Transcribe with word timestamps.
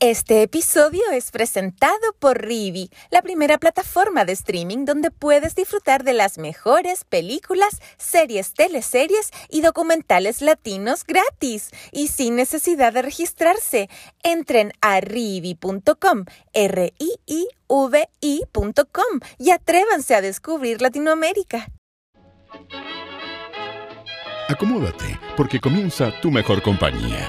Este 0.00 0.42
episodio 0.42 1.02
es 1.12 1.32
presentado 1.32 1.98
por 2.20 2.40
Rivi, 2.40 2.88
la 3.10 3.20
primera 3.20 3.58
plataforma 3.58 4.24
de 4.24 4.32
streaming 4.32 4.84
donde 4.84 5.10
puedes 5.10 5.56
disfrutar 5.56 6.04
de 6.04 6.12
las 6.12 6.38
mejores 6.38 7.02
películas, 7.02 7.80
series, 7.96 8.54
teleseries 8.54 9.32
y 9.50 9.60
documentales 9.60 10.40
latinos 10.40 11.02
gratis 11.02 11.70
y 11.90 12.06
sin 12.06 12.36
necesidad 12.36 12.92
de 12.92 13.02
registrarse. 13.02 13.90
Entren 14.22 14.72
a 14.80 15.00
rivi.com, 15.00 16.26
r 16.52 16.94
i 16.96 17.14
i 17.26 17.48
v 17.66 18.08
i.com 18.20 19.20
y 19.36 19.50
atrévanse 19.50 20.14
a 20.14 20.20
descubrir 20.20 20.80
Latinoamérica. 20.80 21.72
Acomódate, 24.48 25.18
porque 25.36 25.58
comienza 25.58 26.12
tu 26.20 26.30
mejor 26.30 26.62
compañía. 26.62 27.28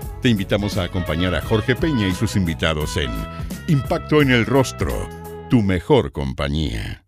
te 0.21 0.29
invitamos 0.29 0.77
a 0.77 0.83
acompañar 0.83 1.33
a 1.33 1.41
Jorge 1.41 1.75
Peña 1.75 2.07
y 2.07 2.11
sus 2.11 2.35
invitados 2.35 2.95
en 2.97 3.09
Impacto 3.67 4.21
en 4.21 4.29
el 4.29 4.45
Rostro, 4.45 5.09
tu 5.49 5.63
mejor 5.63 6.11
compañía. 6.11 7.05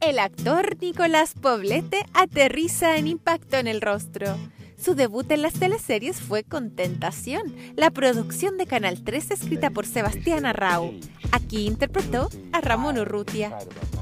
El 0.00 0.18
actor 0.18 0.78
Nicolás 0.80 1.34
Poblete 1.34 2.06
aterriza 2.14 2.96
en 2.96 3.08
Impacto 3.08 3.58
en 3.58 3.66
el 3.66 3.82
Rostro. 3.82 4.38
Su 4.78 4.94
debut 4.94 5.30
en 5.30 5.42
las 5.42 5.52
teleseries 5.52 6.18
fue 6.18 6.42
con 6.42 6.74
Tentación, 6.74 7.54
la 7.76 7.90
producción 7.90 8.56
de 8.56 8.66
Canal 8.66 9.04
3 9.04 9.32
escrita 9.32 9.68
por 9.68 9.84
Sebastián 9.84 10.46
Arrau. 10.46 10.94
Aquí 11.32 11.66
interpretó 11.66 12.30
a 12.52 12.62
Ramón 12.62 12.98
Urrutia. 12.98 13.58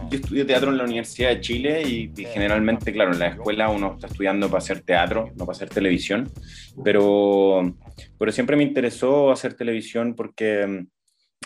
Yo 0.09 0.19
estudié 0.19 0.45
teatro 0.45 0.71
en 0.71 0.79
la 0.79 0.85
Universidad 0.85 1.31
de 1.31 1.41
Chile 1.41 1.83
y, 1.83 2.13
generalmente, 2.33 2.93
claro, 2.93 3.13
en 3.13 3.19
la 3.19 3.27
escuela 3.27 3.69
uno 3.69 3.95
está 3.95 4.07
estudiando 4.07 4.47
para 4.49 4.59
hacer 4.59 4.81
teatro, 4.83 5.33
no 5.35 5.45
para 5.45 5.57
hacer 5.57 5.69
televisión, 5.69 6.31
pero, 6.85 7.75
pero 8.19 8.33
siempre 8.33 8.57
me 8.57 8.63
interesó 8.63 9.31
hacer 9.31 9.55
televisión 9.55 10.15
porque 10.15 10.67
mm, 10.67 10.87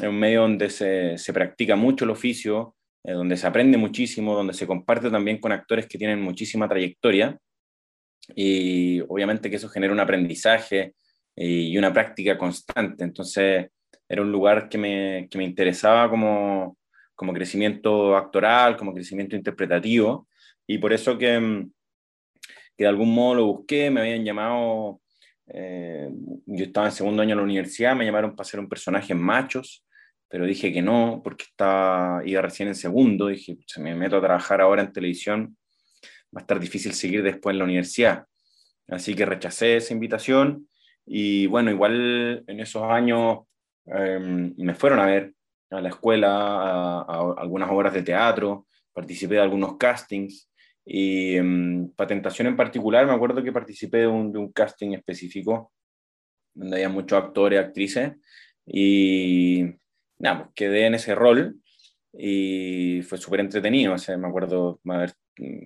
es 0.03 0.09
un 0.09 0.19
medio 0.19 0.43
donde 0.43 0.71
se, 0.71 1.19
se 1.19 1.33
practica 1.33 1.77
mucho 1.77 2.05
el 2.05 2.11
oficio, 2.11 2.77
eh, 3.05 3.13
donde 3.13 3.37
se 3.37 3.47
aprende 3.47 3.79
muchísimo, 3.79 4.35
donde 4.35 4.55
se 4.55 4.67
comparte 4.67 5.11
también 5.11 5.39
con 5.39 5.53
actores 5.53 5.87
que 5.87 5.99
tienen 5.99 6.21
muchísima 6.21 6.69
trayectoria 6.69 7.39
y 8.35 9.01
obviamente 9.09 9.51
que 9.51 9.57
eso 9.57 9.69
genera 9.69 9.93
un 9.93 10.01
aprendizaje 10.01 10.95
y 11.35 11.77
una 11.79 11.93
práctica 11.93 12.37
constante. 12.37 13.05
Entonces 13.05 13.69
era 14.09 14.23
un 14.23 14.31
lugar 14.31 14.69
que 14.69 14.79
me, 14.79 15.29
que 15.31 15.39
me 15.39 15.45
interesaba 15.45 16.09
como, 16.11 16.77
como 17.15 17.33
crecimiento 17.33 18.17
actoral, 18.17 18.77
como 18.77 18.93
crecimiento 18.93 19.35
interpretativo 19.37 20.29
y 20.67 20.79
por 20.79 20.93
eso 20.93 21.17
que, 21.17 21.67
que 22.77 22.85
de 22.85 22.89
algún 22.89 23.15
modo 23.15 23.35
lo 23.37 23.47
busqué, 23.47 23.91
me 23.91 24.01
habían 24.01 24.25
llamado, 24.25 25.01
eh, 25.55 26.09
yo 26.47 26.65
estaba 26.65 26.87
en 26.87 26.93
segundo 26.93 27.23
año 27.23 27.33
en 27.33 27.39
la 27.39 27.45
universidad, 27.45 27.95
me 27.95 28.07
llamaron 28.07 28.35
para 28.35 28.49
ser 28.49 28.59
un 28.59 28.69
personaje 28.69 29.13
en 29.13 29.21
machos, 29.21 29.85
pero 30.29 30.47
dije 30.47 30.73
que 30.73 30.81
no, 30.81 31.21
porque 31.23 31.45
estaba, 31.45 32.23
iba 32.25 32.41
recién 32.41 32.69
en 32.69 32.75
segundo, 32.75 33.27
dije, 33.27 33.59
se 33.67 33.81
me 33.83 33.95
meto 33.95 34.17
a 34.17 34.23
trabajar 34.23 34.63
ahora 34.63 34.81
en 34.81 34.93
televisión, 34.93 35.59
va 36.35 36.41
a 36.41 36.41
estar 36.41 36.59
difícil 36.59 36.95
seguir 36.95 37.23
después 37.23 37.53
en 37.53 37.59
la 37.59 37.65
universidad. 37.65 38.25
Así 38.89 39.15
que 39.15 39.27
rechacé 39.27 39.77
esa 39.77 39.93
invitación 39.93 40.69
y 41.05 41.47
bueno, 41.47 41.71
igual 41.71 42.45
en 42.47 42.61
esos 42.61 42.85
años 42.85 43.41
em, 43.87 44.55
me 44.57 44.75
fueron 44.75 45.01
a 45.01 45.07
ver 45.07 45.35
a 45.71 45.81
la 45.83 45.89
escuela, 45.91 46.31
a, 47.03 47.35
algunas 47.37 47.71
obras 47.71 47.93
de 47.93 48.03
teatro, 48.03 48.67
participé 48.93 49.35
de 49.35 49.41
algunos 49.43 49.77
castings 49.77 50.51
y 50.85 51.39
um, 51.39 51.93
para 51.95 52.09
Tentación 52.09 52.49
en 52.49 52.57
particular 52.57 53.07
me 53.07 53.13
acuerdo 53.13 53.43
que 53.43 53.53
participé 53.53 53.99
de 53.99 54.07
un, 54.09 54.33
de 54.33 54.39
un 54.39 54.53
casting 54.53 54.93
específico 54.93 55.73
donde 56.55 56.77
había 56.77 56.89
muchos 56.89 57.23
actores, 57.23 57.61
actrices 57.61 58.13
y 58.67 59.65
nada, 60.19 60.45
pues 60.45 60.51
quedé 60.55 60.87
en 60.87 60.95
ese 60.95 61.15
rol 61.15 61.57
y 62.13 63.03
fue 63.03 63.19
súper 63.19 63.41
entretenido. 63.41 63.95
O 63.95 64.19
me 64.19 64.29
acuerdo 64.29 64.81
ver, 64.85 65.13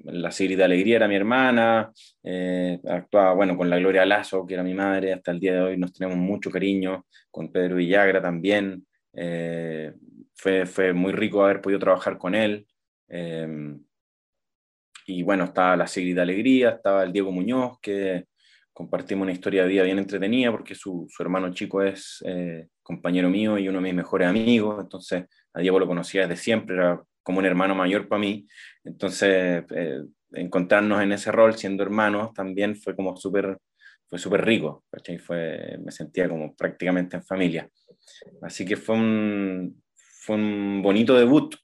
la 0.05 0.31
serie 0.31 0.57
de 0.57 0.65
Alegría 0.65 0.97
era 0.97 1.09
mi 1.09 1.17
hermana, 1.17 1.93
eh, 2.23 2.81
actuaba 2.89 3.35
bueno, 3.35 3.57
con 3.57 3.69
la 3.69 3.79
Gloria 3.79 4.07
Lazo, 4.07 4.47
que 4.47 4.55
era 4.55 4.63
mi 4.63 4.75
madre, 4.75 5.13
hasta 5.13 5.33
el 5.33 5.41
día 5.41 5.55
de 5.55 5.61
hoy 5.61 5.77
nos 5.77 5.93
tenemos 5.93 6.17
mucho 6.17 6.51
cariño, 6.51 7.07
con 7.31 7.51
Pedro 7.51 7.77
Villagra 7.77 8.23
también. 8.23 8.87
Eh, 9.13 9.93
fue, 10.35 10.67
fue, 10.67 10.93
muy 10.93 11.13
rico 11.13 11.43
haber 11.43 11.61
podido 11.61 11.81
trabajar 11.81 12.19
con 12.19 12.35
él. 12.35 12.67
Eh, 13.09 13.77
y 15.07 15.23
bueno, 15.23 15.45
estaba 15.45 15.77
la 15.77 15.87
de 15.87 16.21
Alegría, 16.21 16.71
estaba 16.71 17.05
el 17.05 17.13
Diego 17.13 17.33
Muñoz, 17.33 17.79
que 17.81 18.27
compartimos 18.73 19.23
una 19.23 19.33
historia 19.33 19.63
de 19.63 19.69
vida 19.69 19.83
bien 19.85 19.99
entretenida 19.99 20.51
porque 20.51 20.75
su, 20.75 21.07
su 21.09 21.23
hermano 21.23 21.53
chico 21.55 21.83
es 21.83 22.23
compañero 22.83 23.31
mío 23.31 23.59
y 23.59 23.69
uno 23.69 23.79
de 23.79 23.85
mis 23.85 23.95
mejores 23.95 24.29
amigos, 24.29 24.81
entonces 24.81 25.25
a 25.55 25.61
Diego 25.61 25.79
lo 25.79 25.87
conocía 25.87 26.27
desde 26.27 26.43
siempre, 26.43 26.77
era 26.77 27.03
como 27.23 27.39
un 27.39 27.47
hermano 27.47 27.75
mayor 27.75 28.07
para 28.07 28.21
mí, 28.21 28.47
entonces 28.85 29.65
eh, 29.75 30.03
encontrarnos 30.33 31.03
en 31.03 31.13
ese 31.13 31.33
rol 31.33 31.55
siendo 31.55 31.83
hermanos 31.83 32.33
también 32.35 32.77
fue 32.77 32.95
como 32.95 33.17
súper 33.17 33.59
fue 34.09 34.19
súper 34.19 34.45
rico, 34.45 34.85
Fue, 35.25 35.79
me 35.83 35.91
sentía 35.91 36.29
como 36.29 36.55
prácticamente 36.55 37.17
en 37.17 37.25
familia. 37.25 37.69
Así 38.41 38.65
que 38.65 38.77
fue 38.77 38.95
un, 38.95 39.83
fue 39.95 40.37
un 40.37 40.81
bonito 40.81 41.15
debut. 41.15 41.57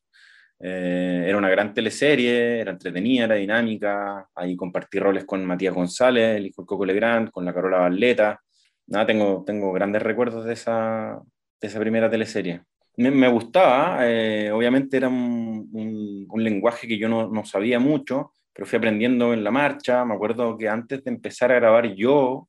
Eh, 0.63 1.25
era 1.27 1.37
una 1.37 1.51
gran 1.51 1.75
teleserie, 1.75 2.61
era 2.61 2.71
entretenida, 2.71 3.25
era 3.25 3.35
dinámica. 3.35 4.29
Ahí 4.35 4.57
compartí 4.57 4.99
roles 4.99 5.25
con 5.25 5.45
Matías 5.45 5.75
González, 5.75 6.37
el 6.37 6.47
hijo 6.47 6.63
de 6.63 6.67
Coco 6.67 6.85
Legrand, 6.85 7.31
con 7.31 7.45
la 7.45 7.53
Carola 7.53 7.79
Valleta. 7.79 8.41
Nada, 8.87 9.07
tengo, 9.07 9.43
tengo 9.47 9.73
grandes 9.73 10.03
recuerdos 10.03 10.45
de 10.45 10.53
esa, 10.55 11.21
de 11.61 11.69
esa 11.69 11.81
primera 11.81 12.11
teleserie 12.11 12.63
me, 12.97 13.29
gustaba, 13.29 13.99
eh, 14.09 14.51
obviamente 14.53 14.97
era 14.97 15.09
un, 15.09 16.27
un, 16.29 16.45
lenguaje 16.45 16.87
que 16.87 16.99
yo 16.99 17.09
no, 17.09 17.29
no, 17.29 17.45
sabía 17.45 17.79
mucho, 17.79 18.33
pero 18.53 18.67
fui 18.67 18.77
aprendiendo 18.77 19.33
en 19.33 19.45
la 19.45 19.51
marcha. 19.51 20.05
Me 20.05 20.15
acuerdo 20.15 20.57
que 20.59 20.69
antes 20.69 21.03
de 21.05 21.11
empezar 21.11 21.53
a 21.53 21.57
grabar 21.57 21.95
yo, 21.95 22.49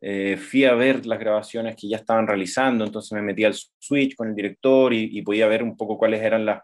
eh, 0.00 0.36
fui 0.36 0.64
a 0.64 0.74
ver 0.74 1.06
las 1.06 1.18
grabaciones 1.18 1.76
que 1.76 1.88
ya 1.88 1.98
estaban 1.98 2.26
realizando, 2.26 2.84
entonces 2.84 3.12
me 3.12 3.22
metí 3.22 3.44
al 3.44 3.54
switch 3.54 4.16
con 4.16 4.28
el 4.28 4.34
director 4.34 4.92
y, 4.92 5.22
podía 5.22 5.46
ver 5.46 5.62
un 5.62 5.76
poco 5.76 5.96
cuáles 5.98 6.22
eran 6.22 6.44
las, 6.44 6.62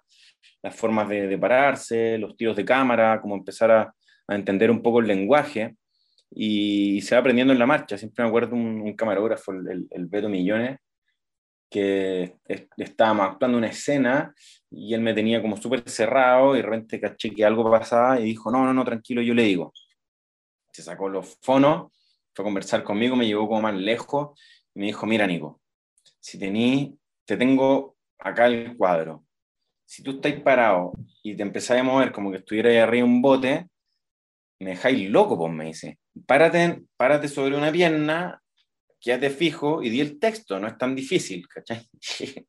las 0.62 0.74
formas 0.74 1.08
de, 1.08 1.26
de, 1.26 1.38
pararse, 1.38 2.18
los 2.18 2.36
tiros 2.36 2.56
de 2.56 2.64
cámara, 2.64 3.20
cómo 3.20 3.34
empezar 3.34 3.70
a, 3.70 3.94
entender 4.28 4.70
un 4.70 4.82
poco 4.82 5.00
el 5.00 5.06
lenguaje. 5.06 5.76
Y, 6.30 7.00
se 7.02 7.14
va 7.14 7.20
aprendiendo 7.20 7.52
en 7.52 7.58
la 7.58 7.66
marcha. 7.66 7.98
Siempre 7.98 8.24
me 8.24 8.28
acuerdo 8.28 8.54
un, 8.56 8.80
un 8.80 8.94
camarógrafo, 8.94 9.52
el, 9.52 9.86
el 9.90 10.06
Beto 10.06 10.28
Millones, 10.28 10.78
que 11.72 12.36
estábamos 12.76 13.30
actuando 13.30 13.56
una 13.56 13.68
escena 13.68 14.34
y 14.70 14.92
él 14.92 15.00
me 15.00 15.14
tenía 15.14 15.40
como 15.40 15.56
súper 15.56 15.88
cerrado 15.88 16.54
y 16.54 16.58
de 16.58 16.64
repente 16.64 17.00
caché 17.00 17.30
que 17.30 17.44
algo 17.46 17.68
pasaba 17.70 18.20
y 18.20 18.24
dijo, 18.24 18.50
no, 18.50 18.64
no, 18.66 18.74
no, 18.74 18.84
tranquilo, 18.84 19.22
yo 19.22 19.32
le 19.32 19.44
digo. 19.44 19.72
Se 20.70 20.82
sacó 20.82 21.08
los 21.08 21.38
fonos, 21.40 21.90
fue 22.34 22.42
a 22.42 22.44
conversar 22.44 22.84
conmigo, 22.84 23.16
me 23.16 23.26
llevó 23.26 23.48
como 23.48 23.62
más 23.62 23.74
lejos 23.74 24.38
y 24.74 24.80
me 24.80 24.86
dijo, 24.86 25.06
mira, 25.06 25.26
Nico, 25.26 25.62
si 26.20 26.38
tení, 26.38 26.98
te 27.24 27.38
tengo 27.38 27.96
acá 28.18 28.46
el 28.46 28.76
cuadro. 28.76 29.24
Si 29.92 30.02
tú 30.02 30.12
estás 30.12 30.32
parado 30.40 30.94
y 31.22 31.36
te 31.36 31.42
empezáis 31.42 31.82
a 31.82 31.84
mover 31.84 32.12
como 32.12 32.30
que 32.30 32.38
estuviera 32.38 32.70
ahí 32.70 32.78
arriba 32.78 33.04
un 33.04 33.20
bote, 33.20 33.66
me 34.58 34.70
dejáis 34.70 35.10
loco, 35.10 35.36
pues 35.36 35.52
me 35.52 35.66
dice. 35.66 35.98
Párate, 36.26 36.80
párate 36.96 37.28
sobre 37.28 37.58
una 37.58 37.70
pierna 37.70 38.40
quédate 38.98 39.28
fijo 39.28 39.82
y 39.82 39.90
di 39.90 40.00
el 40.00 40.18
texto, 40.18 40.58
no 40.58 40.66
es 40.66 40.78
tan 40.78 40.96
difícil, 40.96 41.46
¿cachai? 41.46 41.86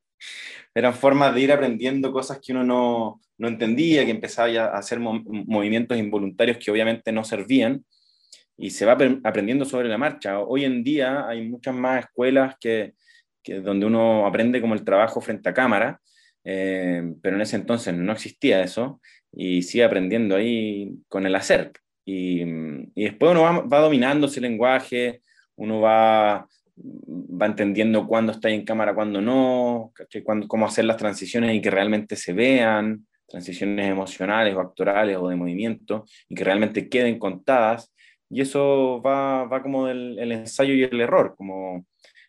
Eran 0.74 0.94
formas 0.94 1.34
de 1.34 1.42
ir 1.42 1.52
aprendiendo 1.52 2.12
cosas 2.12 2.40
que 2.42 2.52
uno 2.52 2.64
no, 2.64 3.20
no 3.36 3.48
entendía, 3.48 4.06
que 4.06 4.12
empezaba 4.12 4.48
a 4.48 4.78
hacer 4.78 4.98
movimientos 5.00 5.98
involuntarios 5.98 6.56
que 6.56 6.70
obviamente 6.70 7.12
no 7.12 7.24
servían 7.24 7.84
y 8.56 8.70
se 8.70 8.86
va 8.86 8.96
aprendiendo 9.22 9.66
sobre 9.66 9.90
la 9.90 9.98
marcha. 9.98 10.40
Hoy 10.40 10.64
en 10.64 10.82
día 10.82 11.28
hay 11.28 11.46
muchas 11.46 11.74
más 11.74 12.06
escuelas 12.06 12.54
que, 12.58 12.94
que 13.42 13.60
donde 13.60 13.84
uno 13.84 14.26
aprende 14.26 14.62
como 14.62 14.72
el 14.72 14.82
trabajo 14.82 15.20
frente 15.20 15.50
a 15.50 15.54
cámara, 15.54 16.00
eh, 16.44 17.02
pero 17.22 17.36
en 17.36 17.42
ese 17.42 17.56
entonces 17.56 17.94
no 17.94 18.12
existía 18.12 18.62
eso 18.62 19.00
y 19.32 19.62
sigue 19.62 19.84
aprendiendo 19.84 20.36
ahí 20.36 20.92
con 21.08 21.26
el 21.26 21.34
hacer. 21.34 21.72
Y, 22.04 22.42
y 22.94 23.04
después 23.04 23.32
uno 23.32 23.42
va, 23.42 23.60
va 23.60 23.80
dominando 23.80 24.26
ese 24.26 24.40
lenguaje, 24.40 25.22
uno 25.56 25.80
va, 25.80 26.46
va 26.76 27.46
entendiendo 27.46 28.06
cuándo 28.06 28.32
está 28.32 28.50
en 28.50 28.64
cámara, 28.64 28.94
cuándo 28.94 29.20
no, 29.20 29.92
cómo 30.46 30.66
hacer 30.66 30.84
las 30.84 30.98
transiciones 30.98 31.54
y 31.54 31.60
que 31.60 31.70
realmente 31.70 32.16
se 32.16 32.32
vean. 32.32 33.06
transiciones 33.26 33.90
emocionales 33.90 34.54
o 34.54 34.60
actorales 34.60 35.16
o 35.16 35.28
de 35.28 35.36
movimiento, 35.36 36.04
y 36.28 36.34
que 36.34 36.44
realmente 36.44 36.88
queden 36.88 37.18
contadas. 37.18 37.92
Y 38.30 38.40
eso 38.42 39.00
va, 39.02 39.44
va 39.44 39.62
como 39.62 39.86
del 39.86 40.18
el 40.18 40.32
ensayo 40.32 40.74
y 40.74 40.84
el 40.84 41.00
error, 41.00 41.34
como 41.36 41.86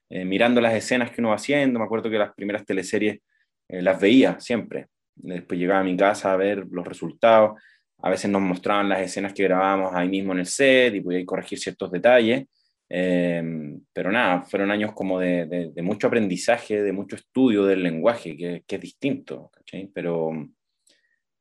eh, 0.09 0.25
mirando 0.25 0.61
las 0.61 0.73
escenas 0.73 1.11
que 1.11 1.21
uno 1.21 1.29
va 1.29 1.35
haciendo. 1.35 1.79
Me 1.79 1.85
acuerdo 1.85 2.09
que 2.09 2.17
las 2.17 2.33
primeras 2.33 2.65
teleseries 2.65 3.19
eh, 3.67 3.81
las 3.81 3.99
veía 3.99 4.39
siempre. 4.39 4.87
Después 5.15 5.59
llegaba 5.59 5.81
a 5.81 5.83
mi 5.83 5.95
casa 5.95 6.33
a 6.33 6.37
ver 6.37 6.65
los 6.69 6.85
resultados. 6.87 7.61
A 7.99 8.09
veces 8.09 8.29
nos 8.29 8.41
mostraban 8.41 8.89
las 8.89 9.01
escenas 9.01 9.33
que 9.33 9.43
grabábamos 9.43 9.93
ahí 9.93 10.09
mismo 10.09 10.33
en 10.33 10.39
el 10.39 10.45
set 10.45 10.93
y 10.95 11.01
podía 11.01 11.25
corregir 11.25 11.59
ciertos 11.59 11.91
detalles. 11.91 12.45
Em, 12.87 13.81
pero 13.91 14.11
nada, 14.11 14.43
fueron 14.43 14.69
años 14.71 14.93
como 14.93 15.19
de, 15.19 15.71
mucho 15.81 16.07
aprendizaje, 16.07 16.83
de 16.83 16.91
mucho 16.91 17.15
estudio 17.15 17.65
del 17.65 17.81
lenguaje, 17.81 18.37
que, 18.37 18.63
que 18.67 18.75
es 18.75 18.81
distinto, 18.81 19.51
Pero, 19.93 20.31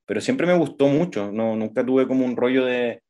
pero 0.07 0.21
siempre 0.21 0.47
me 0.47 0.57
gustó 0.57 0.89
mucho, 0.89 1.31
no, 1.33 1.55
nunca 1.57 1.85
tuve 1.85 2.07
como 2.07 2.25
un 2.25 2.37
rollo 2.37 2.65
de, 2.65 3.03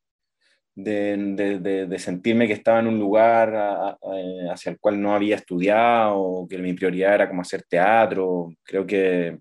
de, 0.75 1.87
de, 1.87 1.99
sentirme 1.99 2.47
que 2.47 2.53
estaba 2.53 2.79
en 2.79 2.87
un 2.87 2.99
lugar 2.99 3.97
eh, 4.13 4.47
hacia 4.51 4.71
el 4.71 4.79
cual 4.79 5.01
no 5.01 5.15
había 5.15 5.37
estudiado, 5.37 6.45
que 6.49 6.57
mi 6.57 6.73
prioridad 6.73 7.15
era 7.15 7.29
como 7.29 7.41
hacer 7.41 7.63
teatro. 7.63 8.49
Creo 8.63 8.85
que 8.85 9.39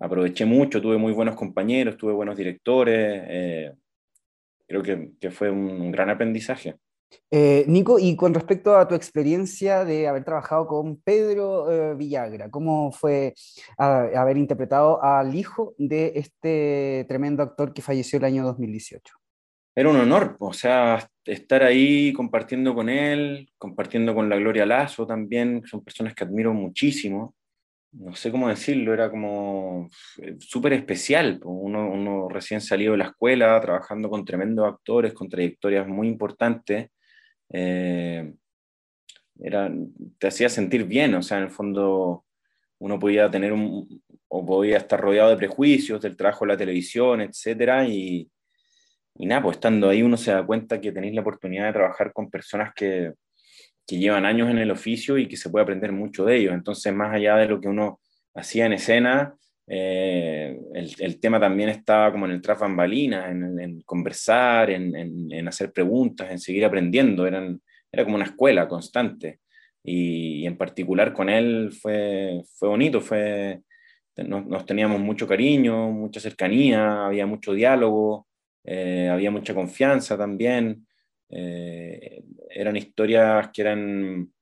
aproveché 0.00 0.46
mucho, 0.46 0.80
tuve 0.80 0.96
muy 0.96 1.12
buenos 1.12 1.36
compañeros, 1.36 1.96
tuve 1.96 2.14
buenos 2.14 2.36
directores. 2.36 3.22
Eh, 3.28 3.72
creo 4.66 4.82
que, 4.82 5.12
que, 5.20 5.30
fue 5.30 5.50
un, 5.50 5.92
gran 5.92 6.08
aprendizaje. 6.08 6.76
Eh, 7.30 7.64
Nico, 7.66 7.98
y 7.98 8.16
con 8.16 8.32
respecto 8.32 8.76
a 8.76 8.86
tu 8.86 8.94
experiencia 8.94 9.84
de 9.84 10.06
haber 10.08 10.24
trabajado 10.24 10.66
con 10.66 10.96
Pedro 10.96 11.96
Villagra, 11.96 12.48
¿cómo 12.50 12.92
fue 12.92 13.34
haber 13.76 14.36
interpretado 14.36 15.02
al 15.02 15.34
hijo 15.34 15.74
de 15.76 16.12
este 16.14 17.04
tremendo 17.08 17.42
actor 17.42 17.74
que 17.74 17.82
falleció 17.82 18.18
el 18.18 18.24
año 18.24 18.44
2018? 18.44 19.19
Era 19.74 19.88
un 19.88 19.96
honor, 19.96 20.36
o 20.40 20.52
sea, 20.52 21.08
estar 21.24 21.62
ahí 21.62 22.12
compartiendo 22.12 22.74
con 22.74 22.88
él, 22.88 23.50
compartiendo 23.56 24.14
con 24.14 24.28
la 24.28 24.36
Gloria 24.36 24.66
Lazo 24.66 25.06
también, 25.06 25.62
son 25.64 25.84
personas 25.84 26.14
que 26.14 26.24
admiro 26.24 26.52
muchísimo. 26.52 27.34
No 27.92 28.14
sé 28.14 28.30
cómo 28.30 28.48
decirlo, 28.48 28.94
era 28.94 29.10
como 29.10 29.88
eh, 30.18 30.36
súper 30.38 30.72
especial. 30.74 31.40
Uno, 31.44 31.90
uno, 31.90 32.28
recién 32.28 32.60
salido 32.60 32.92
de 32.92 32.98
la 32.98 33.06
escuela, 33.06 33.60
trabajando 33.60 34.08
con 34.08 34.24
tremendos 34.24 34.66
actores, 34.72 35.12
con 35.12 35.28
trayectorias 35.28 35.88
muy 35.88 36.08
importantes. 36.08 36.90
Eh, 37.52 38.32
era, 39.40 39.72
te 40.18 40.26
hacía 40.28 40.48
sentir 40.48 40.84
bien, 40.84 41.14
o 41.14 41.22
sea, 41.22 41.38
en 41.38 41.44
el 41.44 41.50
fondo 41.50 42.24
uno 42.78 42.98
podía 42.98 43.30
tener 43.30 43.52
un, 43.52 44.02
o 44.28 44.46
podía 44.46 44.78
estar 44.78 45.00
rodeado 45.00 45.30
de 45.30 45.36
prejuicios 45.36 46.00
del 46.00 46.16
trabajo 46.16 46.44
de 46.44 46.52
la 46.52 46.56
televisión, 46.58 47.20
etcétera, 47.20 47.86
y, 47.88 48.30
y 49.20 49.26
nada, 49.26 49.42
pues 49.42 49.58
estando 49.58 49.90
ahí 49.90 50.02
uno 50.02 50.16
se 50.16 50.30
da 50.32 50.46
cuenta 50.46 50.80
que 50.80 50.92
tenéis 50.92 51.14
la 51.14 51.20
oportunidad 51.20 51.66
de 51.66 51.74
trabajar 51.74 52.10
con 52.10 52.30
personas 52.30 52.72
que, 52.74 53.12
que 53.86 53.98
llevan 53.98 54.24
años 54.24 54.48
en 54.48 54.56
el 54.56 54.70
oficio 54.70 55.18
y 55.18 55.28
que 55.28 55.36
se 55.36 55.50
puede 55.50 55.64
aprender 55.64 55.92
mucho 55.92 56.24
de 56.24 56.36
ellos. 56.36 56.54
Entonces, 56.54 56.90
más 56.94 57.14
allá 57.14 57.36
de 57.36 57.46
lo 57.46 57.60
que 57.60 57.68
uno 57.68 58.00
hacía 58.34 58.64
en 58.64 58.72
escena, 58.72 59.34
eh, 59.66 60.58
el, 60.72 60.94
el, 60.98 61.20
tema 61.20 61.38
también 61.38 61.68
estaba 61.68 62.10
como 62.10 62.24
en 62.24 62.32
el 62.32 62.40
tras 62.40 62.60
bambalinas, 62.60 63.30
en, 63.30 63.60
en, 63.60 63.82
conversar, 63.82 64.70
en, 64.70 64.96
en, 64.96 65.48
hacer 65.48 65.70
preguntas, 65.70 66.30
en 66.30 66.38
seguir 66.38 66.64
aprendiendo. 66.64 67.26
Eran, 67.26 67.60
era 67.92 68.04
como 68.04 68.16
una 68.16 68.24
escuela 68.24 68.66
constante. 68.66 69.40
Y, 69.84 70.44
y 70.44 70.46
en 70.46 70.56
particular 70.56 71.12
con 71.12 71.28
él 71.28 71.72
fue, 71.78 72.40
fue 72.56 72.70
bonito, 72.70 73.02
fue, 73.02 73.60
nos, 74.16 74.46
nos, 74.46 74.64
teníamos 74.64 74.98
mucho 74.98 75.28
cariño, 75.28 75.90
mucha 75.90 76.20
cercanía, 76.20 77.04
había 77.04 77.26
mucho 77.26 77.52
diálogo. 77.52 78.26
Eh, 78.64 79.08
había 79.08 79.30
mucha 79.30 79.54
confianza 79.54 80.16
también, 80.18 80.86
eh, 81.28 82.22
eran 82.50 82.76
historias 82.76 83.50
que 83.52 83.62
eran, 83.62 84.32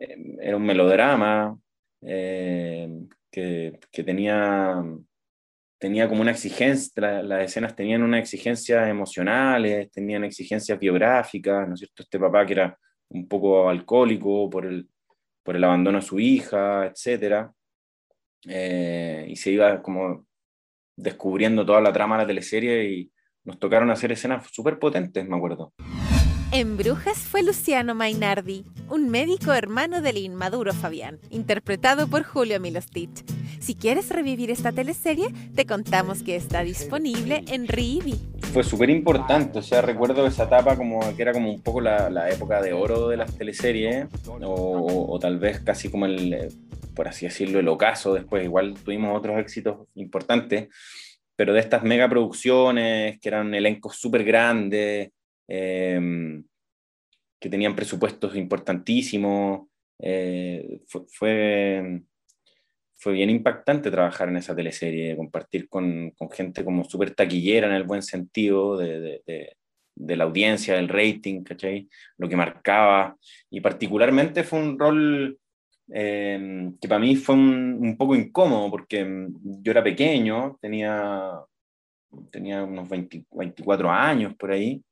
eh, 0.00 0.16
era 0.40 0.56
un 0.56 0.64
melodrama 0.64 1.58
que, 2.00 3.78
que, 3.90 4.04
tenía, 4.04 4.82
tenía 5.78 6.08
como 6.08 6.22
una 6.22 6.32
exigencia, 6.32 7.22
las 7.22 7.44
escenas 7.44 7.74
tenían 7.76 8.02
una 8.02 8.18
exigencia 8.18 8.88
emocionales, 8.88 9.90
tenían 9.90 10.24
exigencias 10.24 10.78
biográficas, 10.78 11.66
¿no 11.68 11.74
es 11.74 11.80
cierto? 11.80 12.02
Este 12.02 12.18
papá 12.18 12.44
que 12.46 12.52
era 12.54 12.78
un 13.10 13.28
poco 13.28 13.68
alcohólico 13.68 14.50
por 14.50 14.66
el, 14.66 14.88
por 15.42 15.56
el 15.56 15.64
abandono 15.64 15.98
a 15.98 16.02
su 16.02 16.18
hija, 16.18 16.86
etc. 16.86 17.50
y 18.44 19.36
se 19.36 19.50
iba 19.50 19.80
como 19.82 20.26
descubriendo 20.96 21.64
toda 21.64 21.80
la 21.80 21.92
trama 21.92 22.16
de 22.16 22.22
la 22.24 22.28
teleserie 22.28 22.84
y, 22.90 23.12
nos 23.44 23.58
tocaron 23.58 23.90
hacer 23.90 24.12
escenas 24.12 24.46
súper 24.50 24.78
potentes, 24.78 25.28
me 25.28 25.36
acuerdo. 25.36 25.72
En 26.52 26.76
Brujas 26.76 27.16
fue 27.16 27.42
Luciano 27.42 27.94
Mainardi, 27.94 28.66
un 28.90 29.08
médico 29.08 29.54
hermano 29.54 30.02
del 30.02 30.18
inmaduro 30.18 30.74
Fabián, 30.74 31.18
interpretado 31.30 32.08
por 32.08 32.24
Julio 32.24 32.60
Milostich. 32.60 33.24
Si 33.58 33.74
quieres 33.74 34.10
revivir 34.10 34.50
esta 34.50 34.70
teleserie, 34.70 35.28
te 35.54 35.64
contamos 35.64 36.22
que 36.22 36.36
está 36.36 36.62
disponible 36.62 37.42
en 37.48 37.68
Rivi. 37.68 38.20
Fue 38.52 38.64
súper 38.64 38.90
importante, 38.90 39.60
o 39.60 39.62
sea, 39.62 39.80
recuerdo 39.80 40.26
esa 40.26 40.44
etapa 40.44 40.76
como 40.76 41.00
que 41.16 41.22
era 41.22 41.32
como 41.32 41.50
un 41.50 41.62
poco 41.62 41.80
la, 41.80 42.10
la 42.10 42.28
época 42.28 42.60
de 42.60 42.74
oro 42.74 43.08
de 43.08 43.16
las 43.16 43.34
teleseries, 43.34 44.08
o, 44.28 45.06
o, 45.08 45.18
tal 45.18 45.38
vez 45.38 45.60
casi 45.60 45.88
como 45.88 46.04
el, 46.04 46.52
por 46.94 47.08
así 47.08 47.24
decirlo, 47.24 47.60
el 47.60 47.68
ocaso. 47.68 48.12
Después 48.12 48.44
igual 48.44 48.74
tuvimos 48.74 49.16
otros 49.16 49.38
éxitos 49.38 49.88
importantes 49.94 50.68
pero 51.36 51.52
de 51.52 51.60
estas 51.60 51.82
megaproducciones 51.82 53.18
que 53.20 53.28
eran 53.28 53.54
elencos 53.54 53.96
súper 53.96 54.24
grandes, 54.24 55.10
em, 55.48 56.44
que 57.40 57.48
tenían 57.48 57.74
presupuestos 57.74 58.36
importantísimos, 58.36 59.68
eh, 59.98 60.80
fue, 60.86 62.02
fue, 62.96 63.12
bien 63.12 63.30
impactante 63.30 63.90
trabajar 63.90 64.28
en 64.28 64.36
esa 64.36 64.54
teleserie, 64.54 65.16
compartir 65.16 65.68
con, 65.68 66.10
con 66.12 66.30
gente 66.30 66.64
como 66.64 66.84
súper 66.84 67.14
taquillera 67.14 67.66
en 67.66 67.74
el 67.74 67.84
buen 67.84 68.02
sentido 68.02 68.76
de, 68.76 69.00
de, 69.26 69.56
de, 69.96 70.16
la 70.16 70.24
audiencia, 70.24 70.76
del 70.76 70.88
rating, 70.88 71.42
¿cachai? 71.42 71.88
Lo 72.18 72.28
que 72.28 72.36
marcaba, 72.36 73.16
y 73.50 73.60
particularmente 73.60 74.44
fue 74.44 74.60
un 74.60 74.78
rol 74.78 75.38
Em, 75.94 76.76
que 76.78 76.88
para 76.88 77.00
mí 77.00 77.16
fue 77.16 77.34
un, 77.34 77.96
poco 77.98 78.14
incómodo 78.14 78.70
porque 78.70 79.00
em, 79.00 79.32
yo 79.62 79.72
era 79.72 79.84
pequeño, 79.84 80.58
tenía, 80.60 81.32
tenía 82.30 82.64
unos 82.64 82.88
24 82.88 83.90
años 83.90 84.34
por 84.36 84.52
ahí, 84.52 84.82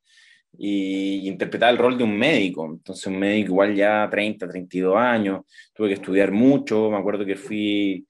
y, 0.58 1.28
interpretaba 1.28 1.72
el 1.72 1.78
rol 1.78 1.96
de 1.96 2.04
un 2.04 2.16
médico, 2.18 2.66
entonces 2.66 3.06
un 3.06 3.18
médico 3.18 3.52
igual 3.52 3.74
ya 3.74 4.08
30, 4.10 4.48
32 4.48 4.96
años, 4.96 5.42
tuve 5.74 5.88
que 5.88 5.94
estudiar 5.94 6.32
mucho, 6.32 6.90
me 6.90 6.98
acuerdo 6.98 7.24
que 7.24 7.36
fui, 7.36 8.06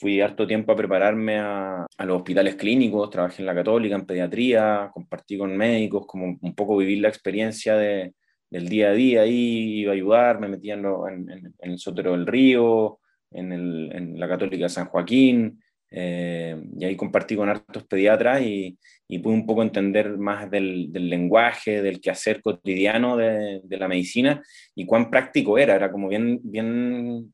fui 0.00 0.20
harto 0.20 0.46
tiempo 0.46 0.72
a 0.72 0.76
prepararme 0.76 1.38
a, 1.38 1.86
a 1.96 2.04
los 2.06 2.16
hospitales 2.18 2.56
clínicos, 2.56 3.10
trabajé 3.10 3.42
en 3.42 3.46
la 3.46 3.54
católica, 3.54 3.94
en 3.94 4.06
pediatría, 4.06 4.90
compartí 4.92 5.38
con 5.38 5.56
médicos, 5.56 6.06
como 6.06 6.36
un 6.40 6.54
poco 6.54 6.76
vivir 6.78 7.00
la 7.00 7.08
experiencia 7.08 7.76
de 7.76 8.14
del 8.52 8.68
día 8.68 8.90
a 8.90 8.92
día 8.92 9.22
ahí, 9.22 9.80
iba 9.80 9.92
a 9.92 9.94
ayudar, 9.94 10.38
me 10.38 10.46
metía 10.46 10.74
en, 10.74 11.54
el 11.58 11.78
Sotero 11.78 12.12
del 12.12 12.26
Río, 12.26 12.98
en, 13.30 13.50
el, 13.50 13.90
en, 13.94 14.20
la 14.20 14.28
Católica 14.28 14.64
de 14.64 14.68
San 14.68 14.88
Joaquín, 14.88 15.58
eh, 15.90 16.62
y 16.78 16.84
ahí 16.84 16.94
compartí 16.94 17.34
con 17.34 17.48
hartos 17.48 17.84
pediatras 17.86 18.42
y, 18.42 18.78
y 19.08 19.18
pude 19.20 19.32
un 19.32 19.46
poco 19.46 19.62
entender 19.62 20.18
más 20.18 20.50
del, 20.50 20.92
del 20.92 21.08
lenguaje, 21.08 21.80
del 21.80 22.02
quehacer 22.02 22.42
cotidiano 22.42 23.16
de, 23.16 23.62
de, 23.64 23.76
la 23.78 23.88
medicina 23.88 24.42
y 24.74 24.84
cuán 24.84 25.10
práctico 25.10 25.56
era, 25.56 25.74
era 25.74 25.90
como 25.90 26.08
bien, 26.08 26.38
bien, 26.42 27.32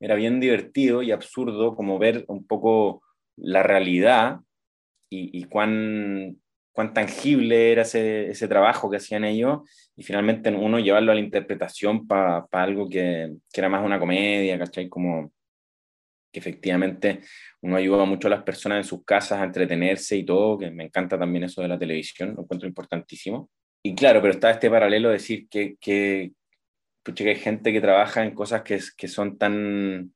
era 0.00 0.14
bien 0.14 0.40
divertido 0.40 1.02
y 1.02 1.10
absurdo 1.10 1.76
como 1.76 1.98
ver 1.98 2.24
un 2.28 2.46
poco 2.46 3.02
la 3.36 3.62
realidad 3.62 4.40
y, 5.10 5.38
y 5.38 5.44
cuán 5.44 6.38
cuán 6.80 6.94
tangible 6.94 7.72
era 7.72 7.82
ese, 7.82 8.30
ese, 8.30 8.48
trabajo 8.48 8.90
que 8.90 8.96
hacían 8.96 9.24
ellos 9.24 9.68
y 9.94 10.02
finalmente 10.02 10.48
uno 10.48 10.78
llevarlo 10.78 11.12
a 11.12 11.14
la 11.14 11.20
interpretación 11.20 12.06
para 12.06 12.46
pa 12.46 12.62
algo 12.62 12.88
que, 12.88 13.34
que, 13.52 13.60
era 13.60 13.68
más 13.68 13.84
una 13.84 13.98
comedia, 13.98 14.58
¿cachai? 14.58 14.88
Como 14.88 15.30
que 16.32 16.40
efectivamente 16.40 17.20
uno 17.60 17.76
ayuda 17.76 18.06
mucho 18.06 18.28
a 18.28 18.30
las 18.30 18.44
personas 18.44 18.78
en 18.78 18.84
sus 18.84 19.04
casas 19.04 19.40
a 19.40 19.44
entretenerse 19.44 20.16
y 20.16 20.24
todo, 20.24 20.56
que 20.56 20.70
me 20.70 20.84
encanta 20.84 21.18
también 21.18 21.44
eso 21.44 21.60
de 21.60 21.68
la 21.68 21.78
televisión, 21.78 22.34
lo 22.34 22.44
encuentro 22.44 22.66
importantísimo. 22.66 23.50
Y 23.82 23.94
claro, 23.94 24.22
pero 24.22 24.32
está 24.32 24.50
este 24.50 24.70
paralelo 24.70 25.08
de 25.08 25.14
decir 25.14 25.48
que, 25.50 25.76
que, 25.78 26.32
que 27.04 27.28
hay 27.28 27.36
gente 27.36 27.74
que 27.74 27.82
trabaja 27.82 28.24
en 28.24 28.34
cosas 28.34 28.62
que, 28.62 28.80
que 28.96 29.08
son 29.08 29.36
tan, 29.36 30.14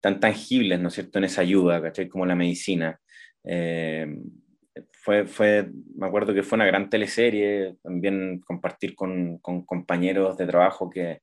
tan 0.00 0.18
tangibles, 0.18 0.80
¿no 0.80 0.88
es 0.88 0.94
cierto?, 0.94 1.18
en 1.18 1.26
esa 1.26 1.42
ayuda, 1.42 1.80
¿cachai? 1.80 2.08
Como 2.08 2.26
la 2.26 2.34
medicina. 2.34 2.98
Eh, 3.44 4.08
fue, 5.08 5.24
fue, 5.24 5.70
me 5.96 6.06
acuerdo 6.06 6.34
que 6.34 6.42
fue 6.42 6.56
una 6.56 6.66
gran 6.66 6.90
teleserie, 6.90 7.76
también 7.82 8.40
compartir 8.40 8.94
con, 8.94 9.38
con 9.38 9.64
compañeros 9.64 10.36
de 10.36 10.46
trabajo 10.46 10.90
que 10.90 11.22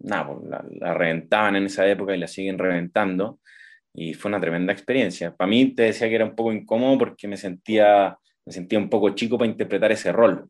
nada, 0.00 0.28
pues, 0.28 0.48
la, 0.48 0.64
la, 0.80 0.94
reventaban 0.94 1.56
en 1.56 1.66
esa 1.66 1.86
época 1.86 2.16
y 2.16 2.18
la 2.18 2.26
siguen 2.26 2.58
reventando. 2.58 3.38
y 3.92 4.14
fue 4.14 4.30
una 4.30 4.40
tremenda 4.40 4.72
experiencia. 4.72 5.36
Para 5.36 5.50
mí 5.50 5.74
te 5.74 5.82
decía 5.82 6.08
que 6.08 6.14
era 6.14 6.24
un 6.24 6.34
poco 6.34 6.54
incómodo 6.54 6.96
porque 6.96 7.28
me 7.28 7.36
sentía, 7.36 8.16
me 8.46 8.52
sentía 8.54 8.78
un 8.78 8.88
poco 8.88 9.10
chico 9.10 9.36
para 9.36 9.50
interpretar 9.50 9.92
ese 9.92 10.10
rol. 10.10 10.48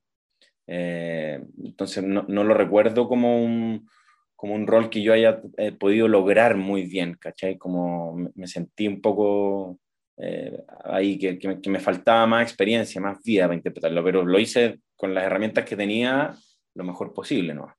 Eh, 0.69 1.40
entonces 1.64 2.04
no, 2.04 2.25
no, 2.28 2.45
lo 2.45 2.54
recuerdo 2.54 3.09
como 3.09 3.45
un, 3.45 3.88
como 4.37 4.54
un 4.54 4.69
rol 4.69 4.88
que 4.88 5.02
yo 5.02 5.12
haya 5.12 5.42
eh, 5.57 5.73
podido 5.73 6.07
lograr 6.07 6.57
muy 6.57 6.85
bien, 6.85 7.16
¿cachai? 7.19 7.59
Como 7.59 8.31
me 8.37 8.47
sentí 8.47 8.87
un 8.87 9.00
poco 9.00 9.81
eh, 10.19 10.62
ahí 10.85 11.19
que, 11.19 11.38
me, 11.69 11.81
faltaba 11.81 12.26
más 12.26 12.42
experiencia, 12.42 13.00
más 13.00 13.23
vida 13.23 13.45
para 13.45 13.57
interpretarlo, 13.57 14.04
pero 14.04 14.25
lo 14.25 14.38
hice 14.38 14.81
con 14.97 15.14
las 15.14 15.25
herramientas 15.25 15.64
que 15.64 15.76
tenía 15.76 16.35
lo 16.75 16.85
mejor 16.85 17.12
posible, 17.12 17.54
¿no? 17.54 17.75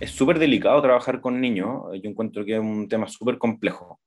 Es 0.00 0.10
súper 0.10 0.38
delicado 0.38 0.82
trabajar 0.82 1.20
con 1.20 1.40
niños, 1.40 1.84
yo 2.02 2.10
encuentro 2.10 2.44
que 2.44 2.54
es 2.54 2.60
un 2.60 2.88
tema 2.88 3.08
súper 3.08 3.38
complejo, 3.38 4.00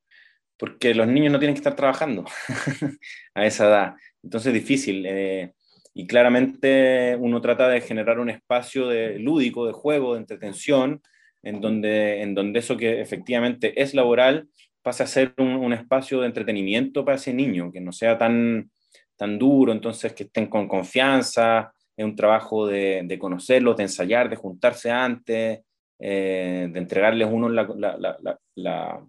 porque 0.58 0.94
los 0.94 1.08
niños 1.08 1.32
no 1.32 1.40
tienen 1.40 1.56
que 1.56 1.60
estar 1.60 1.76
trabajando 1.76 2.26
a 3.34 3.46
esa 3.46 3.68
edad, 3.68 3.96
entonces 4.24 4.54
es 4.54 4.62
difícil. 4.62 5.06
Eh, 5.08 5.54
y 5.94 6.06
claramente 6.06 7.18
uno 7.20 7.42
trata 7.42 7.68
de 7.68 7.82
generar 7.82 8.20
un 8.20 8.30
espacio 8.30 8.88
de, 8.88 9.20
lúdico, 9.20 9.66
de 9.66 9.74
juego, 9.74 10.14
de 10.14 10.20
entretención, 10.20 11.02
en 11.44 11.62
donde, 11.62 12.22
en 12.22 12.36
donde 12.36 12.60
eso 12.60 12.78
que 12.78 13.02
efectivamente 13.02 13.82
es 13.82 13.94
laboral 13.94 14.48
pase 14.90 15.04
a 15.04 15.06
ser 15.06 15.36
un, 15.38 15.50
un, 15.50 15.72
espacio 15.72 16.20
de 16.20 16.26
entretenimiento 16.26 17.06
para 17.06 17.18
ese 17.18 17.32
niño, 17.32 17.72
que 17.72 17.80
no 17.80 17.92
sea 17.92 18.18
tan, 18.18 18.72
tan 19.16 19.38
duro, 19.38 19.72
entonces 19.72 20.14
que 20.14 20.24
estén 20.24 20.48
con 20.48 20.68
confianza, 20.68 21.72
es 21.96 22.04
un 22.04 22.16
trabajo 22.16 22.66
de, 22.66 23.04
de 23.06 23.20
conocerlos, 23.20 23.78
de 23.78 23.84
ensayar, 23.84 24.32
de 24.32 24.36
juntarse 24.36 24.90
antes, 24.90 25.60
eh, 26.00 26.70
de 26.72 26.80
entregarles 26.80 27.28
uno 27.32 27.50
la, 27.50 27.68
la, 27.78 28.18
la, 28.56 29.06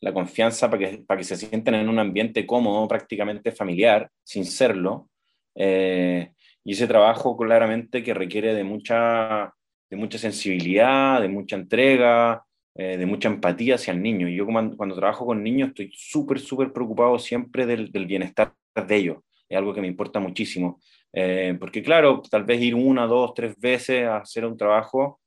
la, 0.00 0.12
confianza 0.12 0.70
para 0.70 0.88
que, 0.88 0.98
para 0.98 1.18
que 1.18 1.24
se 1.24 1.36
sientan 1.36 1.74
en 1.74 1.88
un 1.88 1.98
ambiente 1.98 2.46
cómodo, 2.46 2.86
prácticamente 2.86 3.50
familiar, 3.50 4.08
sin 4.22 4.44
serlo. 4.44 5.08
Eh, 5.56 6.30
y 6.62 6.72
ese 6.74 6.86
trabajo 6.86 7.36
claramente 7.36 8.04
que 8.04 8.14
requiere 8.14 8.54
de 8.54 8.62
mucha, 8.62 9.52
de 9.90 9.96
mucha 9.96 10.18
sensibilidad, 10.18 11.20
de 11.20 11.28
mucha 11.28 11.56
entrega, 11.56 12.44
eh, 12.76 12.96
de 12.96 13.06
mucha 13.06 13.28
empatía 13.28 13.74
hacia 13.74 13.92
el 13.92 14.02
niño. 14.02 14.28
Y 14.28 14.36
yo 14.36 14.46
cuando, 14.46 14.76
cuando 14.76 14.94
trabajo 14.94 15.26
con 15.26 15.42
niños 15.42 15.70
estoy 15.70 15.90
súper, 15.92 16.38
súper 16.38 16.72
preocupado 16.72 17.18
siempre 17.18 17.66
del, 17.66 17.90
del, 17.90 18.06
bienestar 18.06 18.54
de 18.74 18.96
ellos. 18.96 19.18
Es 19.48 19.58
algo 19.58 19.74
que 19.74 19.80
me 19.80 19.88
importa 19.88 20.20
muchísimo. 20.20 20.80
Eh, 21.12 21.56
porque 21.58 21.82
claro, 21.82 22.22
tal 22.30 22.44
vez 22.44 22.60
ir 22.62 22.76
una, 22.76 23.06
dos, 23.06 23.34
tres 23.34 23.58
veces 23.58 24.06
a 24.06 24.18
hacer 24.18 24.44
un 24.44 24.56
trabajo 24.56 25.20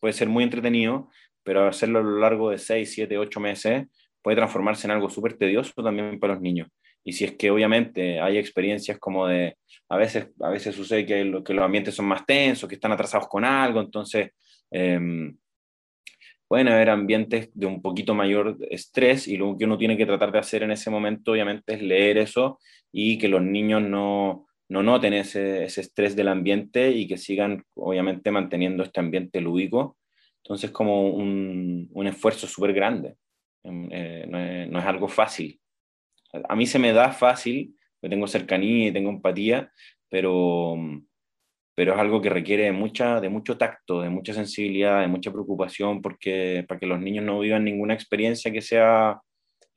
puede 0.00 0.12
ser 0.12 0.28
muy 0.28 0.42
entretenido, 0.44 1.08
pero 1.44 1.68
hacerlo 1.68 2.00
a 2.00 2.02
lo 2.02 2.18
largo 2.18 2.50
de 2.50 2.58
seis, 2.58 2.92
siete, 2.92 3.16
ocho 3.16 3.38
meses 3.40 3.86
puede 4.20 4.36
transformarse 4.36 4.86
en 4.86 4.90
algo 4.92 5.08
súper 5.08 5.34
tedioso 5.34 5.72
también 5.82 6.18
para 6.18 6.34
los 6.34 6.42
niños. 6.42 6.68
Y 7.04 7.12
si 7.12 7.24
es 7.24 7.36
que 7.36 7.50
obviamente 7.50 8.20
hay 8.20 8.38
experiencias 8.38 8.98
como 8.98 9.26
de, 9.28 9.56
a 9.88 9.96
veces, 9.96 10.28
a 10.40 10.50
veces 10.50 10.74
sucede 10.74 11.06
que, 11.06 11.24
lo, 11.24 11.42
que 11.44 11.54
los 11.54 11.64
ambientes 11.64 11.94
son 11.94 12.06
más 12.06 12.26
tensos, 12.26 12.68
que 12.68 12.74
están 12.74 12.92
atrasados 12.92 13.28
con 13.28 13.44
algo, 13.44 13.80
entonces 13.80 14.32
eh, 14.70 15.32
pueden 16.48 16.68
haber 16.68 16.90
ambientes 16.90 17.50
de 17.54 17.66
un 17.66 17.82
poquito 17.82 18.14
mayor 18.14 18.56
estrés 18.70 19.28
y 19.28 19.36
lo 19.36 19.56
que 19.56 19.66
uno 19.66 19.78
tiene 19.78 19.96
que 19.96 20.06
tratar 20.06 20.32
de 20.32 20.38
hacer 20.38 20.62
en 20.62 20.72
ese 20.72 20.90
momento 20.90 21.32
obviamente 21.32 21.74
es 21.74 21.82
leer 21.82 22.18
eso 22.18 22.58
y 22.90 23.18
que 23.18 23.28
los 23.28 23.42
niños 23.42 23.82
no, 23.82 24.46
no 24.68 24.82
noten 24.82 25.12
ese, 25.12 25.64
ese 25.64 25.82
estrés 25.82 26.16
del 26.16 26.28
ambiente 26.28 26.90
y 26.90 27.06
que 27.06 27.18
sigan 27.18 27.62
obviamente 27.74 28.30
manteniendo 28.30 28.82
este 28.82 29.00
ambiente 29.00 29.40
lúdico. 29.40 29.98
Entonces 30.42 30.70
como 30.70 31.10
un, 31.10 31.88
un 31.92 32.06
esfuerzo 32.06 32.46
súper 32.46 32.72
grande, 32.72 33.16
eh, 33.64 34.26
no, 34.28 34.38
es, 34.38 34.68
no 34.70 34.78
es 34.78 34.84
algo 34.86 35.08
fácil 35.08 35.60
a 36.48 36.56
mí 36.56 36.66
se 36.66 36.78
me 36.78 36.92
da 36.92 37.12
fácil, 37.12 37.74
porque 38.00 38.14
tengo 38.14 38.26
cercanía 38.26 38.88
y 38.88 38.92
tengo 38.92 39.10
empatía, 39.10 39.72
pero, 40.08 40.76
pero 41.78 41.94
es 41.94 42.00
algo 42.00 42.20
que 42.20 42.28
requiere 42.28 42.72
mucha, 42.72 43.20
de 43.20 43.28
mucho 43.28 43.56
tacto, 43.56 44.00
de 44.00 44.10
mucha 44.10 44.34
sensibilidad, 44.34 45.00
de 45.00 45.06
mucha 45.06 45.30
preocupación, 45.30 46.02
porque 46.02 46.64
para 46.66 46.80
que 46.80 46.86
los 46.86 46.98
niños 46.98 47.24
no 47.24 47.38
vivan 47.38 47.62
ninguna 47.62 47.94
experiencia 47.94 48.50
que 48.50 48.60
sea 48.60 49.20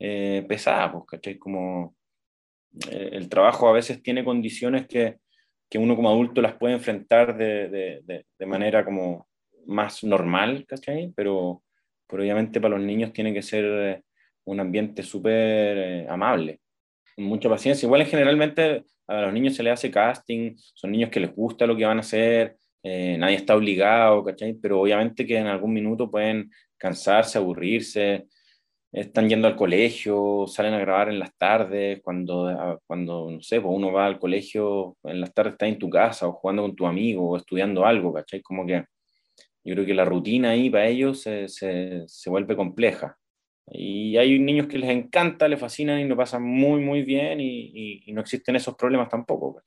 eh, 0.00 0.44
pesada, 0.48 0.90
pues, 0.90 1.04
¿cachai? 1.06 1.38
Como 1.38 1.94
eh, 2.90 3.10
el 3.12 3.28
trabajo 3.28 3.68
a 3.68 3.72
veces 3.72 4.02
tiene 4.02 4.24
condiciones 4.24 4.88
que, 4.88 5.18
que, 5.70 5.78
uno 5.78 5.94
como 5.94 6.10
adulto 6.10 6.42
las 6.42 6.54
puede 6.54 6.74
enfrentar 6.74 7.36
de, 7.36 7.68
de, 7.68 8.26
de 8.36 8.46
manera 8.46 8.84
como 8.84 9.28
más 9.66 10.02
normal, 10.02 10.64
¿cachai? 10.66 11.12
Pero, 11.14 11.62
pero 12.08 12.24
obviamente 12.24 12.60
para 12.60 12.78
los 12.78 12.84
niños 12.84 13.12
tiene 13.12 13.32
que 13.32 13.42
ser 13.42 14.02
un 14.42 14.58
ambiente 14.58 15.04
súper 15.04 15.78
eh, 15.78 16.06
amable, 16.08 16.61
mucha 17.16 17.48
paciencia. 17.48 17.86
Igual 17.86 18.04
generalmente 18.06 18.84
a 19.06 19.22
los 19.22 19.32
niños 19.32 19.54
se 19.54 19.62
les 19.62 19.74
hace 19.74 19.90
casting, 19.90 20.54
son 20.74 20.92
niños 20.92 21.10
que 21.10 21.20
les 21.20 21.34
gusta 21.34 21.66
lo 21.66 21.76
que 21.76 21.84
van 21.84 21.98
a 21.98 22.00
hacer, 22.00 22.56
eh, 22.82 23.16
nadie 23.18 23.36
está 23.36 23.56
obligado, 23.56 24.24
¿cachai? 24.24 24.54
Pero 24.54 24.80
obviamente 24.80 25.26
que 25.26 25.36
en 25.38 25.46
algún 25.46 25.72
minuto 25.72 26.10
pueden 26.10 26.50
cansarse, 26.76 27.38
aburrirse, 27.38 28.26
están 28.92 29.28
yendo 29.28 29.48
al 29.48 29.56
colegio, 29.56 30.46
salen 30.46 30.74
a 30.74 30.78
grabar 30.78 31.08
en 31.08 31.18
las 31.18 31.34
tardes, 31.36 32.00
cuando, 32.02 32.80
cuando 32.86 33.30
no 33.30 33.40
sé, 33.40 33.60
pues 33.60 33.74
uno 33.74 33.92
va 33.92 34.06
al 34.06 34.18
colegio, 34.18 34.96
en 35.04 35.20
las 35.20 35.32
tardes 35.32 35.54
está 35.54 35.66
en 35.66 35.78
tu 35.78 35.88
casa 35.88 36.28
o 36.28 36.32
jugando 36.32 36.62
con 36.62 36.76
tu 36.76 36.86
amigo 36.86 37.30
o 37.30 37.36
estudiando 37.36 37.86
algo, 37.86 38.12
¿cachai? 38.12 38.42
Como 38.42 38.66
que 38.66 38.84
yo 39.64 39.74
creo 39.74 39.86
que 39.86 39.94
la 39.94 40.04
rutina 40.04 40.50
ahí 40.50 40.68
para 40.70 40.88
ellos 40.88 41.22
se, 41.22 41.48
se, 41.48 42.02
se 42.06 42.30
vuelve 42.30 42.56
compleja. 42.56 43.16
Y 43.70 44.16
hay 44.16 44.38
niños 44.38 44.66
que 44.66 44.78
les 44.78 44.90
encanta, 44.90 45.48
les 45.48 45.60
fascinan 45.60 46.00
y 46.00 46.04
lo 46.04 46.16
pasan 46.16 46.42
muy, 46.42 46.80
muy 46.80 47.02
bien 47.02 47.40
y, 47.40 47.70
y, 47.72 48.02
y 48.06 48.12
no 48.12 48.20
existen 48.20 48.56
esos 48.56 48.74
problemas 48.74 49.08
tampoco. 49.08 49.62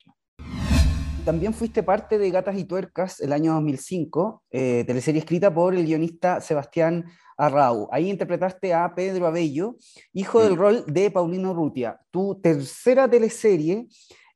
También 1.26 1.56
fuiste 1.56 1.82
parte 1.82 2.20
de 2.20 2.30
Gatas 2.30 2.56
y 2.56 2.66
Tuercas 2.66 3.20
el 3.20 3.34
año 3.34 3.54
2005, 3.54 4.44
eh, 4.52 4.84
teleserie 4.86 5.20
escrita 5.20 5.52
por 5.52 5.74
el 5.74 5.84
guionista 5.84 6.40
Sebastián 6.40 7.06
Arrau. 7.36 7.90
Ahí 7.92 8.12
interpretaste 8.12 8.76
a 8.76 8.94
Pedro 8.94 9.26
Abello, 9.26 9.76
hijo 10.14 10.40
sí. 10.40 10.48
del 10.48 10.56
rol 10.56 10.84
de 10.86 11.10
Paulino 11.10 11.56
Rutia. 11.56 12.00
Tu 12.12 12.40
tercera 12.42 13.10
teleserie 13.10 13.88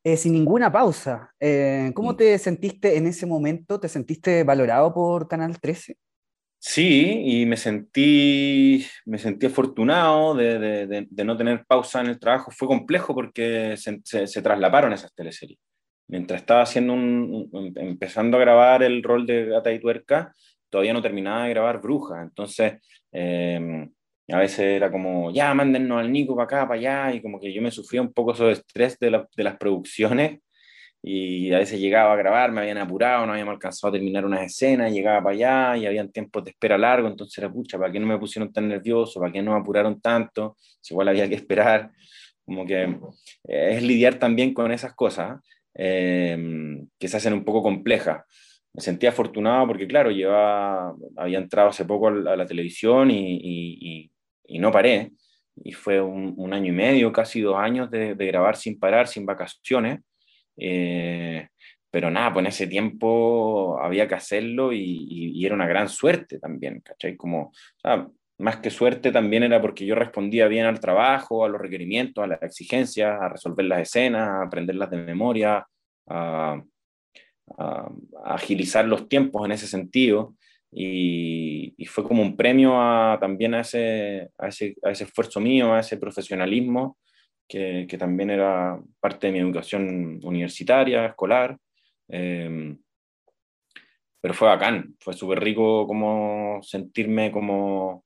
eh, 0.04 0.18
sin 0.18 0.34
ninguna 0.34 0.72
pausa. 0.72 1.32
Eh, 1.40 1.92
¿Cómo 1.94 2.12
sí. 2.12 2.18
te 2.18 2.38
sentiste 2.40 2.98
en 2.98 3.06
ese 3.06 3.28
momento? 3.28 3.80
¿Te 3.80 3.88
sentiste 3.88 4.44
valorado 4.44 4.92
por 4.92 5.28
Canal 5.28 5.60
13? 5.60 5.96
Sí, 6.62 7.22
y 7.26 7.46
me 7.46 7.56
sentí, 7.56 8.86
me 9.06 9.18
sentí 9.18 9.46
afortunado 9.46 10.36
de, 10.36 10.88
de, 10.88 11.24
no 11.24 11.38
tener 11.38 11.66
pausa 11.66 12.02
en 12.02 12.08
el 12.08 12.20
trabajo. 12.20 12.52
Fue 12.52 12.68
complejo 12.68 13.16
porque 13.16 13.78
se, 13.78 14.02
se, 14.04 14.28
se 14.28 14.42
traslaparon 14.42 14.92
esas 14.92 15.14
teleseries. 15.16 15.58
Mientras 16.08 16.42
estaba 16.42 16.64
haciendo 16.64 16.94
un, 16.94 17.50
empezando 17.78 18.38
a 18.38 18.42
grabar 18.42 18.84
el 18.84 19.02
rol 19.02 19.26
de 19.26 19.46
Gata 19.46 19.72
y 19.72 19.80
Tuerca, 19.80 20.34
todavía 20.70 20.94
no 20.94 21.02
terminaba 21.02 21.46
de 21.46 21.52
grabar 21.52 21.80
Bruja. 21.82 22.22
Entonces, 22.22 22.74
eh, 23.14 23.88
a 24.28 24.38
veces 24.40 24.60
era 24.60 24.92
como, 24.92 25.32
ya, 25.32 25.54
mándennos 25.54 26.00
al 26.00 26.12
Nico 26.12 26.36
para 26.36 26.46
acá, 26.46 26.68
para 26.68 26.80
allá, 26.80 27.16
y 27.16 27.22
como 27.22 27.40
que 27.40 27.54
yo 27.54 27.62
me 27.62 27.72
sufría 27.72 28.02
un 28.02 28.14
poco 28.14 28.34
ese 28.34 28.52
estrés 28.52 29.00
de, 29.00 29.12
la, 29.12 29.28
de 29.36 29.44
las 29.44 29.58
producciones 29.58 30.40
y 31.02 31.54
a 31.54 31.60
veces 31.60 31.80
llegaba 31.80 32.14
a 32.14 32.18
grabar, 32.18 32.52
me 32.52 32.62
habían 32.62 32.78
apurado, 32.78 33.26
no 33.26 33.32
habíamos 33.32 33.54
alcanzado 33.54 33.90
a 33.90 33.94
terminar 33.94 34.26
unas 34.26 34.42
escenas, 34.42 34.92
llegaba 34.92 35.24
para 35.24 35.34
allá 35.36 35.78
y 35.78 35.86
habían 35.86 36.12
tiempos 36.12 36.44
de 36.44 36.52
espera 36.52 36.78
largo, 36.78 37.08
entonces 37.08 37.38
era 37.38 37.52
pucha, 37.52 37.78
¿para 37.78 37.92
qué 37.92 38.00
no 38.00 38.08
me 38.08 38.18
pusieron 38.20 38.52
tan 38.52 38.68
nervioso? 38.68 39.20
¿Para 39.20 39.32
qué 39.32 39.42
no 39.42 39.54
me 39.54 39.60
apuraron 39.60 40.02
tanto? 40.02 40.58
Si 40.82 40.94
igual 40.94 41.08
había 41.08 41.30
que 41.30 41.36
esperar, 41.36 41.92
como 42.46 42.66
que 42.66 42.84
eh, 43.48 43.76
es 43.78 43.84
lidiar 43.84 44.16
también 44.16 44.54
con 44.54 44.72
esas 44.72 44.94
cosas 44.94 45.40
eh, 45.74 46.84
que 46.98 47.08
se 47.08 47.18
hacen 47.18 47.34
un 47.34 47.46
poco 47.46 47.64
complejas. 47.64 48.24
Me 48.74 48.82
sentí 48.82 49.08
afortunado 49.08 49.68
porque, 49.68 49.88
claro, 49.88 50.12
llevaba, 50.12 50.96
había 51.16 51.38
entrado 51.40 51.70
hace 51.70 51.86
poco 51.86 52.10
a 52.10 52.12
la, 52.12 52.46
televisión 52.46 53.10
y, 53.10 54.10
y, 54.48 54.60
no 54.60 54.72
paré, 54.72 55.12
y 55.64 55.72
fue 55.72 56.02
un, 56.02 56.54
año 56.54 56.72
y 56.72 56.76
medio, 56.76 57.12
casi 57.12 57.42
dos 57.42 57.58
años 57.58 57.90
de 57.90 58.14
grabar 58.16 58.56
sin 58.56 58.80
parar, 58.80 59.08
sin 59.08 59.26
vacaciones. 59.26 60.02
Eh, 60.60 61.48
pero 61.92 62.12
nada, 62.12 62.34
pues 62.34 62.44
en 62.44 62.48
ese 62.48 62.68
tiempo 62.68 63.80
había 63.82 64.08
que 64.08 64.16
hacerlo 64.16 64.72
y, 64.74 65.44
era 65.44 65.56
una 65.56 65.68
gran 65.68 65.90
suerte 65.90 66.38
también, 66.40 66.82
¿cachai? 66.82 67.16
Como, 67.16 67.52
más 68.38 68.58
que 68.58 68.70
suerte 68.70 69.12
también 69.12 69.44
era 69.44 69.62
porque 69.62 69.86
yo 69.86 69.96
respondía 69.96 70.48
bien 70.48 70.66
al 70.66 70.80
trabajo, 70.80 71.44
a 71.44 71.50
los 71.50 71.60
requerimientos, 71.60 72.24
a 72.24 72.28
las 72.28 72.42
exigencias, 72.44 73.20
a 73.20 73.30
resolver 73.30 73.66
las 73.66 73.82
escenas, 73.82 74.28
a 74.28 74.44
aprenderlas 74.44 74.92
de 74.92 74.98
memoria, 74.98 75.66
a, 76.08 76.62
agilizar 78.26 78.86
los 78.86 79.10
tiempos 79.10 79.44
en 79.46 79.54
ese 79.54 79.66
sentido. 79.68 80.36
Y, 80.72 81.74
fue 81.88 82.04
como 82.04 82.22
un 82.22 82.38
premio 82.38 82.80
a, 82.80 83.18
también 83.20 83.56
ese, 83.56 84.30
a 84.38 84.50
ese 84.50 84.76
esfuerzo 84.84 85.40
mío, 85.40 85.74
a 85.74 85.80
ese 85.80 85.98
profesionalismo 85.98 86.98
que, 87.50 87.88
que, 87.90 87.98
también 87.98 88.30
era 88.30 88.80
parte 89.02 89.28
de 89.28 89.34
mi 89.34 89.40
educación 89.40 90.20
universitaria, 90.24 91.08
escolar. 91.08 91.58
Eh, 92.08 92.78
pero 94.22 94.34
fue 94.34 94.48
bacán, 94.50 94.96
fue 95.00 95.14
súper 95.14 95.40
rico 95.40 95.88
como 95.88 96.60
sentirme 96.62 97.32
como, 97.32 98.06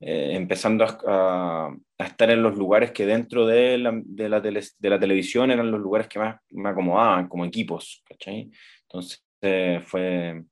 eh, 0.00 0.32
empezando 0.34 0.84
a, 0.84 1.74
estar 1.98 2.30
en 2.30 2.42
los 2.42 2.56
lugares 2.56 2.92
que 2.92 3.06
dentro 3.06 3.46
de 3.46 3.78
la, 3.78 3.92
de 4.04 4.28
la, 4.28 4.40
de 4.40 4.90
la 4.90 4.98
televisión 4.98 5.50
eran 5.50 5.70
los 5.70 5.80
lugares 5.80 6.08
que 6.08 6.18
más 6.18 6.36
me 6.50 6.70
acomodaban 6.70 7.28
como 7.28 7.44
equipos, 7.44 8.02
¿cachai? 8.06 8.50
Entonces 8.82 9.22
fue, 9.86 10.44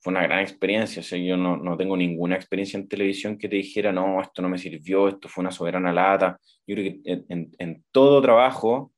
fue 0.00 0.12
una 0.12 0.22
gran 0.22 0.40
experiencia, 0.40 1.00
o 1.00 1.02
sea, 1.02 1.18
yo 1.18 1.36
no, 1.36 1.56
no, 1.56 1.76
tengo 1.76 1.96
ninguna 1.96 2.36
experiencia 2.36 2.78
en 2.78 2.88
televisión 2.88 3.36
que 3.36 3.48
te 3.48 3.56
dijera, 3.56 3.92
no, 3.92 4.20
esto 4.20 4.42
no 4.42 4.48
me 4.48 4.58
sirvió, 4.58 5.08
esto 5.08 5.28
fue 5.28 5.42
una 5.42 5.50
soberana 5.50 5.92
lata. 5.92 6.38
Yo 6.66 6.76
creo 6.76 6.92
que 7.02 7.24
en, 7.58 7.84
todo 7.90 8.22
trabajo 8.22 8.92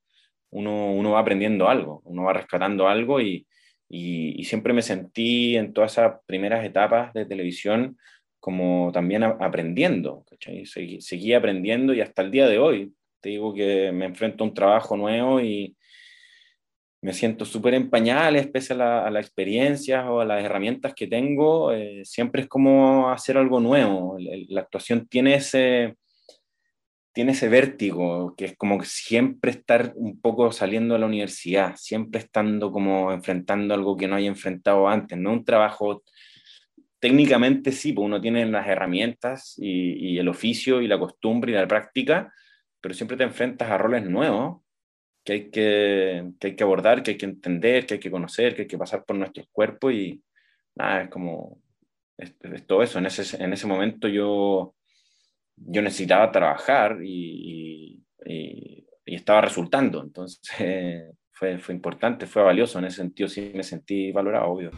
uno, 0.51 0.93
uno, 0.93 1.13
va 1.13 1.21
aprendiendo 1.21 1.69
algo, 1.69 2.03
uno 2.05 2.25
va 2.25 2.35
rescatando 2.35 2.89
algo 2.89 3.21
y, 3.21 3.47
y, 3.89 4.41
y 4.41 4.45
siempre 4.45 4.73
me 4.73 4.83
sentí 4.83 5.57
en 5.57 5.73
todas 5.73 5.93
esas 5.93 6.15
primeras 6.27 6.65
etapas 6.65 7.13
de 7.15 7.27
televisión 7.27 7.97
como 8.41 8.91
también 8.93 9.23
aprendiendo, 9.23 10.25
Seguí, 10.65 11.01
seguí, 11.03 11.35
aprendiendo 11.35 11.93
y 11.93 12.01
hasta 12.01 12.23
el 12.23 12.31
día 12.31 12.49
de 12.49 12.59
hoy 12.59 12.93
te 13.21 13.29
digo 13.29 13.53
que 13.53 13.93
me 13.93 14.07
enfrento 14.07 14.43
a 14.43 14.47
un 14.47 14.55
trabajo 14.55 14.97
nuevo 14.97 15.41
y 15.41 15.77
me 17.03 17.13
siento 17.15 17.45
súper 17.45 17.75
en 17.75 17.89
pañales 17.89 18.49
pese 18.49 18.75
a, 18.75 18.77
la, 18.77 19.07
a, 19.07 19.11
las 19.11 19.25
experiencias 19.25 20.05
o 20.07 20.21
a 20.21 20.25
las 20.25 20.45
herramientas 20.45 20.95
que 20.95 21.07
tengo, 21.07 21.73
eh, 21.73 22.03
siempre 22.05 22.43
es 22.43 22.49
como 22.49 23.11
hacer 23.11 23.39
algo 23.39 23.61
nuevo, 23.61 24.19
la 24.19 24.61
actuación 24.61 25.07
tiene 25.09 25.35
ese, 25.35 25.97
tiene 27.13 27.33
ese 27.33 27.49
vértigo, 27.49 28.35
que 28.37 28.45
es 28.47 28.57
como 28.57 28.83
siempre 28.85 29.51
estar 29.51 29.93
un 29.97 30.21
poco 30.21 30.53
saliendo 30.53 30.95
de 30.95 31.01
la 31.01 31.07
universidad, 31.07 31.75
siempre 31.77 32.21
estando 32.21 32.71
como 32.71 33.13
enfrentando 33.13 33.75
algo 33.75 33.97
que 33.97 34.07
no 34.07 34.17
haya 34.17 34.29
enfrentado 34.29 34.89
antes, 34.89 35.19
no 35.19 35.33
un 35.33 35.45
trabajo 35.45 36.03
técnicamente 37.01 37.73
sí, 37.73 37.93
pues 37.95 38.05
uno 38.05 38.21
tiene 38.21 38.45
las 38.47 38.69
herramientas 38.69 39.55
y, 39.57 40.19
el 40.19 40.29
oficio 40.29 40.83
y 40.83 40.87
la 40.87 40.99
costumbre 40.99 41.53
y 41.53 41.55
la 41.55 41.67
práctica, 41.67 42.33
pero 42.81 42.95
siempre 42.95 43.17
te 43.17 43.25
enfrentas 43.25 43.71
a 43.71 43.79
roles 43.79 44.05
nuevos 44.05 44.63
que 45.25 45.33
hay 45.33 45.51
que, 45.51 46.33
hay 46.41 46.57
que 46.57 46.65
abordar, 46.65 47.03
que 47.03 47.13
hay 47.13 47.17
que 47.17 47.27
entender, 47.27 47.87
que 47.87 47.95
hay 47.95 48.01
que 48.01 48.11
conocer, 48.11 48.55
que 48.55 48.63
hay 48.63 48.69
que 48.69 48.79
pasar 48.79 49.05
por 49.05 49.17
nuestros 49.17 49.47
cuerpos 49.53 49.93
y 49.93 50.23
nada, 50.75 51.03
es 51.03 51.11
como, 51.11 51.61
todo 52.67 52.83
eso. 52.83 52.99
En 52.99 53.07
ese, 53.07 53.43
en 53.43 53.53
ese 53.53 53.67
momento 53.67 54.09
yo, 54.09 54.75
yo 55.57 55.83
necesitaba 55.83 56.31
trabajar 56.31 56.99
y, 57.03 58.03
y, 58.27 58.87
estaba 59.05 59.41
resultando, 59.41 60.03
entonces 60.03 60.41
fue, 61.33 61.59
fue 61.59 61.75
importante, 61.75 62.27
fue 62.27 62.43
valioso, 62.43 62.79
en 62.79 62.85
ese 62.85 62.99
sentido 62.99 63.29
sí 63.29 63.51
me 63.55 63.65
sentí 63.65 64.13
valorado, 64.13 64.51
obvio. 64.51 64.71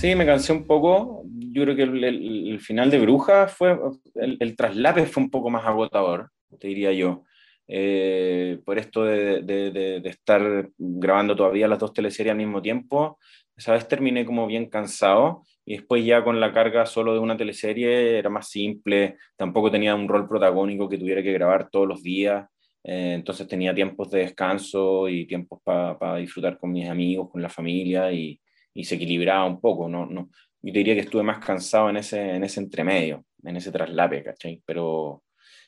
Sí, 0.00 0.14
me 0.14 0.24
cansé 0.24 0.54
un 0.54 0.66
poco. 0.66 1.24
Yo 1.26 1.62
creo 1.64 1.76
que 1.76 1.82
el, 1.82 2.58
final 2.60 2.90
de 2.90 3.00
Bruja 3.00 3.48
fue, 3.48 3.78
el, 4.14 4.56
traslape 4.56 5.04
fue 5.04 5.24
un 5.24 5.30
poco 5.30 5.50
más 5.50 5.66
agotador, 5.66 6.30
te 6.58 6.68
diría 6.68 6.90
yo. 6.94 7.24
Eh, 7.72 8.58
por 8.64 8.78
esto 8.78 9.04
de, 9.04 10.02
estar 10.04 10.70
grabando 10.76 11.36
todavía 11.36 11.68
las 11.68 11.78
dos 11.78 11.92
teleseries 11.92 12.32
al 12.32 12.38
mismo 12.38 12.60
tiempo, 12.60 13.18
esa 13.56 13.74
vez 13.74 13.86
terminé 13.86 14.24
como 14.24 14.48
bien 14.48 14.68
cansado 14.68 15.44
y 15.64 15.76
después 15.76 16.04
ya 16.04 16.24
con 16.24 16.40
la 16.40 16.52
carga 16.52 16.84
solo 16.84 17.12
de 17.12 17.20
una 17.20 17.36
teleserie 17.36 18.18
era 18.18 18.28
más 18.28 18.48
simple, 18.48 19.18
tampoco 19.36 19.70
tenía 19.70 19.94
un 19.94 20.08
rol 20.08 20.28
protagónico 20.28 20.88
que 20.88 20.98
tuviera 20.98 21.22
que 21.22 21.32
grabar 21.32 21.70
todos 21.70 21.86
los 21.86 22.02
días, 22.02 22.48
eh, 22.82 23.12
entonces 23.14 23.46
tenía 23.46 23.72
tiempos 23.72 24.10
de 24.10 24.20
descanso 24.20 25.08
y 25.08 25.26
tiempos 25.26 25.60
para 25.62 26.16
disfrutar 26.16 26.58
con 26.58 26.72
mis 26.72 26.88
amigos, 26.88 27.30
con 27.30 27.40
la 27.40 27.48
familia 27.48 28.10
y, 28.12 28.40
y 28.74 28.82
se 28.82 28.96
equilibraba 28.96 29.46
un 29.46 29.60
poco. 29.60 29.88
No, 29.88 30.06
no, 30.06 30.30
yo 30.60 30.72
diría 30.72 30.94
que 30.94 31.02
estuve 31.02 31.22
más 31.22 31.38
cansado 31.38 31.88
en 31.90 31.98
ese, 31.98 32.34
en 32.34 32.42
ese 32.42 32.58
entremedio, 32.60 33.24
en 33.44 33.56
ese 33.56 33.70
traslape, 33.70 34.24
¿cachai? 34.24 34.60
Pero 34.66 35.22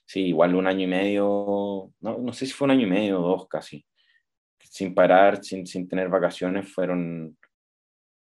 sí, 0.07 0.27
igual 0.29 0.55
un 0.55 0.67
año 0.67 0.85
y 0.85 0.87
medio, 0.87 1.93
no, 2.01 2.19
no 2.19 2.33
sé 2.33 2.47
si 2.47 2.53
fue 2.53 2.67
un 2.67 2.73
año 2.73 2.87
y 2.87 2.91
medio 2.91 3.21
o 3.21 3.29
dos 3.29 3.49
casi, 3.49 3.85
sin 4.59 4.95
parar, 4.95 5.43
sin, 5.45 5.67
sin 5.67 5.89
tener 5.89 6.09
vacaciones, 6.09 6.73
fueron, 6.73 7.37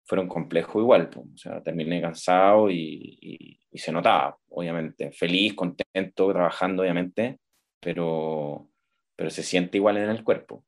fueron 0.05 0.27
complejos 0.27 0.81
igual. 0.81 1.09
O 1.15 1.37
sea, 1.37 1.61
terminé 1.61 2.01
cansado 2.01 2.69
y, 2.69 3.17
y, 3.21 3.59
y, 3.71 3.77
se 3.77 3.91
notaba, 3.91 4.37
obviamente. 4.49 5.11
Feliz, 5.11 5.53
contento, 5.53 6.31
trabajando, 6.31 6.83
obviamente, 6.83 7.39
pero, 7.81 8.69
pero 9.15 9.29
se 9.29 9.43
siente 9.43 9.77
igual 9.77 9.97
en 9.97 10.09
el 10.09 10.23
cuerpo. 10.23 10.63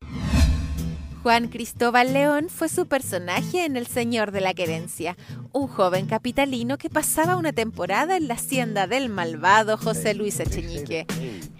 Juan 1.22 1.50
Cristóbal 1.50 2.14
León 2.14 2.48
fue 2.48 2.70
su 2.70 2.88
personaje 2.88 3.66
en 3.66 3.76
El 3.76 3.88
Señor 3.88 4.32
de 4.32 4.40
la 4.40 4.54
Querencia, 4.54 5.18
un 5.52 5.68
joven 5.68 6.06
capitalino 6.06 6.78
que 6.78 6.90
pasaba 6.90 7.36
una 7.36 7.52
temporada 7.52 8.16
en 8.16 8.30
la 8.30 8.36
hacienda 8.36 8.88
del 8.88 9.10
malvado 9.10 9.76
José 9.76 10.14
Luis 10.14 10.40
Echeñique. 10.40 11.06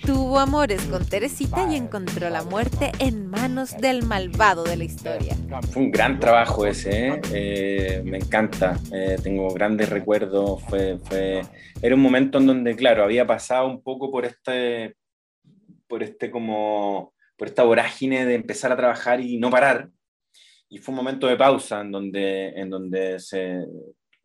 Tuvo 0.06 0.40
amores 0.40 0.82
con 0.84 1.06
Teresita 1.06 1.68
y 1.70 1.76
encontró 1.76 2.30
la 2.30 2.44
muerte 2.44 2.94
en 3.00 3.28
manos 3.28 3.76
del 3.78 4.04
malvado 4.04 4.64
de 4.64 4.78
la 4.78 4.86
historia. 4.86 5.36
Fue 5.74 5.84
un 5.84 5.92
gran 5.92 6.22
trabajo 6.22 6.66
ese, 6.66 7.10
¿eh? 7.10 7.22
Eh, 7.34 8.02
me 8.06 8.18
encanta, 8.18 8.80
eh, 8.94 9.18
tengo 9.22 9.54
grandes 9.54 9.90
recuerdos, 9.90 10.64
fue, 10.70 11.00
fue... 11.04 11.42
era 11.82 11.96
un 11.96 12.02
momento 12.02 12.38
en 12.38 12.48
donde, 12.48 12.78
claro, 12.78 13.04
había 13.04 13.28
pasado 13.28 13.68
un 13.68 13.82
poco 13.82 14.10
por 14.10 14.24
este, 14.24 14.96
por 15.86 16.02
este 16.02 16.32
como 16.32 17.14
por 17.40 17.48
esta 17.48 17.64
vorágine 17.64 18.26
de 18.26 18.36
empezar 18.36 18.72
a 18.72 18.78
trabajar 18.78 19.22
y 19.22 19.38
no 19.38 19.50
parar. 19.50 19.90
Y 20.68 20.78
fue 20.78 20.92
un 20.92 20.98
momento 20.98 21.26
de 21.26 21.38
pausa 21.38 21.82
en 21.82 21.92
donde, 21.92 22.50
en 22.50 22.70
donde 22.70 23.18
se, 23.20 23.66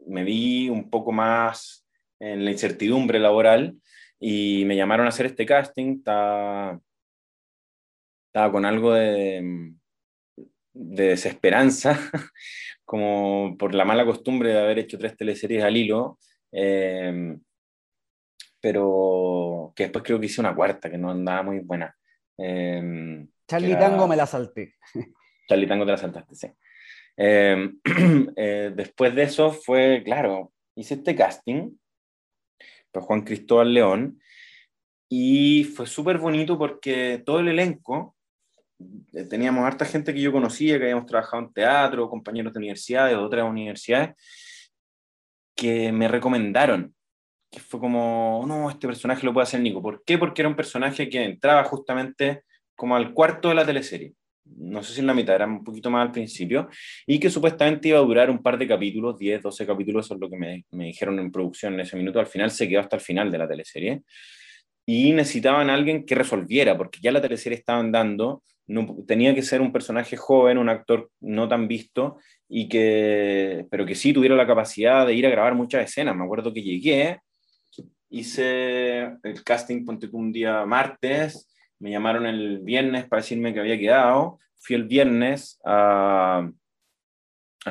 me 0.07 0.25
vi 0.25 0.69
un 0.69 0.91
poco 0.91 1.13
más 1.13 1.87
en 2.19 2.45
la 2.45 2.51
incertidumbre 2.51 3.21
laboral 3.21 3.77
y 4.19 4.65
me 4.67 4.77
llamaron 4.77 5.07
a 5.07 5.11
hacer 5.11 5.27
este 5.27 5.47
casting. 5.47 5.99
Estaba, 5.99 6.81
con 8.51 8.65
algo 8.65 8.93
de, 8.93 9.73
de 10.73 11.05
desesperanza, 11.05 11.97
como 12.85 13.57
por 13.57 13.75
la 13.77 13.85
mala 13.85 14.05
costumbre 14.05 14.51
de 14.53 14.59
haber 14.59 14.81
hecho 14.81 14.99
tres 14.99 15.17
teleseries 15.17 15.63
al 15.63 15.77
hilo. 15.77 16.19
Eh, 16.51 17.37
pero 18.61 19.73
que 19.77 19.85
después 19.85 20.03
creo 20.03 20.19
que 20.19 20.27
hice 20.27 20.41
una 20.41 20.55
cuarta, 20.55 20.91
que 20.91 20.99
no 20.99 21.11
andaba 21.11 21.43
muy 21.43 21.61
buena. 21.61 21.95
Eh, 22.39 23.27
Charlie 23.47 23.77
Tango 23.77 24.09
me 24.09 24.17
la 24.17 24.27
salté. 24.27 24.75
Charlie 25.49 25.67
Tango 25.67 25.85
te 25.85 25.93
la 25.93 25.99
saltaste, 25.99 26.35
sí. 26.35 26.49
Em, 27.17 27.79
eh, 28.37 28.73
después 28.75 29.15
de 29.15 29.23
eso 29.23 29.53
fue, 29.53 30.03
claro, 30.05 30.53
hice 30.75 30.95
este 30.95 31.15
casting 31.15 31.77
por 32.91 33.03
Juan 33.03 33.23
Cristóbal 33.23 33.73
León 33.73 34.21
y 35.09 35.65
fue 35.65 35.87
súper 35.87 36.19
bonito 36.19 36.59
porque 36.59 37.23
todo 37.25 37.41
el 37.41 37.49
elenco, 37.49 38.17
eh, 39.13 39.25
teníamos 39.25 39.65
harta 39.65 39.85
gente 39.85 40.13
que 40.13 40.21
yo 40.21 40.33
conocía, 40.33 40.79
que 40.79 40.85
habíamos 40.85 41.07
trabajado 41.07 41.45
en 41.45 41.53
teatro, 41.53 42.09
compañeros 42.09 42.53
de 42.53 42.59
universidades, 42.59 43.17
de 43.17 43.23
otras 43.23 43.49
universidades, 43.49 44.15
que 45.55 45.93
me 45.93 46.09
recomendaron 46.09 46.95
que 47.55 47.61
fue 47.61 47.79
como, 47.79 48.45
no, 48.49 48.69
este 48.69 48.89
personaje 48.89 49.25
lo 49.25 49.33
puede 49.33 49.45
hacer 49.45 49.61
Nico. 49.61 49.81
¿Por 49.81 50.03
qué? 50.05 50.19
Porque 50.19 50.43
era 50.43 50.49
un 50.49 50.57
personaje 50.57 51.09
que 51.09 51.23
entraba 51.23 51.63
justamente 51.65 52.43
como 52.75 52.97
al 52.97 53.15
cuarto 53.15 53.49
de 53.49 53.55
la 53.55 53.65
teleserie. 53.65 54.13
No 54.45 54.83
sé 54.83 54.93
si 54.93 55.01
en 55.01 55.07
la 55.07 55.15
mitad, 55.15 55.37
era 55.37 55.47
un 55.47 55.63
poquito 55.63 55.89
más 55.89 56.03
al 56.03 56.13
principio, 56.13 56.69
y 57.07 57.19
que 57.21 57.31
supuestamente 57.31 57.89
iba 57.89 57.99
a 57.99 58.03
durar 58.03 58.29
un 58.29 58.43
par 58.43 58.59
de 58.59 58.67
capítulos, 58.67 59.17
10, 59.19 59.41
12 59.41 59.67
capítulos, 59.67 60.05
eso 60.05 60.15
es 60.15 60.21
lo 60.21 60.29
que 60.29 60.37
me, 60.37 60.65
me 60.73 60.87
dijeron 60.87 61.19
en 61.21 61.31
producción 61.31 61.75
en 61.75 61.81
ese 61.81 61.97
minuto. 61.97 62.19
Al 62.19 62.27
final 62.27 62.51
se 62.51 62.69
quedó 62.69 62.81
hasta 62.81 62.97
el 62.97 63.03
final 63.03 63.31
de 63.31 63.39
la 63.39 63.49
teleserie. 63.49 64.03
Y 64.85 65.13
necesitaban 65.13 65.71
a 65.71 65.75
alguien 65.75 66.05
que 66.05 66.15
resolviera, 66.17 66.77
porque 66.77 66.99
ya 67.01 67.13
la 67.13 67.23
teleserie 67.23 67.59
estaban 67.59 67.93
dando, 67.93 68.43
no, 68.67 68.97
tenía 69.07 69.35
que 69.35 69.43
ser 69.43 69.61
un 69.61 69.73
personaje 69.73 70.17
joven, 70.17 70.59
un 70.59 70.69
actor 70.69 71.09
no 71.21 71.49
tan 71.49 71.69
visto, 71.69 72.19
y 72.49 72.69
que, 72.69 73.65
pero 73.71 73.87
que 73.87 73.95
sí 73.95 74.13
tuviera 74.13 74.35
la 74.35 74.47
capacidad 74.47 75.07
de 75.07 75.15
ir 75.15 75.27
a 75.27 75.31
grabar 75.31 75.55
muchas 75.55 75.85
escenas. 75.85 76.17
Me 76.17 76.25
acuerdo 76.25 76.53
que 76.53 76.63
llegué 76.63 77.21
hice 78.15 79.17
el 79.23 79.43
casting, 79.45 79.85
ponte 79.85 80.09
un 80.13 80.33
día 80.33 80.65
martes, 80.65 81.49
me 81.81 81.91
llamaron 81.91 82.27
el 82.27 82.61
viernes 82.61 83.07
para 83.07 83.23
decirme 83.23 83.53
que 83.53 83.61
había 83.61 83.79
quedado, 83.79 84.39
fui 84.57 84.77
el 84.77 84.85
viernes 84.85 85.59
al 85.65 86.53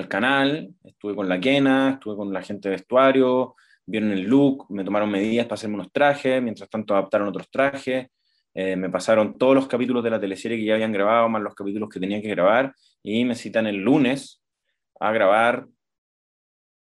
canal, 0.10 0.74
estuve 0.84 1.16
con 1.16 1.30
la 1.30 1.40
Kena, 1.40 1.92
estuve 1.92 2.18
con 2.18 2.34
la 2.34 2.42
gente 2.42 2.68
de 2.68 2.76
vestuario, 2.76 3.56
vieron 3.86 4.12
el 4.12 4.24
look, 4.24 4.66
me 4.70 4.84
tomaron 4.84 5.10
medidas 5.10 5.46
para 5.46 5.56
hacerme 5.56 5.76
unos 5.76 5.92
trajes, 5.94 6.42
mientras 6.42 6.70
tanto 6.70 6.94
adaptaron 6.94 7.30
otros 7.30 7.50
trajes, 7.50 8.08
eh, 8.54 8.76
me 8.76 8.90
pasaron 8.90 9.38
todos 9.38 9.56
los 9.56 9.68
capítulos 9.68 10.04
de 10.04 10.10
la 10.10 10.20
teleserie 10.20 10.58
que 10.58 10.66
ya 10.66 10.74
habían 10.74 10.92
grabado, 10.92 11.30
más 11.30 11.42
los 11.42 11.56
capítulos 11.56 11.90
que 11.90 12.02
tenía 12.02 12.22
que 12.22 12.30
grabar, 12.30 12.76
y 13.02 13.24
me 13.24 13.36
citan 13.36 13.66
el 13.66 13.78
lunes 13.78 14.42
a 15.00 15.12
grabar 15.14 15.68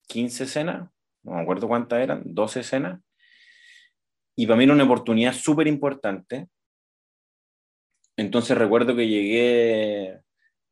15 0.08 0.44
escenas, 0.44 0.90
no 1.22 1.32
me 1.32 1.40
acuerdo 1.40 1.68
cuántas 1.68 2.00
eran, 2.00 2.22
12 2.24 2.60
escenas, 2.60 3.00
y 4.36 4.46
para 4.46 4.58
mí 4.58 4.64
era 4.64 4.74
una 4.74 4.84
oportunidad 4.84 5.32
súper 5.32 5.66
importante. 5.66 6.48
Entonces 8.16 8.56
recuerdo 8.56 8.94
que 8.94 9.08
llegué 9.08 10.20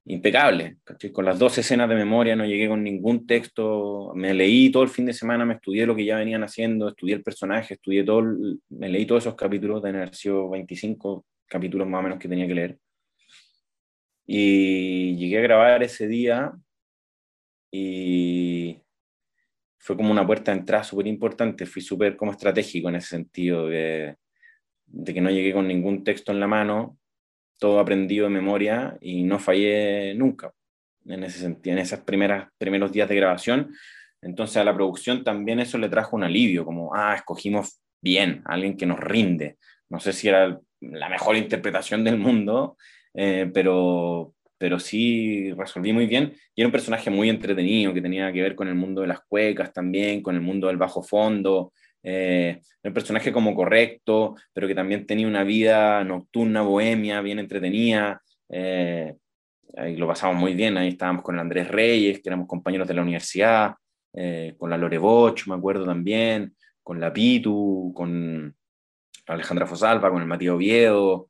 impecable. 0.06 0.78
Con 1.12 1.24
las 1.24 1.38
dos 1.38 1.56
escenas 1.56 1.88
de 1.88 1.94
memoria 1.94 2.36
no 2.36 2.44
llegué 2.44 2.68
con 2.68 2.82
ningún 2.84 3.26
texto, 3.26 4.12
me 4.14 4.34
leí 4.34 4.70
todo 4.70 4.82
el 4.82 4.90
fin 4.90 5.06
de 5.06 5.14
semana, 5.14 5.46
me 5.46 5.54
estudié 5.54 5.86
lo 5.86 5.96
que 5.96 6.04
ya 6.04 6.18
venían 6.18 6.44
haciendo, 6.44 6.88
estudié 6.88 7.14
el 7.14 7.22
personaje, 7.22 7.74
estudié 7.74 8.04
todo, 8.04 8.22
me 8.68 8.88
leí 8.88 9.06
todos 9.06 9.24
esos 9.24 9.34
capítulos, 9.34 9.82
de 9.82 9.90
haber 9.90 10.10
25 10.50 11.24
capítulos 11.46 11.88
más 11.88 12.00
o 12.00 12.02
menos 12.02 12.18
que 12.18 12.28
tenía 12.28 12.46
que 12.46 12.54
leer. 12.54 12.78
Y 14.26 15.16
llegué 15.16 15.38
a 15.38 15.42
grabar 15.42 15.82
ese 15.82 16.06
día 16.06 16.52
y 17.70 18.83
fue 19.84 19.98
como 19.98 20.10
una 20.10 20.26
puerta 20.26 20.50
de 20.50 20.60
entrada 20.60 20.82
súper 20.82 21.06
importante, 21.06 21.66
fui 21.66 21.82
súper 21.82 22.16
como 22.16 22.32
estratégico 22.32 22.88
en 22.88 22.96
ese 22.96 23.08
sentido 23.08 23.68
de, 23.68 24.16
que 25.04 25.20
no 25.20 25.28
llegué 25.28 25.52
con 25.52 25.68
ningún 25.68 26.02
texto 26.02 26.32
en 26.32 26.40
la 26.40 26.46
mano, 26.46 26.96
todo 27.58 27.78
aprendido 27.78 28.24
de 28.24 28.30
memoria 28.30 28.96
y 29.02 29.24
no 29.24 29.38
fallé 29.38 30.14
nunca 30.14 30.54
en 31.04 31.24
ese 31.24 31.38
sentido, 31.38 31.76
en 31.76 31.82
esos 31.82 32.00
primeros 32.00 32.92
días 32.92 33.10
de 33.10 33.14
grabación. 33.14 33.74
Entonces 34.22 34.56
a 34.56 34.64
la 34.64 34.74
producción 34.74 35.22
también 35.22 35.60
eso 35.60 35.76
le 35.76 35.90
trajo 35.90 36.16
un 36.16 36.24
alivio, 36.24 36.64
como, 36.64 36.94
ah, 36.94 37.14
escogimos 37.14 37.82
bien, 38.00 38.40
alguien 38.46 38.78
que 38.78 38.86
nos 38.86 38.98
rinde. 38.98 39.58
No 39.90 40.00
sé 40.00 40.14
si 40.14 40.28
era 40.28 40.58
la 40.80 41.08
mejor 41.10 41.36
interpretación 41.36 42.04
del 42.04 42.16
mundo, 42.16 42.78
eh, 43.12 43.50
pero, 43.52 44.33
pero 44.64 44.78
sí 44.78 45.52
resolví 45.52 45.92
muy 45.92 46.06
bien. 46.06 46.32
Y 46.54 46.62
era 46.62 46.68
un 46.68 46.72
personaje 46.72 47.10
muy 47.10 47.28
entretenido 47.28 47.92
que 47.92 48.00
tenía 48.00 48.32
que 48.32 48.40
ver 48.40 48.54
con 48.54 48.66
el 48.66 48.74
mundo 48.74 49.02
de 49.02 49.08
las 49.08 49.20
cuecas 49.20 49.74
también, 49.74 50.22
con 50.22 50.34
el 50.36 50.40
mundo 50.40 50.68
del 50.68 50.78
bajo 50.78 51.02
fondo, 51.02 51.74
eh, 52.02 52.62
un 52.82 52.94
personaje 52.94 53.30
como 53.30 53.54
correcto, 53.54 54.36
pero 54.54 54.66
que 54.66 54.74
también 54.74 55.04
tenía 55.04 55.28
una 55.28 55.44
vida 55.44 56.02
nocturna, 56.02 56.62
bohemia, 56.62 57.20
bien 57.20 57.40
entretenida. 57.40 58.22
Eh, 58.48 59.14
ahí 59.76 59.96
lo 59.96 60.08
pasamos 60.08 60.36
muy 60.36 60.54
bien, 60.54 60.78
ahí 60.78 60.88
estábamos 60.88 61.22
con 61.22 61.38
Andrés 61.38 61.68
Reyes, 61.68 62.22
que 62.22 62.30
éramos 62.30 62.48
compañeros 62.48 62.88
de 62.88 62.94
la 62.94 63.02
universidad, 63.02 63.74
eh, 64.14 64.54
con 64.56 64.70
la 64.70 64.78
Lore 64.78 64.96
Boch, 64.96 65.46
me 65.46 65.56
acuerdo 65.56 65.84
también, 65.84 66.56
con 66.82 66.98
la 66.98 67.12
Pitu, 67.12 67.92
con 67.94 68.56
Alejandra 69.26 69.66
Fosalva, 69.66 70.10
con 70.10 70.22
el 70.22 70.26
Matías 70.26 70.54
Oviedo. 70.54 71.28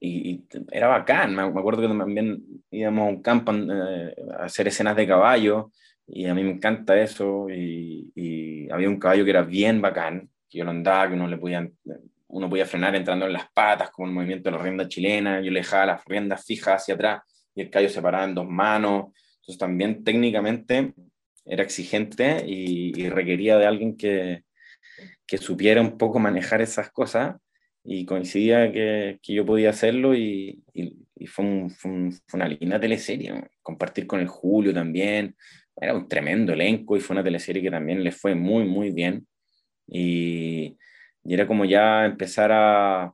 Y, 0.00 0.44
era 0.70 0.88
bacán, 0.88 1.34
me, 1.34 1.42
acuerdo 1.42 1.82
que 1.82 1.88
también 1.88 2.42
íbamos 2.70 3.06
a 3.06 3.10
un 3.10 3.22
campo 3.22 3.52
a 3.52 4.44
hacer 4.44 4.68
escenas 4.68 4.96
de 4.96 5.06
caballo 5.06 5.70
y 6.06 6.26
a 6.26 6.34
mí 6.34 6.44
me 6.44 6.52
encanta 6.52 7.00
eso, 7.00 7.48
y, 7.50 8.68
había 8.70 8.88
un 8.88 8.98
caballo 8.98 9.24
que 9.24 9.30
era 9.30 9.42
bien 9.42 9.80
bacán, 9.80 10.28
que 10.48 10.58
yo 10.58 10.64
lo 10.64 10.70
andaba, 10.70 11.08
que 11.08 11.14
uno 11.14 11.28
le 11.28 11.38
podía, 11.38 11.68
uno 12.28 12.48
podía 12.50 12.66
frenar 12.66 12.94
entrando 12.94 13.26
en 13.26 13.32
las 13.32 13.50
patas, 13.52 13.90
como 13.90 14.08
el 14.08 14.14
movimiento 14.14 14.50
de 14.50 14.56
la 14.56 14.62
rienda 14.62 14.88
chilena, 14.88 15.40
yo 15.40 15.50
le 15.50 15.60
dejaba 15.60 15.86
las 15.86 16.04
riendas 16.04 16.44
fijas 16.44 16.82
hacia 16.82 16.94
atrás, 16.94 17.22
y 17.54 17.62
el 17.62 17.70
caballo 17.70 17.88
se 17.88 18.02
paraba 18.02 18.24
en 18.24 18.34
dos 18.34 18.46
manos, 18.46 19.06
entonces 19.36 19.58
también 19.58 20.04
técnicamente 20.04 20.94
era 21.44 21.62
exigente 21.62 22.44
y, 22.46 23.08
requería 23.08 23.56
de 23.56 23.66
alguien 23.66 23.96
que, 23.96 24.42
que, 25.26 25.38
supiera 25.38 25.80
un 25.80 25.96
poco 25.96 26.18
manejar 26.18 26.60
esas 26.60 26.90
cosas, 26.90 27.36
y 27.86 28.04
coincidía 28.04 28.72
que, 28.72 29.18
que 29.22 29.34
yo 29.34 29.46
podía 29.46 29.70
hacerlo, 29.70 30.14
y, 30.14 30.62
y 31.18 31.26
fue, 31.26 31.68
fue, 31.70 32.10
una 32.34 32.48
linda 32.48 32.78
teleserie, 32.78 33.48
compartir 33.62 34.06
con 34.06 34.20
el 34.20 34.28
Julio 34.28 34.72
también, 34.72 35.34
era 35.78 35.94
un 35.94 36.08
tremendo 36.08 36.52
elenco 36.52 36.96
y 36.96 37.00
fue 37.00 37.14
una 37.14 37.24
teleserie 37.24 37.62
que 37.62 37.70
también 37.70 38.02
le 38.04 38.12
fue 38.12 38.34
muy, 38.34 38.64
muy 38.64 38.90
bien. 38.90 39.26
Y, 39.86 40.76
y 41.24 41.34
era 41.34 41.46
como 41.46 41.64
ya 41.64 42.04
empezar 42.04 42.50
a, 42.52 43.12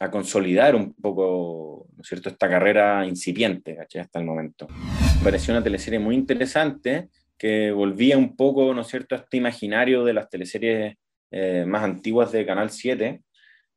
a, 0.00 0.10
consolidar 0.10 0.74
un 0.74 0.94
poco, 0.94 1.88
¿no 1.96 2.02
es 2.02 2.08
cierto?, 2.08 2.28
esta 2.28 2.48
carrera 2.48 3.06
incipiente, 3.06 3.76
¿cachai? 3.76 4.02
Hasta 4.02 4.18
el 4.18 4.24
momento. 4.24 4.68
Me 4.68 5.24
pareció 5.24 5.54
una 5.54 5.62
teleserie 5.62 5.98
muy 5.98 6.14
interesante 6.14 7.08
que 7.36 7.70
volvía 7.70 8.16
un 8.16 8.36
poco, 8.36 8.72
¿no 8.74 8.82
es 8.82 8.88
cierto?, 8.88 9.14
a 9.14 9.18
este 9.18 9.36
imaginario 9.36 10.04
de 10.04 10.12
las 10.12 10.28
teleseries 10.28 10.96
eh, 11.30 11.64
más 11.66 11.82
antiguas 11.82 12.32
de 12.32 12.46
Canal 12.46 12.70
7, 12.70 13.22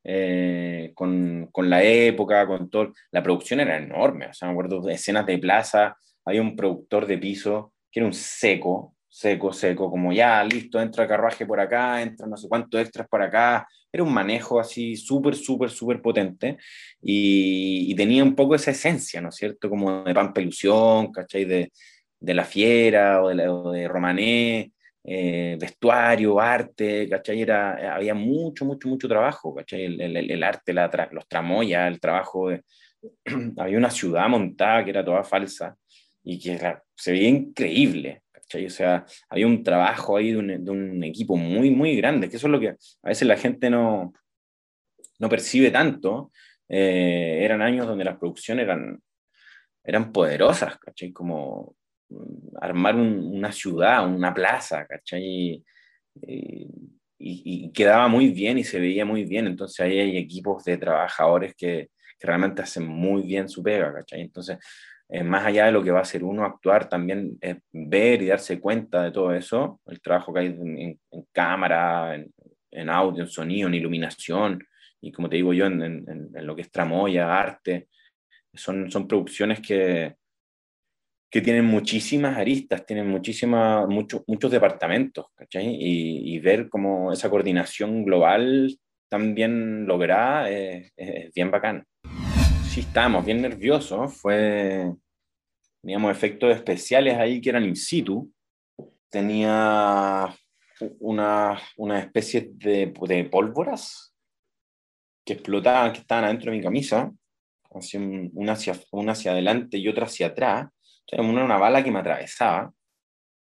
eh, 0.04 0.92
con, 0.96 1.50
con, 1.52 1.70
la 1.70 1.84
época, 1.84 2.46
con 2.48 2.70
todo. 2.70 2.94
La 3.12 3.24
producción 3.24 3.60
era 3.60 3.78
enorme, 3.78 4.28
o 4.28 4.34
sea, 4.34 4.48
me 4.48 4.54
acuerdo 4.54 4.82
de 4.82 4.94
escenas 4.94 5.26
de 5.26 5.38
plaza, 5.38 5.96
había 6.26 6.42
un 6.42 6.56
productor 6.56 7.08
de 7.08 7.18
piso 7.18 7.74
que 7.92 8.00
era 8.00 8.08
un 8.08 8.14
seco, 8.14 8.96
seco, 9.10 9.52
seco, 9.52 9.92
como 9.92 10.14
ya, 10.14 10.44
listo, 10.44 10.82
entra 10.82 11.04
el 11.04 11.10
carruaje 11.10 11.46
por 11.46 11.60
acá, 11.60 12.02
entra 12.02 12.26
no 12.28 12.38
sé 12.38 12.48
cuántos 12.48 12.80
extras 12.82 13.08
por 13.08 13.22
acá. 13.22 13.68
Era 13.92 14.04
un 14.04 14.14
manejo 14.14 14.60
así 14.60 14.96
súper, 14.96 15.36
súper, 15.36 15.70
súper 15.70 16.02
potente 16.02 16.58
y, 17.02 17.94
tenía 17.96 18.24
un 18.24 18.36
poco 18.36 18.56
esa 18.56 18.72
esencia, 18.72 19.20
¿no 19.20 19.30
es 19.30 19.36
cierto? 19.36 19.70
Como 19.70 20.04
de 20.04 20.14
Pampelusión, 20.14 21.12
¿cachai? 21.12 21.44
De, 21.44 21.72
de 22.20 22.34
La 22.34 22.46
Fiera 22.46 23.22
o 23.22 23.28
de, 23.28 23.36
de 23.80 23.88
Romané, 23.90 24.72
eh, 25.04 25.58
vestuario, 25.60 26.40
arte, 26.40 27.10
¿cachai? 27.10 27.42
Era, 27.42 27.96
había 27.96 28.14
mucho, 28.14 28.66
mucho, 28.66 28.88
mucho 28.88 29.08
trabajo, 29.08 29.56
¿cachai? 29.56 29.86
El, 29.86 30.02
el, 30.02 30.32
el 30.32 30.44
arte, 30.44 30.74
la 30.74 30.90
los 31.12 31.28
tramoyas, 31.28 31.88
el 31.88 32.00
trabajo. 32.00 32.50
había 33.58 33.78
una 33.78 33.90
ciudad 33.90 34.28
montada 34.30 34.84
que 34.84 34.92
era 34.92 35.04
toda 35.04 35.24
falsa 35.24 35.76
y 36.24 36.40
que 36.40 36.60
se 36.96 37.12
veía 37.12 37.30
increíble. 37.30 38.22
¿cachai? 38.32 38.66
O 38.66 38.70
sea, 38.70 39.06
había 39.30 39.48
un 39.48 39.64
trabajo 39.64 40.18
ahí 40.18 40.32
de 40.32 40.38
un, 40.38 40.66
de 40.66 40.72
un, 40.72 41.04
equipo 41.04 41.36
muy, 41.36 41.72
muy 41.72 41.96
grande, 41.96 42.30
que 42.30 42.38
eso 42.38 42.48
es 42.48 42.52
lo 42.52 42.60
que 42.60 42.70
a 42.70 43.10
veces 43.10 43.28
la 43.28 43.38
gente 43.38 43.70
no, 43.70 44.14
no 45.20 45.30
percibe 45.30 45.72
tanto. 45.72 46.32
Eh, 46.70 47.40
eran 47.42 47.62
años 47.62 47.88
donde 47.88 48.06
las 48.06 48.18
producciones 48.18 48.64
eran, 48.64 49.02
eran 49.84 50.12
poderosas, 50.12 50.78
¿cachai? 50.78 51.12
Como 51.12 51.76
armar 52.60 52.96
una 52.96 53.52
ciudad, 53.52 54.08
una 54.08 54.34
plaza, 54.34 54.86
¿cachai? 54.86 55.64
Y, 56.28 57.72
quedaba 57.74 58.08
muy 58.08 58.30
bien 58.30 58.58
y 58.58 58.64
se 58.64 58.80
veía 58.80 59.06
muy 59.06 59.24
bien. 59.26 59.48
Entonces 59.48 59.80
ahí 59.80 60.00
hay 60.00 60.18
equipos 60.18 60.64
de 60.64 60.78
trabajadores 60.78 61.56
que, 61.56 61.90
que 62.20 62.28
realmente 62.28 62.62
hacen 62.62 62.88
muy 62.88 63.24
bien 63.24 63.48
su 63.48 63.64
pega, 63.64 63.94
¿cachai? 63.94 64.22
Entonces 64.22 64.58
eh, 65.14 65.26
más 65.26 65.46
allá 65.46 65.66
de 65.66 65.74
lo 65.74 65.84
que 65.84 65.92
va 65.92 66.00
a 66.00 66.04
hacer 66.04 66.24
uno 66.24 66.46
actuar, 66.46 66.88
también 66.88 67.38
es 67.42 67.58
ver 67.74 68.22
y 68.22 68.28
darse 68.28 68.62
cuenta 68.62 69.04
de 69.04 69.12
todo 69.12 69.34
eso, 69.34 69.82
el 69.88 70.00
trabajo 70.00 70.34
que 70.34 70.40
hay 70.40 70.46
en, 70.48 71.00
cámara, 71.34 72.16
en, 72.72 72.90
audio, 72.90 73.24
en 73.24 73.30
sonido, 73.30 73.68
en 73.68 73.74
iluminación, 73.74 74.64
y 75.02 75.12
como 75.12 75.28
te 75.28 75.36
digo 75.36 75.52
yo, 75.52 75.66
en, 75.66 76.32
lo 76.32 76.56
que 76.56 76.62
es 76.62 76.72
tramoya, 76.72 77.38
arte, 77.38 77.90
son, 78.54 78.90
son 78.90 79.06
producciones 79.06 79.60
que, 79.60 80.16
que 81.32 81.42
tienen 81.42 81.64
muchísimas 81.64 82.38
aristas, 82.38 82.86
tienen 82.86 83.08
muchísimas, 83.08 83.88
muchos 83.88 84.22
muchos 84.28 84.52
departamentos, 84.52 85.28
¿cachai? 85.34 85.78
Y, 85.80 86.38
ver 86.40 86.68
cómo 86.68 87.14
esa 87.14 87.30
coordinación 87.30 88.04
global 88.04 88.78
también 89.10 89.86
lograda 89.86 90.50
es, 90.50 90.92
es 90.98 91.34
bien 91.34 91.50
bacán. 91.50 91.86
Sí 92.70 92.82
estábamos 92.82 93.26
bien 93.26 93.42
nerviosos, 93.42 94.14
fue, 94.14 94.92
teníamos 95.82 96.12
efectos 96.12 96.54
especiales 96.54 97.18
ahí 97.18 97.40
que 97.40 97.50
eran 97.50 97.64
in 97.64 97.78
situ, 97.78 98.30
tenía 99.10 100.36
una, 101.00 101.62
una 101.78 102.00
especie 102.00 102.50
de, 102.52 102.94
de, 103.08 103.24
pólvoras 103.26 104.14
que 105.26 105.34
explotaban, 105.34 105.94
que 105.94 106.00
estaban 106.00 106.26
adentro 106.26 106.52
de 106.52 106.58
mi 106.58 106.64
camisa, 106.64 107.10
así 107.74 107.98
una 108.34 108.54
hacia, 108.54 108.74
una 108.92 109.14
hacia 109.14 109.32
adelante 109.32 109.78
y 109.78 109.88
otra 109.88 110.06
hacia 110.06 110.28
atrás, 110.28 110.68
una 111.18 111.58
bala 111.58 111.84
que 111.84 111.92
me 111.92 112.00
atravesaba, 112.00 112.74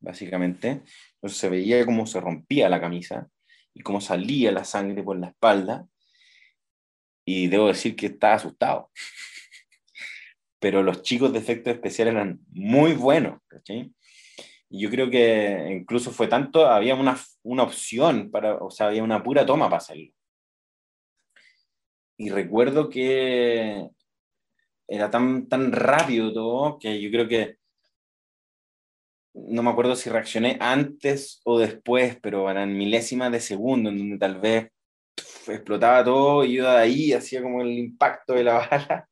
básicamente, 0.01 0.83
entonces 1.15 1.39
se 1.39 1.49
veía 1.49 1.85
cómo 1.87 2.07
se 2.07 2.21
rompía 2.21 2.69
la 2.69 2.81
camisa 2.81 3.29
y 3.75 3.83
cómo 3.83 4.01
salía 4.01 4.53
la 4.53 4.65
sangre 4.65 5.03
por 5.03 5.19
la 5.19 5.29
espalda, 5.29 5.87
y 7.25 7.47
debo 7.49 7.69
decir 7.69 7.95
que 7.97 8.07
estaba 8.07 8.35
asustado. 8.35 8.91
Pero 10.59 10.83
los 10.83 11.03
chicos 11.03 11.33
de 11.33 11.39
efectos 11.39 11.75
especiales 11.75 12.15
eran 12.15 12.41
muy 12.49 12.95
buenos. 12.95 13.41
Y 14.69 14.81
yo 14.81 14.91
creo 14.91 15.11
que 15.11 15.69
incluso 15.71 16.11
fue 16.11 16.29
tanto, 16.29 16.67
había 16.67 16.95
una, 16.95 17.19
una 17.43 17.63
opción, 17.65 18.31
para, 18.31 18.57
o 18.57 18.71
sea, 18.71 18.89
había 18.89 19.03
una 19.03 19.23
pura 19.23 19.45
toma 19.45 19.67
para 19.67 19.79
hacerlo. 19.79 20.13
Y 22.17 22.31
recuerdo 22.31 22.89
que 22.89 23.89
era 24.89 25.11
tan, 25.11 25.49
tan 25.49 25.73
rápido 25.73 26.33
todo 26.33 26.79
que 26.79 27.01
yo 27.01 27.11
creo 27.11 27.29
que 27.29 27.57
no 29.35 29.63
me 29.63 29.71
acuerdo 29.71 29.97
si 29.97 30.11
reaccioné 30.11 30.59
antes 30.61 31.41
o 31.45 31.59
después, 31.59 32.19
pero 32.23 32.51
eran 32.51 32.77
milésimas 32.77 33.33
de 33.33 33.41
segundo, 33.41 33.91
en 33.91 33.99
donde 33.99 34.19
tal 34.19 34.41
vez 34.41 34.69
explotaba 35.49 36.05
todo 36.05 36.45
y 36.45 36.55
yo 36.55 36.65
de 36.65 36.79
ahí 36.79 37.13
hacía 37.13 37.43
como 37.43 37.63
el 37.63 37.73
impacto 37.73 38.35
de 38.35 38.45
la 38.45 38.55
bala 38.71 39.09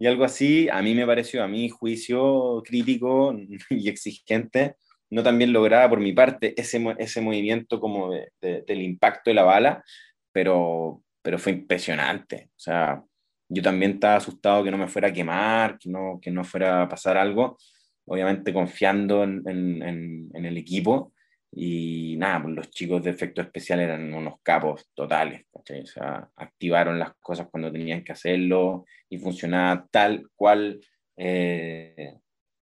y 0.00 0.06
algo 0.06 0.24
así, 0.24 0.66
a 0.70 0.80
mí 0.80 0.94
me 0.94 1.06
pareció, 1.06 1.44
a 1.44 1.48
mi 1.48 1.68
juicio 1.68 2.62
crítico 2.64 3.36
y 3.70 3.88
exigente, 3.88 4.76
no 5.10 5.22
también 5.22 5.52
lograba 5.52 5.90
por 5.90 6.00
mi 6.00 6.14
parte 6.14 6.58
ese, 6.58 6.82
ese 6.98 7.20
movimiento 7.20 7.78
como 7.80 8.10
del 8.40 8.82
impacto 8.82 9.30
de 9.30 9.34
la 9.34 9.42
bala, 9.42 9.84
pero, 10.32 11.02
pero 11.20 11.38
fue 11.38 11.52
impresionante. 11.52 12.48
O 12.56 12.60
sea, 12.60 13.04
yo 13.50 13.62
también 13.62 13.92
estaba 13.92 14.16
asustado 14.16 14.64
que 14.64 14.70
no 14.70 14.78
me 14.78 14.88
fuera 14.88 15.08
a 15.08 15.12
quemar, 15.12 15.78
que 15.78 15.90
no, 15.90 16.18
que 16.22 16.30
no 16.30 16.44
fuera 16.44 16.82
a 16.82 16.88
pasar 16.88 17.16
algo, 17.16 17.58
obviamente 18.06 18.52
confiando 18.52 19.24
en, 19.24 19.42
en, 19.46 20.30
en 20.32 20.44
el 20.46 20.56
equipo. 20.56 21.12
Y 21.52 22.16
nada, 22.16 22.42
pues 22.44 22.54
los 22.54 22.70
chicos 22.70 23.02
de 23.02 23.10
efectos 23.10 23.44
especiales 23.44 23.86
eran 23.86 24.14
unos 24.14 24.34
capos 24.42 24.88
totales, 24.94 25.46
¿cachai? 25.52 25.80
O 25.80 25.86
sea, 25.86 26.30
activaron 26.36 26.98
las 26.98 27.14
cosas 27.16 27.48
cuando 27.50 27.72
tenían 27.72 28.04
que 28.04 28.12
hacerlo 28.12 28.86
y 29.08 29.18
funcionaba 29.18 29.84
tal 29.90 30.28
cual 30.36 30.80
eh, 31.16 32.14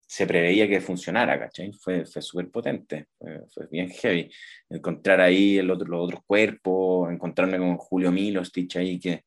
se 0.07 0.27
preveía 0.27 0.69
que 0.69 0.81
funcionara, 0.81 1.37
¿cachai? 1.37 1.73
Fue, 1.73 2.07
fue 2.07 2.23
súper 2.23 2.49
potente, 2.49 3.07
fue, 3.19 3.67
bien 3.73 3.91
heavy. 3.91 4.31
Encontrar 4.71 5.21
ahí 5.21 5.59
el 5.59 5.69
otro, 5.69 5.89
los 5.89 6.05
otros 6.05 6.21
cuerpos, 6.25 7.11
encontrarme 7.11 7.59
con 7.59 7.77
Julio 7.77 8.13
Milo, 8.13 8.45
Stitch 8.45 8.77
ahí, 8.77 9.01
que, 9.01 9.25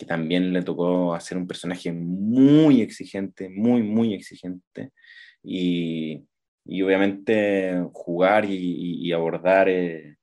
que 0.00 0.06
también 0.06 0.50
le 0.54 0.62
tocó 0.62 1.12
hacer 1.12 1.36
un 1.36 1.46
personaje 1.46 1.92
muy 1.92 2.80
exigente, 2.80 3.50
muy, 3.50 3.82
muy 3.82 4.14
exigente. 4.14 4.92
Y, 5.42 6.24
y 6.64 6.80
obviamente 6.80 7.84
jugar 7.92 8.46
y, 8.48 9.12
abordar, 9.12 9.68
eh, 9.68 10.16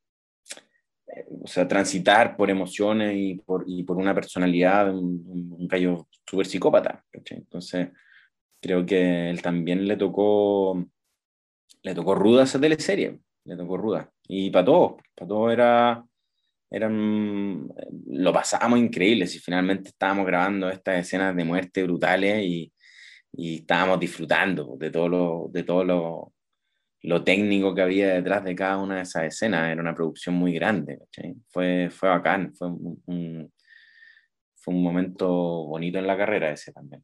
eh, 1.06 1.26
o 1.44 1.46
sea, 1.46 1.68
transitar 1.68 2.36
por 2.36 2.50
emociones 2.50 3.14
y 3.16 3.36
por, 3.36 3.66
y 3.68 3.84
por 3.84 3.98
una 3.98 4.16
personalidad, 4.16 4.92
un, 4.98 5.54
un 5.60 5.68
gallo 5.68 6.08
súper 6.28 6.48
psicópata. 6.48 7.06
Entonces, 7.14 7.90
creo 8.60 8.84
que 8.84 9.30
él 9.30 9.44
también 9.44 9.88
le 9.88 9.96
tocó, 9.96 10.84
le 11.84 11.94
tocó 11.94 12.16
ruda 12.16 12.46
esa 12.46 12.60
teleserie, 12.60 13.20
le 13.46 13.56
tocó 13.56 13.78
ruda. 13.78 14.12
Y 14.28 14.50
para 14.50 14.66
todos, 14.66 14.94
para 15.16 15.28
todos 15.28 15.54
era, 15.54 16.04
eran, 16.70 17.70
lo 18.08 18.34
pasábamos 18.34 18.80
increíble, 18.80 19.28
si 19.28 19.40
finalmente 19.40 19.90
estábamos 19.90 20.26
grabando 20.26 20.70
estas 20.70 21.00
escenas 21.00 21.36
de 21.36 21.44
muerte 21.44 21.84
brutales 21.84 22.44
y, 22.44 22.74
y 23.34 23.58
estábamos 23.58 24.00
disfrutando 24.00 24.76
de 24.78 24.90
todo 24.90 25.10
lo, 25.10 25.50
de 25.52 25.64
todo 25.64 25.84
lo, 25.84 26.34
lo, 27.04 27.24
técnico 27.24 27.74
que 27.74 27.82
había 27.82 28.14
detrás 28.14 28.44
de 28.44 28.56
cada 28.56 28.78
una 28.78 28.96
de 28.98 29.02
esas 29.04 29.24
escenas. 29.26 29.72
Era 29.72 29.82
una 29.82 29.96
producción 29.96 30.36
muy 30.36 30.54
grande, 30.54 31.00
Fue, 31.50 31.90
fue 31.90 32.10
bacán, 32.10 32.54
fue 32.54 32.68
un, 32.68 33.52
fue 34.56 34.74
un 34.74 34.84
momento 34.84 35.28
bonito 35.28 36.00
en 36.00 36.08
la 36.08 36.18
carrera 36.18 36.52
ese 36.52 36.74
también. 36.74 37.04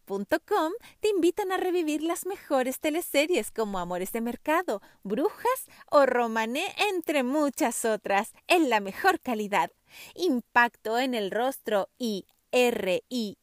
te 0.99 1.07
invitan 1.07 1.53
a 1.53 1.57
revivir 1.57 2.03
las 2.03 2.25
mejores 2.25 2.81
teleseries 2.81 3.49
como 3.49 3.79
Amores 3.79 4.11
de 4.11 4.19
Mercado, 4.19 4.81
Brujas 5.03 5.69
o 5.89 6.05
Romané, 6.05 6.65
entre 6.89 7.23
muchas 7.23 7.85
otras, 7.85 8.33
en 8.47 8.69
la 8.69 8.81
mejor 8.81 9.21
calidad. 9.21 9.71
Impacto 10.15 10.99
en 10.99 11.13
el 11.13 11.31
rostro 11.31 11.87
y 11.97 12.25
R-I-I-V-I, 12.51 13.37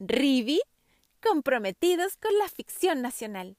Rivi, 0.00 0.60
comprometidos 1.22 2.18
con 2.18 2.36
la 2.38 2.48
ficción 2.48 3.00
nacional. 3.00 3.56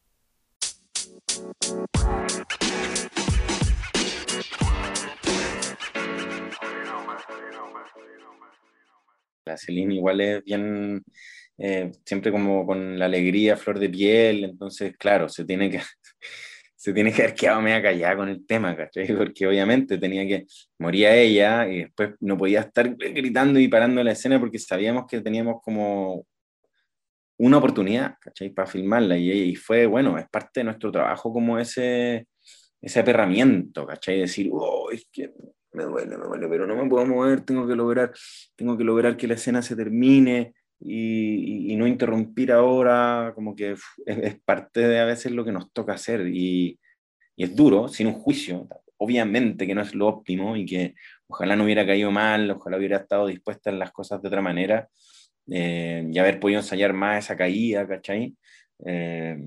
La 9.45 9.57
Celine 9.57 9.95
igual 9.95 10.21
es 10.21 10.43
bien, 10.43 11.03
eh, 11.57 11.91
siempre 12.05 12.31
como 12.31 12.65
con 12.65 12.97
la 12.99 13.05
alegría, 13.05 13.57
flor 13.57 13.79
de 13.79 13.89
piel, 13.89 14.43
entonces, 14.43 14.95
claro, 14.97 15.29
se 15.29 15.45
tiene 15.45 15.69
que, 15.69 15.81
se 16.75 16.93
tiene 16.93 17.11
que 17.11 17.23
haber 17.23 17.35
quedado 17.35 17.61
media 17.61 17.81
callada 17.81 18.15
con 18.17 18.29
el 18.29 18.45
tema, 18.45 18.75
¿cachai? 18.75 19.07
Porque 19.17 19.47
obviamente 19.47 19.97
tenía 19.97 20.27
que, 20.27 20.45
moría 20.79 21.15
ella 21.15 21.67
y 21.67 21.83
después 21.83 22.11
no 22.19 22.37
podía 22.37 22.61
estar 22.61 22.95
gritando 22.95 23.59
y 23.59 23.67
parando 23.67 24.03
la 24.03 24.11
escena 24.11 24.39
porque 24.39 24.59
sabíamos 24.59 25.05
que 25.07 25.21
teníamos 25.21 25.61
como 25.63 26.25
una 27.37 27.57
oportunidad, 27.57 28.17
¿cachai? 28.21 28.49
Para 28.51 28.67
filmarla 28.67 29.17
y, 29.17 29.55
fue, 29.55 29.87
bueno, 29.87 30.17
es 30.17 30.29
parte 30.29 30.59
de 30.59 30.65
nuestro 30.65 30.91
trabajo 30.91 31.33
como 31.33 31.57
ese, 31.57 32.27
ese 32.79 32.99
aperramiento, 32.99 33.85
¿cachai? 33.87 34.19
Decir, 34.19 34.49
oh, 34.51 34.91
es 34.91 35.07
que 35.11 35.31
me 35.73 35.83
duele, 35.83 36.17
me 36.17 36.25
duele, 36.25 36.47
pero 36.47 36.67
no 36.67 36.75
me 36.75 36.89
puedo 36.89 37.05
mover, 37.05 37.41
tengo 37.41 37.67
que 37.67 37.75
lograr, 37.75 38.11
tengo 38.55 38.77
que, 38.77 38.83
lograr 38.83 39.17
que 39.17 39.27
la 39.27 39.35
escena 39.35 39.61
se 39.61 39.75
termine 39.75 40.53
y, 40.79 41.71
y, 41.71 41.75
no 41.75 41.87
interrumpir 41.87 42.51
ahora, 42.51 43.31
como 43.35 43.55
que 43.55 43.75
es, 44.05 44.39
parte 44.43 44.87
de 44.87 44.99
a 44.99 45.05
veces 45.05 45.31
lo 45.31 45.45
que 45.45 45.51
nos 45.51 45.71
toca 45.71 45.93
hacer 45.93 46.27
y, 46.27 46.79
y, 47.35 47.43
es 47.43 47.55
duro, 47.55 47.87
sin 47.87 48.07
un 48.07 48.13
juicio, 48.13 48.67
obviamente 48.97 49.65
que 49.65 49.75
no 49.75 49.81
es 49.81 49.95
lo 49.95 50.07
óptimo 50.07 50.55
y 50.55 50.65
que 50.65 50.95
ojalá 51.27 51.55
no 51.55 51.63
hubiera 51.63 51.85
caído 51.85 52.11
mal, 52.11 52.51
ojalá 52.51 52.77
hubiera 52.77 52.97
estado 52.97 53.27
dispuesta 53.27 53.69
en 53.69 53.79
las 53.79 53.91
cosas 53.91 54.21
de 54.21 54.27
otra 54.27 54.41
manera 54.41 54.89
eh, 55.49 56.07
y 56.11 56.19
haber 56.19 56.39
podido 56.39 56.59
ensayar 56.59 56.93
más 56.93 57.25
esa 57.25 57.35
caída, 57.35 57.87
¿cachai? 57.87 58.35
Eh, 58.85 59.37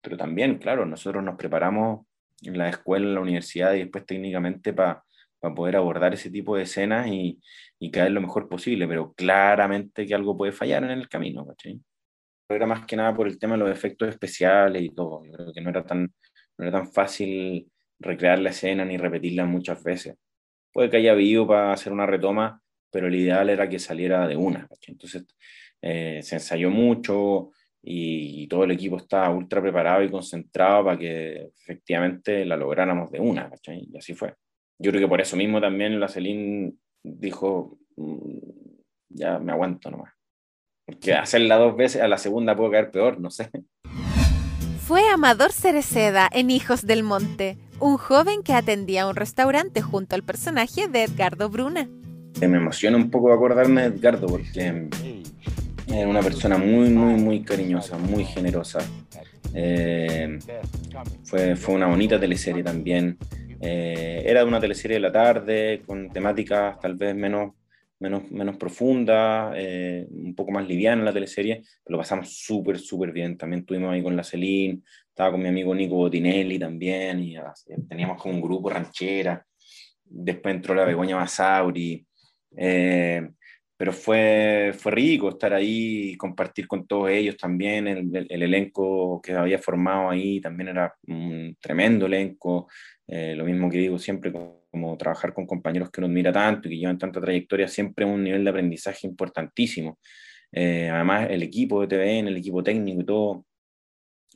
pero 0.00 0.16
también, 0.16 0.58
claro, 0.58 0.86
nosotros 0.86 1.22
nos 1.22 1.36
preparamos 1.36 2.06
en 2.42 2.56
la 2.58 2.68
escuela, 2.68 3.06
en 3.06 3.14
la 3.14 3.20
universidad 3.20 3.74
y 3.74 3.80
después 3.80 4.06
técnicamente 4.06 4.72
para 4.72 5.02
para 5.46 5.54
poder 5.54 5.76
abordar 5.76 6.14
ese 6.14 6.30
tipo 6.30 6.56
de 6.56 6.64
escenas 6.64 7.06
y, 7.08 7.40
y, 7.78 7.90
caer 7.90 8.10
lo 8.10 8.20
mejor 8.20 8.48
posible, 8.48 8.88
pero 8.88 9.12
claramente 9.14 10.06
que 10.06 10.14
algo 10.14 10.36
puede 10.36 10.52
fallar 10.52 10.84
en 10.84 10.90
el 10.90 11.08
camino, 11.08 11.46
¿cachai? 11.46 11.80
Era 12.48 12.66
más 12.66 12.86
que 12.86 12.96
nada 12.96 13.14
por 13.14 13.28
el 13.28 13.38
tema 13.38 13.54
de 13.54 13.60
los 13.60 13.70
efectos 13.70 14.08
especiales 14.08 14.82
y 14.82 14.90
todo, 14.90 15.24
yo 15.24 15.32
creo 15.32 15.52
que 15.52 15.60
no 15.60 15.70
era 15.70 15.84
tan, 15.84 16.12
no 16.58 16.64
era 16.64 16.72
tan 16.72 16.92
fácil 16.92 17.70
recrear 17.98 18.38
la 18.40 18.50
escena 18.50 18.84
ni 18.84 18.96
repetirla 18.96 19.44
muchas 19.46 19.82
veces. 19.82 20.16
Puede 20.72 20.90
que 20.90 20.98
haya 20.98 21.12
habido 21.12 21.46
para 21.46 21.72
hacer 21.72 21.92
una 21.92 22.06
retoma, 22.06 22.60
pero 22.90 23.08
el 23.08 23.14
ideal 23.14 23.50
era 23.50 23.68
que 23.68 23.78
saliera 23.78 24.26
de 24.28 24.36
una, 24.36 24.66
¿cachai? 24.68 24.92
Entonces 24.94 25.26
eh, 25.82 26.20
se 26.22 26.36
ensayó 26.36 26.70
mucho, 26.70 27.52
y, 27.88 28.48
todo 28.48 28.64
el 28.64 28.72
equipo 28.72 28.96
estaba 28.96 29.30
ultra 29.30 29.62
preparado 29.62 30.02
y 30.02 30.10
concentrado 30.10 30.84
para 30.86 30.98
que 30.98 31.50
efectivamente 31.56 32.44
la 32.44 32.56
lográramos 32.56 33.10
de 33.12 33.20
una, 33.20 33.48
¿cachai? 33.48 33.86
Y 33.92 33.96
así 33.96 34.12
fue 34.14 34.34
yo 34.78 34.90
creo 34.90 35.02
que 35.02 35.08
por 35.08 35.20
eso 35.20 35.36
mismo 35.36 35.60
también 35.60 35.98
la 35.98 36.08
Celine 36.08 36.74
dijo, 37.02 37.78
mm, 37.96 38.38
ya 39.10 39.38
me 39.38 39.52
aguanto 39.52 39.90
nomás. 39.90 40.12
Porque 40.84 41.14
hacerla 41.14 41.56
dos 41.56 41.76
veces, 41.76 42.02
a 42.02 42.08
la 42.08 42.18
segunda 42.18 42.56
puedo 42.56 42.70
caer 42.70 42.90
peor, 42.90 43.20
no 43.20 43.30
sé. 43.30 43.50
Fue 44.86 45.08
Amador 45.08 45.50
Cereceda 45.50 46.28
en 46.32 46.50
Hijos 46.50 46.86
del 46.86 47.02
Monte, 47.02 47.58
un 47.80 47.96
joven 47.96 48.42
que 48.44 48.52
atendía 48.52 49.08
un 49.08 49.16
restaurante 49.16 49.82
junto 49.82 50.14
al 50.14 50.22
personaje 50.22 50.86
de 50.86 51.02
Edgardo 51.02 51.50
Bruna. 51.50 51.88
Me 52.40 52.58
emociona 52.58 52.96
un 52.96 53.10
poco 53.10 53.32
acordarme 53.32 53.82
de 53.82 53.96
Edgardo 53.96 54.28
porque 54.28 54.88
era 55.88 56.08
una 56.08 56.20
persona 56.20 56.58
muy, 56.58 56.90
muy, 56.90 57.20
muy 57.20 57.42
cariñosa, 57.42 57.98
muy 57.98 58.24
generosa. 58.24 58.78
Eh, 59.54 60.38
fue, 61.24 61.56
fue 61.56 61.74
una 61.74 61.86
bonita 61.86 62.20
teleserie 62.20 62.62
también. 62.62 63.18
Eh, 63.60 64.22
era 64.26 64.44
una 64.44 64.60
teleserie 64.60 64.96
de 64.96 65.00
la 65.00 65.12
tarde, 65.12 65.82
con 65.86 66.10
temáticas 66.10 66.78
tal 66.80 66.94
vez 66.96 67.14
menos, 67.14 67.52
menos, 67.98 68.30
menos 68.30 68.56
profundas, 68.56 69.54
eh, 69.56 70.06
un 70.10 70.34
poco 70.34 70.52
más 70.52 70.66
liviana 70.66 71.04
la 71.04 71.12
teleserie, 71.12 71.62
pero 71.84 71.96
lo 71.96 71.98
pasamos 71.98 72.36
súper, 72.36 72.78
súper 72.78 73.12
bien. 73.12 73.36
También 73.36 73.60
estuvimos 73.60 73.92
ahí 73.92 74.02
con 74.02 74.16
la 74.16 74.24
Celine, 74.24 74.82
estaba 75.08 75.32
con 75.32 75.42
mi 75.42 75.48
amigo 75.48 75.74
Nico 75.74 75.96
Botinelli 75.96 76.58
también, 76.58 77.20
y 77.20 77.36
ah, 77.36 77.52
teníamos 77.88 78.20
como 78.20 78.34
un 78.34 78.40
grupo 78.40 78.70
ranchera. 78.70 79.44
Después 80.04 80.54
entró 80.54 80.74
la 80.74 80.84
Begoña 80.84 81.16
Masauri. 81.16 82.06
Eh, 82.56 83.28
pero 83.76 83.92
fue, 83.92 84.72
fue 84.76 84.92
rico 84.92 85.28
estar 85.28 85.52
ahí 85.52 86.12
y 86.12 86.16
compartir 86.16 86.66
con 86.66 86.86
todos 86.86 87.10
ellos 87.10 87.36
también. 87.36 87.86
El, 87.86 88.26
el, 88.30 88.42
elenco 88.42 89.20
que 89.20 89.32
había 89.32 89.58
formado 89.58 90.08
ahí 90.08 90.40
también 90.40 90.68
era 90.68 90.94
un 91.06 91.56
tremendo 91.60 92.06
elenco. 92.06 92.68
Eh, 93.08 93.34
lo 93.36 93.44
mismo 93.44 93.70
que 93.70 93.78
digo 93.78 93.98
siempre, 93.98 94.32
como, 94.32 94.96
trabajar 94.98 95.32
con 95.32 95.46
compañeros 95.46 95.90
que 95.90 96.00
uno 96.00 96.08
admira 96.08 96.32
tanto 96.32 96.68
y 96.68 96.72
que 96.72 96.78
llevan 96.78 96.98
tanta 96.98 97.20
trayectoria, 97.20 97.68
siempre 97.68 98.04
un 98.04 98.22
nivel 98.22 98.44
de 98.44 98.50
aprendizaje 98.50 99.06
importantísimo. 99.06 99.98
Eh, 100.52 100.88
además, 100.90 101.28
el 101.30 101.42
equipo 101.42 101.80
de 101.80 101.88
TVN, 101.88 102.28
el 102.28 102.36
equipo 102.36 102.62
técnico 102.62 103.00
y 103.00 103.04
todo, 103.04 103.46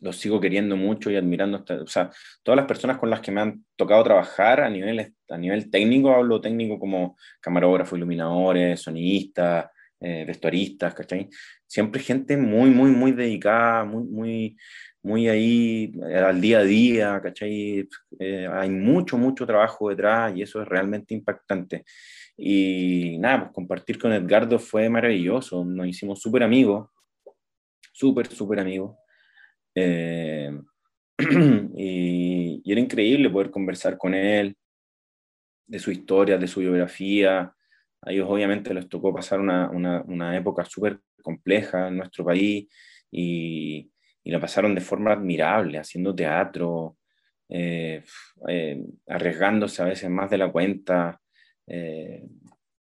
los 0.01 0.17
sigo 0.17 0.41
queriendo 0.41 0.77
mucho 0.77 1.11
y 1.11 1.17
admirando. 1.17 1.65
O 1.83 1.87
sea, 1.87 2.11
todas 2.43 2.57
las 2.57 2.67
personas 2.67 2.99
con 2.99 3.11
las 3.11 3.21
que 3.21 3.31
me 3.31 3.41
han 3.41 3.65
tocado 3.77 4.03
trabajar 4.05 4.61
a 4.61 4.71
nivel, 4.71 5.15
a 5.29 5.39
nivel 5.39 5.71
técnico, 5.71 6.15
hablo 6.15 6.41
técnico 6.41 6.79
como 6.79 7.17
camarógrafo, 7.41 7.97
iluminadores, 7.97 8.81
sonidistas, 8.81 9.67
eh, 10.01 10.25
vestuaristas, 10.27 10.95
¿cachai? 10.95 11.29
Siempre 11.67 12.01
gente 12.01 12.37
muy, 12.37 12.71
muy, 12.71 12.91
muy 12.91 13.13
dedicada, 13.13 13.85
muy, 13.85 14.05
muy, 14.05 14.57
muy 15.03 15.29
ahí 15.29 15.93
eh, 16.09 16.17
al 16.17 16.41
día 16.41 16.59
a 16.59 16.65
día, 16.65 17.21
¿cachai? 17.23 17.89
Eh, 18.19 18.49
hay 18.51 18.71
mucho, 18.71 19.17
mucho 19.17 19.47
trabajo 19.47 19.89
detrás 19.89 20.37
y 20.37 20.43
eso 20.43 20.63
es 20.63 20.69
realmente 20.69 21.15
impactante. 21.15 21.85
Y 22.37 23.19
nada, 23.19 23.41
pues 23.41 23.53
compartir 23.53 23.99
con 23.99 24.13
Edgardo 24.13 24.59
fue 24.59 24.89
maravilloso, 24.89 25.65
nos 25.65 25.87
hicimos 25.87 26.21
súper 26.21 26.43
amigos, 26.43 26.89
súper, 27.93 28.27
súper 28.29 28.61
amigos. 28.61 28.97
Eh, 29.75 30.51
y, 31.77 32.63
era 32.71 32.81
increíble 32.81 33.31
poder 33.31 33.51
conversar 33.51 33.99
con 33.99 34.15
él 34.15 34.57
de 35.67 35.79
su 35.79 35.91
historia, 35.91 36.39
de 36.39 36.47
su 36.47 36.61
biografía. 36.61 37.55
A 38.03 38.13
ellos 38.13 38.27
obviamente 38.29 38.73
les 38.75 38.89
tocó 38.89 39.15
pasar 39.15 39.41
una, 39.41 39.71
una, 39.71 40.03
una 40.03 40.37
época 40.37 40.65
súper 40.65 41.01
compleja 41.23 41.89
en 41.89 41.99
nuestro 41.99 42.25
país 42.25 42.69
y, 43.11 43.91
y, 44.23 44.31
la 44.31 44.41
pasaron 44.41 44.75
de 44.75 44.81
forma 44.81 45.13
admirable, 45.13 45.79
haciendo 45.79 46.15
teatro, 46.15 46.97
eh, 47.49 48.05
eh, 48.49 48.83
arriesgándose 49.09 49.83
a 49.83 49.87
veces 49.87 50.11
más 50.11 50.31
de 50.31 50.39
la 50.39 50.51
cuenta. 50.51 51.21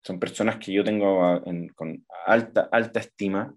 son 0.01 0.19
personas 0.19 0.57
que 0.57 0.71
yo 0.73 0.83
tengo 0.83 1.43
con 1.75 2.05
alta, 2.25 2.69
alta 2.71 2.99
estima 2.99 3.53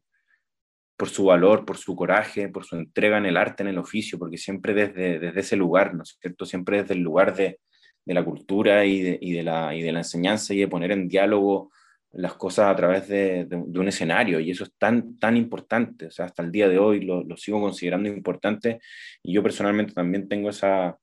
por 0.97 1.09
su 1.09 1.25
valor, 1.25 1.65
por 1.65 1.79
su 1.79 1.97
coraje, 1.97 2.49
por 2.49 2.65
su 2.65 2.77
entrega 2.77 3.19
en 3.19 3.27
el 3.27 3.37
arte, 3.37 3.63
en 3.63 3.69
el 3.71 3.79
oficio, 3.79 4.19
porque 4.19 4.39
siempre 4.39 4.75
desde, 4.75 5.19
desde 5.19 5.41
ese 5.41 5.57
lugar, 5.57 5.95
¿no 5.95 6.03
es 6.03 6.17
cierto? 6.21 6.45
Siempre 6.47 6.83
desde 6.83 6.95
el 6.95 7.01
lugar 7.01 7.35
de, 7.35 7.59
de 8.05 8.15
la 8.15 8.25
cultura 8.25 8.85
y 8.85 9.03
de, 9.03 9.19
y 9.21 9.33
de, 9.33 9.43
la, 9.43 9.75
y 9.75 9.83
de 9.83 9.93
la 9.93 10.01
enseñanza 10.01 10.55
y 10.55 10.59
de 10.59 10.69
poner 10.69 10.93
en 10.93 11.09
diálogo 11.09 11.73
las 12.13 12.35
cosas 12.35 12.67
a 12.67 12.77
través 12.77 13.09
de, 13.09 13.47
de, 13.47 13.57
un 13.57 13.89
escenario 13.89 14.39
y 14.39 14.51
eso 14.51 14.65
es 14.65 14.73
tan, 14.79 15.19
tan 15.19 15.37
importante, 15.37 16.07
o 16.07 16.11
sea, 16.11 16.27
hasta 16.27 16.43
el 16.43 16.53
día 16.53 16.69
de 16.69 16.79
hoy 16.79 17.01
lo, 17.01 17.25
lo, 17.25 17.37
sigo 17.37 17.61
considerando 17.61 18.09
importante 18.09 18.81
y 19.23 19.33
yo 19.33 19.43
personalmente 19.43 19.95
también 19.95 20.29
tengo 20.29 20.51
esa, 20.51 20.97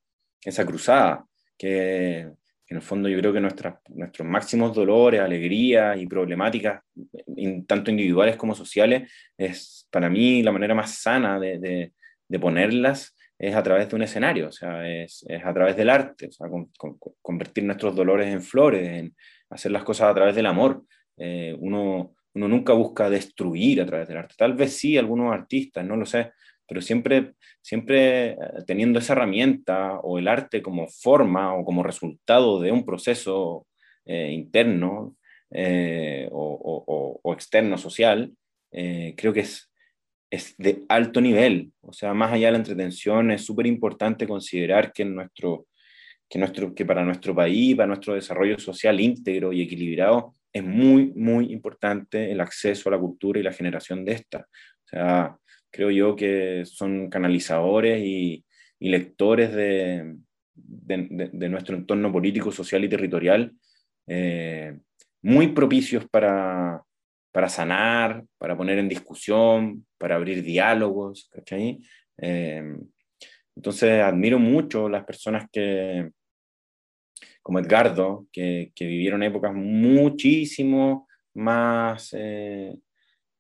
esa 0.43 0.65
cruzada, 0.65 1.25
que 1.57 2.19
en 2.69 2.77
el 2.77 2.81
fondo 2.81 3.09
yo 3.09 3.17
creo 3.17 3.33
que 3.33 3.41
nuestras, 3.41 3.75
nuestros 3.89 4.27
máximos 4.27 4.75
dolores, 4.75 5.21
alegrías 5.21 5.99
y 5.99 6.05
problemáticas, 6.05 6.83
tanto 7.67 7.89
individuales 7.89 8.35
como 8.35 8.53
sociales, 8.53 9.11
es 9.35 9.87
para 9.89 10.09
mí 10.09 10.43
la 10.43 10.51
manera 10.51 10.75
más 10.75 10.93
sana 10.95 11.39
de, 11.39 11.91
de, 12.27 12.39
ponerlas 12.39 13.15
es 13.39 13.55
a 13.55 13.63
través 13.63 13.89
de 13.89 13.95
un 13.95 14.03
escenario, 14.03 14.49
o 14.49 14.51
sea, 14.51 14.87
es, 14.87 15.25
es 15.27 15.43
a 15.43 15.53
través 15.53 15.75
del 15.75 15.89
arte, 15.89 16.27
o 16.27 16.31
sea, 16.31 16.47
convertir 17.21 17.63
nuestros 17.63 17.95
dolores 17.95 18.27
en 18.27 18.43
flores, 18.43 18.87
en 18.87 19.15
hacer 19.49 19.71
las 19.71 19.83
cosas 19.83 20.11
a 20.11 20.13
través 20.13 20.35
del 20.35 20.45
amor. 20.45 20.83
Eh, 21.19 21.55
uno, 21.59 22.15
uno 22.33 22.47
nunca 22.47 22.73
busca 22.73 23.09
destruir 23.09 23.81
a 23.81 23.85
través 23.85 24.07
del 24.07 24.17
arte, 24.17 24.35
tal 24.37 24.53
vez 24.53 24.73
sí 24.77 24.97
algunos 24.97 25.33
artistas, 25.33 25.85
no 25.85 25.95
lo 25.95 26.05
sé, 26.05 26.31
pero 26.69 26.81
siempre, 26.81 27.33
siempre 27.61 28.31
eh, 28.31 28.37
teniendo 28.65 28.99
esa 28.99 29.13
herramienta 29.13 29.99
o 29.99 30.19
el 30.19 30.27
arte 30.27 30.61
como 30.61 30.87
forma 30.87 31.55
o 31.55 31.65
como 31.65 31.81
resultado 31.81 32.61
de 32.61 32.71
un 32.71 32.85
proceso 32.85 33.65
eh, 34.05 34.31
interno 34.31 35.17
eh, 35.49 36.29
o, 36.31 37.19
o, 37.23 37.33
externo 37.33 37.77
social, 37.77 38.33
creo 38.71 39.33
que 39.33 39.39
es, 39.41 39.71
es 40.29 40.55
de 40.57 40.83
alto 40.89 41.21
nivel. 41.21 41.71
O 41.81 41.93
sea, 41.93 42.13
más 42.13 42.33
allá 42.33 42.47
de 42.47 42.51
la 42.53 42.57
entretención, 42.57 43.31
es 43.31 43.45
súper 43.45 43.65
importante 43.65 44.27
considerar 44.27 44.91
que, 44.91 45.05
nuestro, 45.05 45.67
que, 46.27 46.37
nuestro, 46.37 46.73
que 46.73 46.85
para 46.85 47.05
nuestro 47.05 47.33
país, 47.33 47.75
para 47.75 47.87
nuestro 47.87 48.13
desarrollo 48.13 48.59
social 48.59 48.99
íntegro 48.99 49.53
y 49.53 49.61
equilibrado, 49.61 50.35
es 50.51 50.63
muy, 50.63 51.13
muy 51.15 51.51
importante 51.51 52.31
el 52.31 52.41
acceso 52.41 52.89
a 52.89 52.93
la 52.93 52.99
cultura 52.99 53.39
y 53.39 53.43
la 53.43 53.53
generación 53.53 54.03
de 54.05 54.13
esta. 54.13 54.39
O 54.39 54.87
sea, 54.87 55.37
creo 55.71 55.91
yo 55.91 56.15
que 56.15 56.63
son 56.65 57.09
canalizadores 57.09 58.01
y, 58.03 58.45
lectores 58.81 59.53
de, 59.53 60.15
de, 60.55 61.49
nuestro 61.49 61.75
entorno 61.75 62.11
político, 62.13 62.49
social 62.49 62.83
y 62.85 62.89
territorial, 62.89 63.53
eh, 64.07 64.79
muy 65.21 65.49
propicios 65.49 66.07
para, 66.09 66.81
para 67.33 67.49
sanar, 67.49 68.23
para 68.37 68.55
poner 68.55 68.79
en 68.79 68.87
discusión, 68.87 69.85
para 69.97 70.15
abrir 70.15 70.41
diálogos, 70.43 71.29
¿cachai? 71.29 71.79
Eh, 72.17 72.77
entonces 73.53 74.01
admiro 74.01 74.39
mucho 74.39 74.87
las 74.87 75.03
personas 75.03 75.49
que, 75.51 76.09
como 77.49 77.57
Edgardo, 77.57 78.27
que, 78.31 78.71
vivieron 78.79 79.23
épocas 79.23 79.51
muchísimo 79.55 81.07
más 81.33 82.13
eh, 82.15 82.77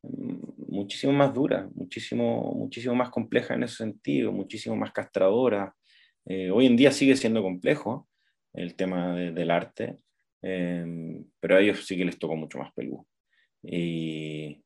muchísimo 0.01 1.13
más 1.13 1.31
dura, 1.31 1.69
muchísimo, 1.75 2.51
muchísimo 2.55 2.95
más 2.95 3.11
compleja 3.11 3.53
en 3.53 3.61
ese 3.61 3.75
sentido, 3.75 4.31
muchísimo 4.31 4.75
más 4.75 4.91
castradora. 4.93 5.75
Eh, 6.25 6.49
hoy 6.49 6.65
en 6.65 6.75
día 6.75 6.91
sigue 6.91 7.15
siendo 7.15 7.43
complejo 7.43 8.09
el 8.53 8.73
tema 8.75 9.15
del 9.15 9.51
arte, 9.51 9.99
em, 10.41 11.23
pero 11.39 11.57
a 11.57 11.59
ellos 11.59 11.85
sí 11.85 11.95
que 11.95 12.05
les 12.05 12.17
tocó 12.17 12.35
mucho 12.35 12.57
más 12.57 12.73
peludo. 12.73 13.05
Y 13.61 14.63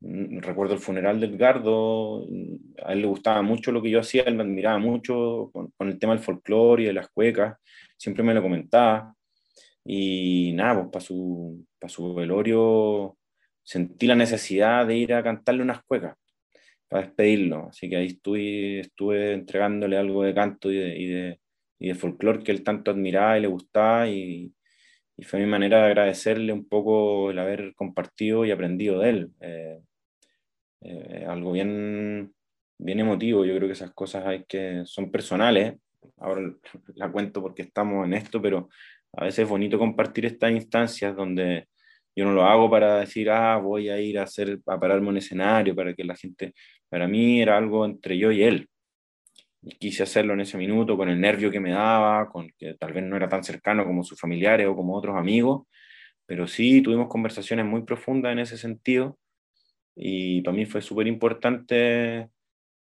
recuerdo 0.00 0.74
el 0.74 0.80
funeral 0.80 1.20
de 1.20 1.26
Edgardo, 1.26 2.26
a 2.84 2.92
él 2.92 3.00
le 3.00 3.06
gustaba 3.06 3.42
mucho 3.42 3.72
lo 3.72 3.82
que 3.82 3.90
yo 3.90 4.00
hacía, 4.00 4.22
él 4.24 4.34
me 4.34 4.42
admiraba 4.42 4.78
mucho 4.78 5.50
con, 5.52 5.70
con 5.76 5.88
el 5.88 5.98
tema 5.98 6.14
del 6.14 6.22
folclore 6.22 6.82
y 6.82 6.86
de 6.86 6.92
las 6.92 7.08
cuecas, 7.08 7.56
siempre 7.96 8.22
me 8.22 8.34
lo 8.34 8.42
comentaba. 8.42 9.14
Y 9.84 10.52
nada, 10.54 10.74
pues 10.74 10.88
para 10.92 11.04
su, 11.04 11.66
para 11.78 11.88
su 11.88 12.14
velorio 12.14 13.16
sentí 13.62 14.06
la 14.06 14.16
necesidad 14.16 14.86
de 14.86 14.96
ir 14.96 15.14
a 15.14 15.22
cantarle 15.22 15.62
unas 15.62 15.82
cuecas 15.84 16.16
para 16.88 17.06
despedirlo. 17.06 17.68
Así 17.68 17.88
que 17.88 17.96
ahí 17.96 18.06
estuve, 18.06 18.80
estuve 18.80 19.32
entregándole 19.32 19.96
algo 19.96 20.24
de 20.24 20.34
canto 20.34 20.70
y 20.72 20.76
de, 20.76 20.98
y 20.98 21.06
de, 21.06 21.40
y 21.78 21.88
de 21.88 21.94
folclore 21.94 22.42
que 22.42 22.52
él 22.52 22.64
tanto 22.64 22.90
admiraba 22.90 23.38
y 23.38 23.42
le 23.42 23.48
gustaba 23.48 24.08
y, 24.08 24.52
y, 25.16 25.24
fue 25.24 25.40
mi 25.40 25.46
manera 25.46 25.78
de 25.78 25.86
agradecerle 25.86 26.52
un 26.52 26.68
poco 26.68 27.30
el 27.30 27.38
haber 27.38 27.74
compartido 27.74 28.44
y 28.44 28.50
aprendido 28.50 29.00
de 29.00 29.10
él. 29.10 29.30
Eh, 29.40 29.80
eh, 30.82 31.24
algo 31.28 31.52
bien, 31.52 32.32
bien 32.78 33.00
emotivo, 33.00 33.44
yo 33.44 33.56
creo 33.56 33.68
que 33.68 33.72
esas 33.72 33.92
cosas 33.92 34.26
hay 34.26 34.44
que, 34.44 34.82
son 34.84 35.10
personales, 35.10 35.76
ahora 36.18 36.52
la 36.94 37.10
cuento 37.10 37.42
porque 37.42 37.62
estamos 37.62 38.06
en 38.06 38.14
esto, 38.14 38.40
pero 38.40 38.68
a 39.12 39.24
veces 39.24 39.40
es 39.40 39.48
bonito 39.48 39.78
compartir 39.78 40.26
estas 40.26 40.52
instancias 40.52 41.16
donde 41.16 41.68
yo 42.14 42.24
no 42.24 42.32
lo 42.32 42.44
hago 42.44 42.70
para 42.70 43.00
decir, 43.00 43.30
ah, 43.30 43.58
voy 43.58 43.90
a 43.90 44.00
ir 44.00 44.18
a, 44.18 44.22
hacer, 44.22 44.58
a 44.66 44.80
pararme 44.80 45.08
un 45.08 45.18
escenario 45.18 45.74
para 45.74 45.94
que 45.94 46.04
la 46.04 46.16
gente, 46.16 46.54
para 46.88 47.06
mí 47.06 47.42
era 47.42 47.56
algo 47.58 47.84
entre 47.84 48.16
yo 48.16 48.32
y 48.32 48.42
él. 48.42 48.68
Quise 49.78 50.04
hacerlo 50.04 50.34
en 50.34 50.40
ese 50.40 50.56
minuto 50.56 50.96
con 50.96 51.08
el 51.08 51.20
nervio 51.20 51.50
que 51.50 51.58
me 51.58 51.72
daba, 51.72 52.28
con 52.28 52.48
que 52.56 52.74
tal 52.74 52.92
vez 52.92 53.02
no 53.02 53.16
era 53.16 53.28
tan 53.28 53.42
cercano 53.42 53.84
como 53.84 54.04
sus 54.04 54.18
familiares 54.18 54.66
o 54.68 54.76
como 54.76 54.94
otros 54.94 55.16
amigos, 55.16 55.66
pero 56.24 56.46
sí 56.46 56.82
tuvimos 56.82 57.08
conversaciones 57.08 57.66
muy 57.66 57.82
profundas 57.82 58.32
en 58.32 58.38
ese 58.38 58.58
sentido 58.58 59.18
y 59.96 60.42
para 60.42 60.56
mí 60.56 60.66
fue 60.66 60.82
súper 60.82 61.06
importante 61.08 62.28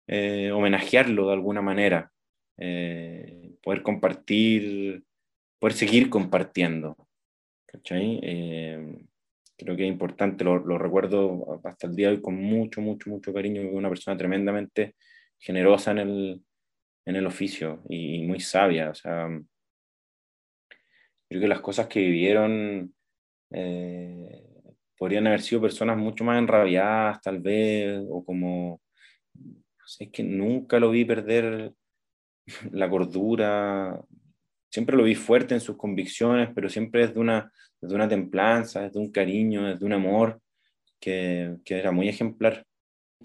eh, 0.07 0.51
homenajearlo 0.53 1.29
de 1.29 1.33
alguna 1.33 1.63
manera, 1.63 2.11
eh, 2.59 3.53
poder 3.63 3.83
compartir, 3.83 5.05
poder 5.59 5.75
seguir 5.75 6.11
compartiendo. 6.11 6.97
¿cachai? 7.67 8.19
Eh, 8.23 9.07
creo 9.57 9.77
que 9.77 9.85
es 9.85 9.89
importante, 9.89 10.45
lo, 10.45 10.59
lo, 10.59 10.77
recuerdo 10.77 11.61
hasta 11.65 11.87
el 11.87 11.97
día 11.97 12.09
de 12.09 12.17
hoy 12.17 12.23
con 12.23 12.35
mucho, 12.35 12.81
mucho, 12.81 13.09
mucho 13.11 13.33
cariño, 13.33 13.63
una 13.71 13.89
persona 13.89 14.17
tremendamente 14.17 14.97
generosa 15.39 15.93
en 15.93 15.99
el, 15.99 16.43
en 17.09 17.17
el 17.17 17.27
oficio 17.27 17.83
y, 17.89 18.23
muy 18.23 18.39
sabia. 18.39 18.91
O 18.91 18.95
sea, 18.95 19.29
creo 21.29 21.41
que 21.41 21.49
las 21.49 21.61
cosas 21.61 21.87
que 21.89 22.01
vivieron 22.01 22.95
eh, 23.51 24.45
podrían 24.97 25.27
haber 25.27 25.41
sido 25.41 25.63
personas 25.63 25.97
mucho 25.97 26.23
más 26.25 26.39
enrabiadas, 26.39 27.21
tal 27.23 27.41
vez, 27.41 27.99
o 28.11 28.23
como, 28.25 28.83
es 29.99 30.11
que 30.11 30.23
nunca 30.23 30.79
lo 30.79 30.91
vi 30.91 31.07
perder 31.07 31.73
la 32.73 32.91
cordura, 32.91 33.99
siempre 34.71 34.97
lo 34.97 35.05
vi 35.05 35.15
fuerte 35.15 35.55
en 35.55 35.61
sus 35.61 35.79
convicciones, 35.79 36.51
pero 36.55 36.69
siempre 36.69 37.07
desde 37.07 37.21
una, 37.21 37.51
una 37.81 38.09
templanza, 38.09 38.83
desde 38.83 39.01
un 39.01 39.11
cariño, 39.11 39.67
desde 39.67 39.87
un 39.87 39.95
amor 39.95 40.43
que, 41.01 41.57
que, 41.65 41.79
era 41.79 41.91
muy 41.91 42.09
ejemplar. 42.09 42.67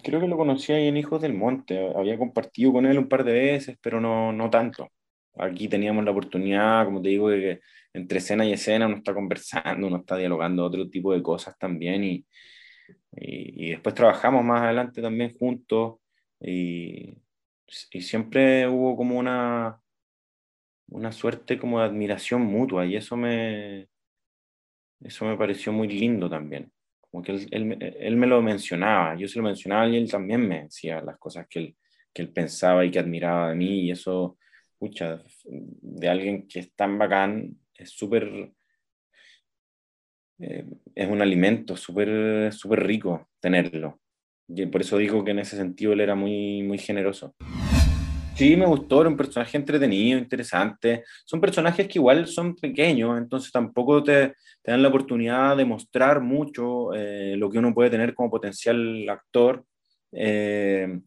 Creo 0.02 0.20
que 0.20 0.28
lo 0.28 0.36
conocí 0.36 0.72
ahí 0.72 0.88
en 0.88 0.96
Hijos 0.96 1.22
del 1.22 1.34
Monte, 1.34 1.92
había 1.96 2.18
compartido 2.18 2.72
con 2.72 2.84
él 2.86 2.98
un 2.98 3.08
par 3.08 3.24
de 3.24 3.32
veces, 3.32 3.78
pero 3.80 4.00
no, 4.00 4.32
no 4.32 4.50
tanto. 4.50 4.90
Aquí 5.36 5.68
teníamos 5.68 6.04
la 6.04 6.10
oportunidad, 6.10 6.84
como 6.84 7.00
te 7.00 7.08
digo, 7.10 7.30
de 7.30 7.40
que 7.40 7.60
entre 7.94 8.18
escena 8.18 8.44
y 8.44 8.52
escena 8.52 8.86
uno 8.86 8.96
está 8.96 9.14
conversando, 9.14 9.86
uno 9.86 9.98
está 9.98 10.16
dialogando 10.16 10.64
otro 10.64 10.88
tipo 10.90 11.12
de 11.12 11.22
cosas 11.22 11.56
también 11.58 12.04
y, 12.04 12.26
y, 13.12 13.66
y 13.68 13.70
después 13.70 13.94
trabajamos 13.94 14.44
más 14.44 14.62
adelante 14.62 15.02
también 15.02 15.36
juntos 15.38 15.96
y, 16.40 17.18
y 17.92 18.02
siempre 18.02 18.68
hubo 18.68 18.96
como 18.96 19.18
una, 19.18 19.80
una 20.88 21.12
suerte 21.12 21.58
como 21.58 21.78
de 21.80 21.84
admiración 21.86 22.40
mutua 22.42 22.86
y 22.86 22.96
eso 22.96 23.16
me, 23.18 23.88
eso 25.00 25.24
me 25.24 25.36
pareció 25.36 25.72
muy 25.72 25.86
lindo 25.88 26.28
también. 26.28 26.72
Como 27.14 27.22
que 27.22 27.30
él, 27.30 27.78
él, 28.00 28.16
me 28.16 28.26
lo 28.26 28.42
mencionaba, 28.42 29.14
yo 29.14 29.28
se 29.28 29.38
lo 29.38 29.44
mencionaba 29.44 29.86
y 29.86 29.96
él 29.96 30.10
también 30.10 30.48
me 30.48 30.64
decía 30.64 31.00
las 31.00 31.16
cosas 31.16 31.46
que 31.48 31.60
él, 31.60 31.76
que 32.12 32.22
él 32.22 32.32
pensaba 32.32 32.84
y 32.84 32.90
que 32.90 32.98
admiraba 32.98 33.50
de 33.50 33.54
mí 33.54 33.82
y 33.82 33.92
eso, 33.92 34.36
pucha, 34.76 35.22
de 35.44 36.08
alguien 36.08 36.48
que 36.48 36.58
es 36.58 36.74
tan 36.74 36.98
bacán, 36.98 37.56
es 37.72 37.90
súper, 37.90 38.52
eh, 40.40 40.64
es 40.92 41.08
un 41.08 41.22
alimento 41.22 41.76
súper 41.76 42.52
súper 42.52 42.84
rico 42.84 43.28
tenerlo. 43.38 44.00
Y 44.48 44.66
por 44.66 44.80
eso 44.80 44.98
digo 44.98 45.24
que 45.24 45.30
en 45.30 45.38
ese 45.38 45.56
sentido 45.56 45.92
él 45.92 46.00
era 46.00 46.16
muy, 46.16 46.64
muy 46.64 46.78
generoso. 46.78 47.36
Sí, 48.34 48.56
me 48.56 48.66
gustó, 48.66 49.00
era 49.00 49.10
un 49.10 49.16
personaje 49.16 49.56
entretenido, 49.56 50.18
interesante. 50.18 51.04
Son 51.24 51.40
personajes 51.40 51.86
que 51.86 52.00
igual 52.00 52.26
son 52.26 52.56
pequeños, 52.56 53.16
entonces 53.16 53.52
tampoco 53.52 54.02
te, 54.02 54.34
te 54.60 54.72
dan 54.72 54.82
la 54.82 54.88
oportunidad 54.88 55.56
de 55.56 55.64
mostrar 55.64 56.20
mucho 56.20 56.92
eh, 56.94 57.36
lo 57.36 57.48
que 57.48 57.58
uno 57.58 57.72
puede 57.72 57.90
tener 57.90 58.12
como 58.12 58.30
potencial 58.30 59.08
actor. 59.08 59.64
Eh, 60.10 61.00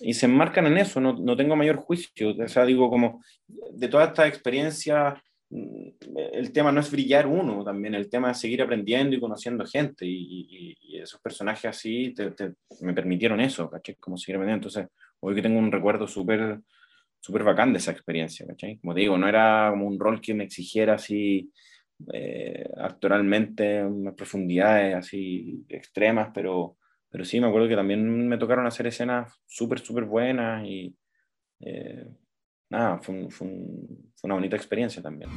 y 0.00 0.12
se 0.12 0.26
enmarcan 0.26 0.66
en 0.66 0.76
eso, 0.76 1.00
no, 1.00 1.14
no, 1.14 1.36
tengo 1.36 1.56
mayor 1.56 1.76
juicio. 1.76 2.34
O 2.38 2.48
sea, 2.48 2.66
digo, 2.66 2.90
como 2.90 3.22
de 3.46 3.88
toda 3.88 4.06
esta 4.06 4.26
experiencia, 4.26 5.22
mm, 5.48 5.88
el 6.34 6.52
tema 6.52 6.70
no 6.70 6.80
es 6.80 6.90
brillar 6.90 7.26
uno 7.26 7.64
también, 7.64 7.94
el 7.94 8.10
tema 8.10 8.32
es 8.32 8.40
seguir 8.40 8.60
aprendiendo 8.60 9.16
y 9.16 9.20
conociendo 9.20 9.64
gente. 9.64 10.04
Y, 10.04 10.76
y, 10.80 10.98
esos 10.98 11.20
personajes 11.20 11.64
así 11.64 12.14
te, 12.14 12.32
me 12.80 12.94
permitieron 12.94 13.40
eso, 13.40 13.68
¿caché? 13.70 13.96
Como 13.96 14.16
seguir 14.16 14.36
aprendiendo. 14.36 14.68
Entonces, 14.68 14.88
hoy 15.22 15.34
que 15.34 15.42
tengo 15.42 15.58
un 15.58 15.72
recuerdo 15.72 16.06
súper 16.06 16.60
súper 17.22 17.44
bacán 17.44 17.72
de 17.72 17.78
esa 17.78 17.92
experiencia, 17.92 18.44
¿cachai? 18.46 18.78
Como 18.78 18.94
digo, 18.94 19.16
no 19.16 19.28
era 19.28 19.68
como 19.70 19.86
un 19.86 19.98
rol 19.98 20.20
que 20.20 20.34
me 20.34 20.44
exigiera 20.44 20.94
así 20.94 21.52
eh, 22.12 22.68
actoralmente 22.78 23.84
unas 23.84 24.14
profundidades 24.14 24.96
así 24.96 25.64
extremas, 25.68 26.30
pero, 26.34 26.76
pero 27.08 27.24
sí, 27.24 27.40
me 27.40 27.46
acuerdo 27.46 27.68
que 27.68 27.76
también 27.76 28.28
me 28.28 28.38
tocaron 28.38 28.66
hacer 28.66 28.88
escenas 28.88 29.40
súper, 29.46 29.78
súper 29.78 30.04
buenas 30.04 30.66
y 30.66 30.96
eh, 31.60 32.08
nada, 32.70 32.98
fue, 32.98 33.28
una 34.24 34.34
bonita 34.34 34.56
experiencia 34.56 35.00
también. 35.00 35.30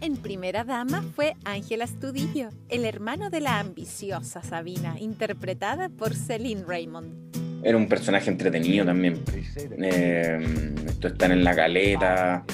En 0.00 0.16
primera 0.18 0.62
dama 0.62 1.02
fue 1.02 1.34
Ángela 1.44 1.84
Astudillo, 1.84 2.50
el 2.68 2.84
hermano 2.84 3.28
de 3.28 3.40
la 3.40 3.58
ambiciosa 3.58 4.40
Sabina, 4.42 5.00
interpretada 5.00 5.88
por 5.88 6.14
Celine 6.14 6.62
Raymond 6.64 7.43
era 7.64 7.78
un 7.78 7.88
personaje 7.88 8.30
entretenido 8.30 8.84
también. 8.84 9.22
Eh, 9.56 10.74
esto 10.86 11.08
estar 11.08 11.32
en 11.32 11.42
la 11.42 11.54
caleta, 11.54 12.44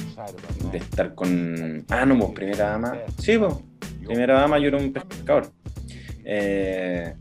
de 0.70 0.78
estar 0.78 1.14
con. 1.14 1.84
Ah, 1.88 2.06
no, 2.06 2.16
pues 2.16 2.30
primera 2.30 2.70
dama. 2.70 2.96
Sí, 3.18 3.36
pues. 3.36 3.54
Primera 4.06 4.40
dama 4.40 4.58
yo 4.58 4.68
era 4.68 4.76
un 4.78 4.92
pescador. 4.92 5.52
Eh, 6.24 7.14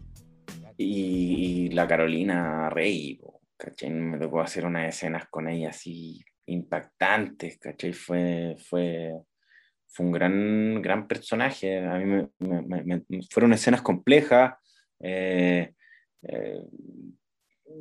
y, 0.77 1.69
la 1.69 1.87
Carolina 1.87 2.69
Rey, 2.69 3.19
¿cachai? 3.57 3.89
Me 3.89 4.19
tocó 4.19 4.41
hacer 4.41 4.65
unas 4.65 4.87
escenas 4.89 5.27
con 5.29 5.47
ella 5.47 5.69
así 5.69 6.23
impactantes, 6.45 7.57
¿cachai? 7.57 7.93
Fue, 7.93 8.55
fue, 8.69 9.13
fue 9.87 10.05
un 10.05 10.11
gran, 10.11 10.81
gran 10.81 11.07
personaje. 11.07 11.79
A 11.79 11.97
mí 11.97 12.27
me, 12.37 13.03
fueron 13.31 13.53
escenas 13.53 13.81
complejas. 13.81 14.53
Eh, 14.99 15.73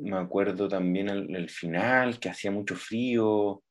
me 0.01 0.17
acuerdo 0.17 0.67
también 0.67 1.09
el, 1.09 1.49
final, 1.49 2.19
que 2.19 2.29
hacía 2.29 2.51
mucho 2.51 2.75
frío, 2.75 3.63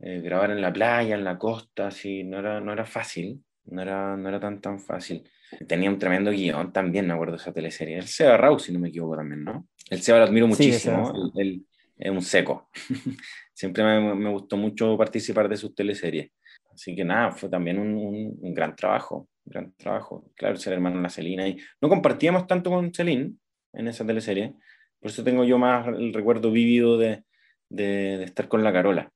eh, 0.00 0.20
grabar 0.20 0.50
en 0.50 0.60
la 0.60 0.72
playa, 0.72 1.14
en 1.14 1.24
la 1.24 1.38
costa, 1.38 1.88
así, 1.88 2.24
no 2.24 2.38
era, 2.38 2.60
no 2.60 2.72
era 2.72 2.84
fácil, 2.84 3.42
no 3.66 3.82
era, 3.82 4.16
no 4.16 4.28
era 4.28 4.40
tan, 4.40 4.60
tan 4.60 4.78
fácil. 4.78 5.28
Tenía 5.68 5.90
un 5.90 5.98
tremendo 5.98 6.30
guion 6.30 6.72
también, 6.72 7.06
me 7.06 7.12
acuerdo 7.12 7.36
de 7.36 7.42
esa 7.42 7.52
teleserie. 7.52 7.98
El 7.98 8.06
Seba 8.06 8.36
Rau, 8.36 8.58
si 8.58 8.72
no 8.72 8.78
me 8.78 8.88
equivoco 8.88 9.16
también, 9.16 9.44
¿no? 9.44 9.68
El 9.90 10.00
Seba 10.00 10.18
lo 10.18 10.24
admiro 10.24 10.46
muchísimo, 10.46 11.12
es 11.98 12.10
un 12.10 12.22
seco. 12.22 12.68
Siempre 13.54 13.84
me, 13.84 14.14
me, 14.14 14.30
gustó 14.30 14.56
mucho 14.56 14.96
participar 14.96 15.48
de 15.48 15.56
sus 15.56 15.74
teleseries. 15.74 16.32
Así 16.72 16.96
que 16.96 17.04
nada, 17.04 17.30
fue 17.32 17.48
también 17.48 17.78
un, 17.78 18.38
un, 18.40 18.54
gran 18.54 18.74
trabajo, 18.74 19.28
gran 19.44 19.72
trabajo. 19.74 20.30
Claro, 20.34 20.56
ser 20.56 20.72
hermano 20.72 20.96
de 20.96 21.02
la 21.02 21.10
Celina. 21.10 21.46
Y 21.46 21.58
no 21.80 21.88
compartíamos 21.88 22.46
tanto 22.46 22.70
con 22.70 22.92
Celine 22.92 23.34
en 23.74 23.88
esa 23.88 24.06
teleserie, 24.06 24.54
por 25.02 25.10
eso 25.10 25.24
tengo 25.24 25.42
yo 25.42 25.58
más 25.58 25.88
el 25.88 26.14
recuerdo 26.14 26.52
vívido 26.52 26.96
de, 26.96 27.24
de, 27.68 28.22
estar 28.22 28.46
con 28.46 28.62
la 28.62 28.72
Carola, 28.72 29.10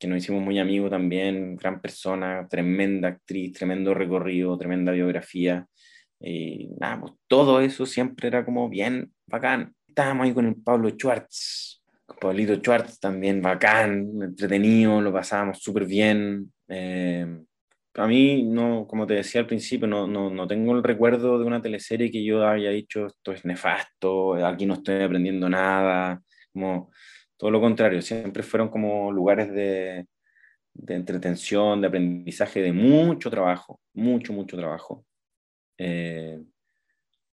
que 0.00 0.08
nos 0.08 0.18
hicimos 0.18 0.42
muy 0.42 0.58
amigos 0.58 0.90
también, 0.90 1.54
gran 1.54 1.80
persona, 1.80 2.48
tremenda 2.50 3.08
actriz, 3.08 3.52
tremendo 3.52 3.94
recorrido, 3.94 4.58
tremenda 4.58 4.90
biografía. 4.90 5.64
Y 6.18 6.70
nada, 6.80 7.00
pues 7.02 7.12
todo 7.28 7.60
eso 7.60 7.86
siempre 7.86 8.26
era 8.26 8.44
como 8.44 8.68
bien 8.68 9.12
bacán. 9.26 9.74
Estábamos 9.86 10.26
ahí 10.26 10.34
con 10.34 10.46
el 10.46 10.56
Pablo 10.56 10.90
Schwartz, 10.90 11.84
con 12.04 12.16
Pablito 12.18 12.56
Schwartz 12.56 12.98
también 12.98 13.40
bacán, 13.40 14.10
entretenido, 14.20 15.00
lo 15.00 15.12
pasábamos 15.12 15.60
súper 15.60 15.86
bien. 15.86 16.52
Eh, 16.66 17.44
a 17.96 18.06
mí, 18.06 18.42
no, 18.42 18.86
como 18.86 19.06
te 19.06 19.14
decía 19.14 19.40
al 19.40 19.46
principio, 19.46 19.86
no, 19.86 20.06
no, 20.06 20.30
no, 20.30 20.46
tengo 20.46 20.74
el 20.74 20.82
recuerdo 20.82 21.38
de 21.38 21.44
una 21.44 21.62
teleserie 21.62 22.10
que 22.10 22.24
yo 22.24 22.46
haya 22.46 22.70
dicho 22.70 23.06
esto 23.06 23.32
es 23.32 23.44
nefasto, 23.44 24.34
aquí 24.46 24.66
no 24.66 24.74
estoy 24.74 25.02
aprendiendo 25.02 25.48
nada, 25.48 26.20
como 26.52 26.90
todo 27.36 27.50
lo 27.50 27.60
contrario, 27.60 28.02
siempre 28.02 28.42
fueron 28.42 28.68
como 28.68 29.10
lugares 29.12 29.50
de, 29.52 30.06
de 30.74 30.94
entretención, 30.94 31.80
de 31.80 31.88
aprendizaje, 31.88 32.60
de 32.60 32.72
mucho 32.72 33.30
trabajo, 33.30 33.80
mucho, 33.94 34.32
mucho 34.32 34.56
trabajo. 34.56 35.04
Eh, 35.78 36.38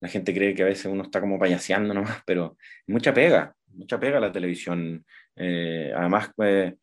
la 0.00 0.08
gente 0.08 0.34
cree 0.34 0.54
que 0.54 0.62
a 0.62 0.66
veces 0.66 0.86
uno 0.86 1.04
está 1.04 1.20
como 1.20 1.38
payaseando 1.38 1.94
nomás, 1.94 2.22
pero 2.26 2.56
mucha 2.86 3.14
pega, 3.14 3.54
mucha 3.68 3.98
pega 4.00 4.20
la 4.20 4.32
televisión. 4.32 5.04
Eh, 5.36 5.92
además, 5.94 6.30
pues, 6.36 6.74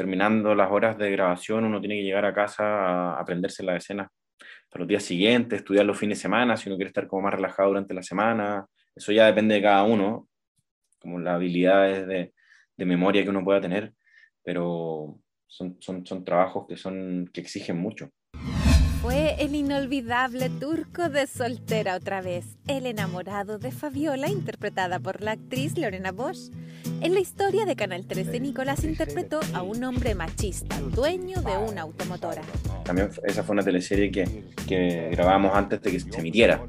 terminando 0.00 0.54
las 0.54 0.70
horas 0.70 0.96
de 0.96 1.10
grabación, 1.10 1.62
uno 1.62 1.78
tiene 1.78 1.96
que 1.96 2.04
llegar 2.04 2.24
a 2.24 2.32
casa 2.32 2.64
a 2.64 3.20
aprenderse 3.20 3.62
la 3.62 3.76
escena 3.76 4.10
para 4.70 4.80
los 4.80 4.88
días 4.88 5.02
siguientes, 5.02 5.58
estudiar 5.58 5.84
los 5.84 5.98
fines 5.98 6.16
de 6.16 6.22
semana, 6.22 6.56
si 6.56 6.70
uno 6.70 6.76
quiere 6.76 6.88
estar 6.88 7.06
como 7.06 7.20
más 7.20 7.34
relajado 7.34 7.68
durante 7.68 7.92
la 7.92 8.02
semana. 8.02 8.66
Eso 8.96 9.12
ya 9.12 9.26
depende 9.26 9.56
de 9.56 9.60
cada 9.60 9.82
uno, 9.82 10.26
como 10.98 11.18
las 11.18 11.34
habilidades 11.34 12.06
de, 12.06 12.32
memoria 12.78 13.22
que 13.22 13.28
uno 13.28 13.44
pueda 13.44 13.60
tener, 13.60 13.92
pero 14.42 15.20
son, 15.46 15.76
son, 15.80 16.06
son 16.06 16.24
trabajos 16.24 16.66
que, 16.66 16.78
son, 16.78 17.28
que 17.30 17.42
exigen 17.42 17.76
mucho. 17.76 18.08
Fue 19.02 19.34
el 19.38 19.54
inolvidable 19.54 20.48
turco 20.48 21.10
de 21.10 21.26
Soltera 21.26 21.94
otra 21.94 22.22
vez, 22.22 22.56
el 22.68 22.86
enamorado 22.86 23.58
de 23.58 23.70
Fabiola, 23.70 24.28
interpretada 24.30 24.98
por 24.98 25.20
la 25.20 25.32
actriz 25.32 25.76
Lorena 25.76 26.10
Bosch. 26.10 26.50
En 27.02 27.14
la 27.14 27.20
historia 27.20 27.64
de 27.64 27.76
Canal 27.76 28.06
13, 28.06 28.40
Nicolás 28.40 28.84
interpretó 28.84 29.40
a 29.54 29.62
un 29.62 29.82
hombre 29.84 30.14
machista, 30.14 30.78
dueño 30.80 31.40
de 31.40 31.56
una 31.56 31.82
automotora. 31.82 32.42
También 32.84 33.08
esa 33.24 33.42
fue 33.42 33.54
una 33.54 33.62
teleserie 33.62 34.10
que, 34.10 34.44
que 34.68 35.08
grabamos 35.10 35.54
antes 35.54 35.80
de 35.80 35.90
que 35.90 36.00
se 36.00 36.20
emitiera. 36.20 36.62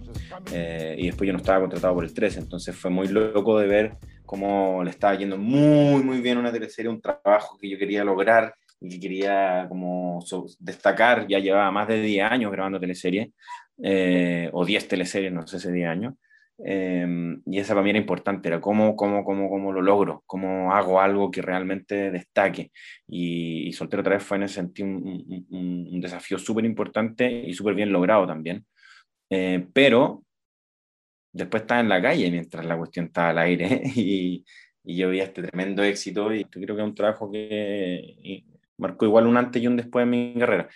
Eh, 0.53 0.95
y 0.97 1.07
después 1.07 1.27
yo 1.27 1.33
no 1.33 1.39
estaba 1.39 1.59
contratado 1.59 1.93
por 1.95 2.05
el 2.05 2.13
13, 2.13 2.39
entonces 2.39 2.75
fue 2.75 2.89
muy 2.89 3.09
loco 3.09 3.59
de 3.59 3.67
ver 3.67 3.97
cómo 4.25 4.81
le 4.83 4.91
estaba 4.91 5.15
yendo 5.15 5.37
muy, 5.37 6.01
muy 6.01 6.21
bien 6.21 6.37
una 6.37 6.51
teleserie, 6.51 6.89
un 6.89 7.01
trabajo 7.01 7.57
que 7.57 7.69
yo 7.69 7.77
quería 7.77 8.05
lograr 8.05 8.55
y 8.79 8.89
que 8.89 8.99
quería 9.01 9.65
como 9.67 10.23
destacar. 10.59 11.27
Ya 11.27 11.39
llevaba 11.39 11.69
más 11.71 11.89
de 11.89 12.01
10 12.01 12.31
años 12.31 12.51
grabando 12.51 12.79
teleseries, 12.79 13.29
eh, 13.83 14.49
o 14.53 14.65
10 14.65 14.87
teleseries, 14.87 15.33
no 15.33 15.45
sé 15.45 15.59
si 15.59 15.71
10 15.71 15.89
años. 15.89 16.13
Em, 16.63 17.41
y 17.45 17.59
esa 17.59 17.73
para 17.73 17.83
mí 17.83 17.89
era 17.89 17.99
importante, 17.99 18.47
era 18.47 18.61
cómo, 18.61 18.95
cómo, 18.95 19.23
cómo, 19.23 19.49
cómo 19.49 19.71
lo 19.71 19.81
logro, 19.81 20.23
cómo 20.27 20.73
hago 20.73 21.01
algo 21.01 21.31
que 21.31 21.41
realmente 21.41 22.11
destaque. 22.11 22.71
Y, 23.07 23.71
Soltero 23.73 24.01
otra 24.01 24.15
vez 24.15 24.23
fue 24.23 24.37
en 24.37 24.43
ese 24.43 24.55
sentido 24.55 24.87
un, 24.87 25.47
un, 25.49 26.01
desafío 26.01 26.37
súper 26.37 26.65
importante 26.65 27.29
y 27.29 27.53
súper 27.53 27.75
bien 27.75 27.91
logrado 27.91 28.27
también. 28.27 28.65
Eh, 29.29 29.65
pero 29.73 30.23
después 31.33 31.63
estaba 31.63 31.81
en 31.81 31.89
la 31.89 32.01
calle 32.01 32.29
mientras 32.31 32.65
la 32.65 32.77
cuestión 32.77 33.05
estaba 33.05 33.29
al 33.29 33.37
aire 33.39 33.81
y, 33.95 34.45
y 34.83 34.97
yo 34.97 35.09
vi 35.09 35.21
este 35.21 35.41
tremendo 35.43 35.83
éxito 35.83 36.33
y 36.33 36.45
creo 36.45 36.75
que 36.75 36.81
es 36.81 36.87
un 36.87 36.95
trabajo 36.95 37.31
que 37.31 38.43
marcó 38.77 39.05
igual 39.05 39.27
un 39.27 39.37
antes 39.37 39.61
y 39.61 39.67
un 39.67 39.77
después 39.77 40.03
en 40.03 40.09
mi 40.09 40.33
carrera. 40.37 40.69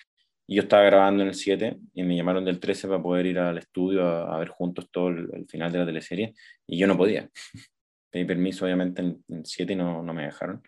Y 0.47 0.55
yo 0.55 0.63
estaba 0.63 0.83
grabando 0.83 1.23
en 1.23 1.29
el 1.29 1.35
7 1.35 1.77
y 1.93 2.03
me 2.03 2.15
llamaron 2.15 2.45
del 2.45 2.59
13 2.59 2.87
para 2.87 3.01
poder 3.01 3.25
ir 3.25 3.39
al 3.39 3.57
estudio 3.57 4.07
a, 4.07 4.37
ver 4.37 4.49
juntos 4.49 4.89
todo 4.91 5.09
el, 5.09 5.45
final 5.47 5.71
de 5.71 5.79
la 5.79 5.85
teleserie 5.85 6.33
y 6.67 6.77
yo 6.77 6.87
no 6.87 6.97
podía. 6.97 7.29
Pedí 8.11 8.25
permiso 8.25 8.65
obviamente 8.65 9.01
en, 9.01 9.23
el 9.29 9.45
7 9.45 9.73
y 9.73 9.75
no, 9.75 10.03
no, 10.03 10.13
me 10.13 10.25
dejaron. 10.25 10.61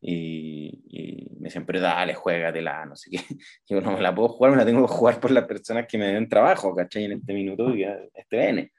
Y, 0.00 0.82
y, 0.88 1.30
me 1.38 1.44
decían, 1.44 1.66
pero 1.66 1.80
dale, 1.80 2.14
juégatela, 2.14 2.86
no 2.86 2.96
sé 2.96 3.10
qué. 3.10 3.18
Y 3.68 3.74
yo 3.74 3.80
no 3.80 3.92
me 3.92 4.02
la 4.02 4.14
puedo 4.14 4.28
jugar, 4.28 4.52
me 4.52 4.58
la 4.58 4.66
tengo 4.66 4.86
que 4.86 4.92
jugar 4.92 5.20
por 5.20 5.30
las 5.30 5.44
personas 5.44 5.86
que 5.86 5.98
me 5.98 6.06
den 6.06 6.28
trabajo, 6.28 6.74
¿cachai? 6.74 7.04
En 7.04 7.12
este 7.12 7.32
minuto 7.32 7.74
y 7.74 7.84
este 7.84 8.36
viene. 8.36 8.72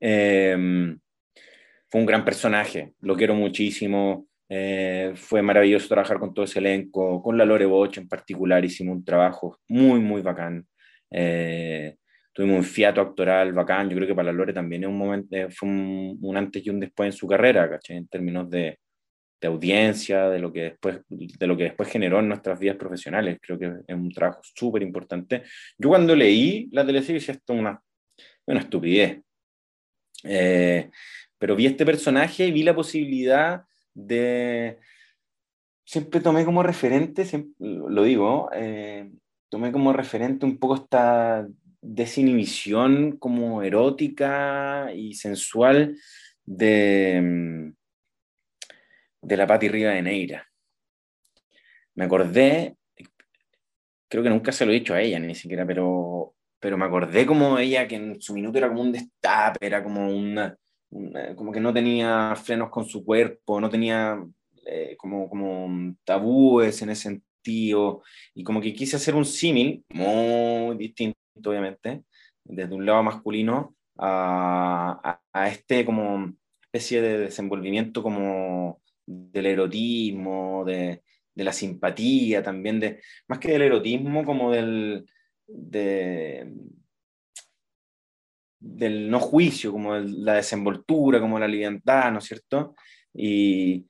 Eh, 0.00 0.96
fue 1.94 2.00
un 2.00 2.06
gran 2.06 2.24
personaje, 2.24 2.92
lo 3.02 3.16
quiero 3.16 3.34
muchísimo. 3.34 4.26
Eh, 4.48 5.12
fue 5.16 5.40
maravilloso 5.42 5.88
trabajar 5.88 6.18
con 6.18 6.34
todo 6.34 6.44
ese 6.44 6.58
elenco, 6.58 7.22
con 7.22 7.38
la 7.38 7.44
Lore 7.44 7.66
Boch 7.66 7.96
en 7.96 8.08
particular, 8.08 8.64
hicimos 8.64 8.96
un 8.96 9.04
trabajo 9.04 9.58
muy, 9.68 10.00
muy 10.00 10.22
bacán. 10.22 10.66
Eh, 11.10 11.96
tuvimos 12.32 12.58
un 12.58 12.64
fiato 12.64 13.00
actoral 13.00 13.52
bacán, 13.52 13.88
yo 13.88 13.96
creo 13.96 14.08
que 14.08 14.14
para 14.14 14.26
la 14.26 14.32
Lore 14.32 14.52
también 14.52 14.84
es 14.84 14.88
un 14.88 14.98
momento, 14.98 15.34
eh, 15.36 15.48
fue 15.50 15.68
un, 15.68 16.36
antes 16.36 16.64
y 16.66 16.70
un 16.70 16.80
después 16.80 17.06
en 17.06 17.12
su 17.12 17.26
carrera. 17.26 17.78
En 17.88 18.06
términos 18.08 18.50
de, 18.50 18.78
de, 19.40 19.48
audiencia, 19.48 20.28
de 20.28 20.38
lo, 20.38 20.52
que 20.52 20.62
después, 20.62 21.00
de 21.08 21.46
lo 21.46 21.56
que 21.56 21.64
después 21.64 21.88
generó 21.88 22.20
en 22.20 22.28
nuestras 22.28 22.58
vidas 22.58 22.76
profesionales, 22.76 23.38
creo 23.40 23.58
que 23.58 23.72
es 23.86 23.96
un 23.96 24.10
trabajo 24.12 24.40
súper 24.42 24.82
importante. 24.82 25.44
Yo 25.78 25.88
cuando 25.88 26.14
leí 26.14 26.68
la 26.72 26.84
teleserie 26.84 27.20
decía 27.20 27.34
esto 27.34 27.54
es 27.54 27.60
una, 27.60 27.80
una 28.46 28.60
estupidez, 28.60 29.20
pero 31.38 31.56
vi 31.56 31.66
este 31.66 31.84
personaje 31.86 32.46
y 32.46 32.52
vi 32.52 32.62
la 32.62 32.74
posibilidad 32.74 33.64
de... 33.94 34.78
Siempre 35.86 36.20
tomé 36.20 36.44
como 36.44 36.62
referente, 36.62 37.24
lo 37.58 38.02
digo, 38.02 38.48
eh, 38.52 39.10
tomé 39.48 39.70
como 39.70 39.92
referente 39.92 40.46
un 40.46 40.58
poco 40.58 40.76
esta 40.76 41.46
desinhibición 41.80 43.18
como 43.18 43.62
erótica 43.62 44.90
y 44.94 45.14
sensual 45.14 45.96
de, 46.44 47.20
mm, 47.22 47.74
de 49.22 49.36
la 49.36 49.46
Patti 49.46 49.68
Riva 49.68 49.90
de 49.90 50.02
Neira. 50.02 50.48
Me 51.94 52.04
acordé, 52.04 52.76
creo 54.08 54.22
que 54.22 54.30
nunca 54.30 54.52
se 54.52 54.64
lo 54.66 54.72
he 54.72 54.76
dicho 54.76 54.94
a 54.94 55.00
ella 55.00 55.18
ni 55.18 55.34
siquiera, 55.34 55.66
pero, 55.66 56.34
pero 56.58 56.76
me 56.76 56.86
acordé 56.86 57.26
como 57.26 57.58
ella 57.58 57.86
que 57.86 57.96
en 57.96 58.20
su 58.20 58.34
minuto 58.34 58.58
era 58.58 58.68
como 58.68 58.82
un 58.82 58.92
destape, 58.92 59.66
era 59.66 59.82
como 59.82 60.08
una, 60.08 60.56
como 61.36 61.52
que 61.52 61.60
no 61.60 61.72
tenía 61.72 62.34
frenos 62.36 62.70
con 62.70 62.84
su 62.86 63.04
cuerpo, 63.04 63.60
no 63.60 63.68
tenía 63.68 64.24
eh, 64.66 64.96
como, 64.96 65.28
como 65.28 65.94
tabúes 66.04 66.80
en 66.82 66.90
ese 66.90 67.02
sentido, 67.02 68.02
y 68.34 68.44
como 68.44 68.60
que 68.60 68.72
quise 68.72 68.96
hacer 68.96 69.14
un 69.14 69.24
símil 69.24 69.84
muy 69.90 70.76
distinto, 70.76 71.18
obviamente, 71.44 72.04
desde 72.44 72.74
un 72.74 72.86
lado 72.86 73.02
masculino 73.02 73.74
a, 73.98 75.20
a, 75.32 75.48
este 75.48 75.84
como 75.84 76.32
especie 76.62 77.02
de 77.02 77.18
desenvolvimiento 77.18 78.02
como 78.02 78.80
del 79.06 79.46
erotismo, 79.46 80.64
de, 80.64 81.02
de, 81.34 81.44
la 81.44 81.52
simpatía 81.52 82.42
también, 82.42 82.80
de, 82.80 83.00
más 83.28 83.38
que 83.38 83.52
del 83.52 83.62
erotismo, 83.62 84.24
como 84.24 84.50
del, 84.50 85.06
de, 85.46 86.50
del 88.64 89.10
no 89.10 89.20
juicio, 89.20 89.70
como 89.72 89.94
la 89.96 90.34
desenvoltura, 90.34 91.20
como 91.20 91.38
la 91.38 91.46
libertad, 91.46 92.10
¿no 92.10 92.18
es 92.18 92.24
cierto? 92.24 92.74
Y 93.12 93.84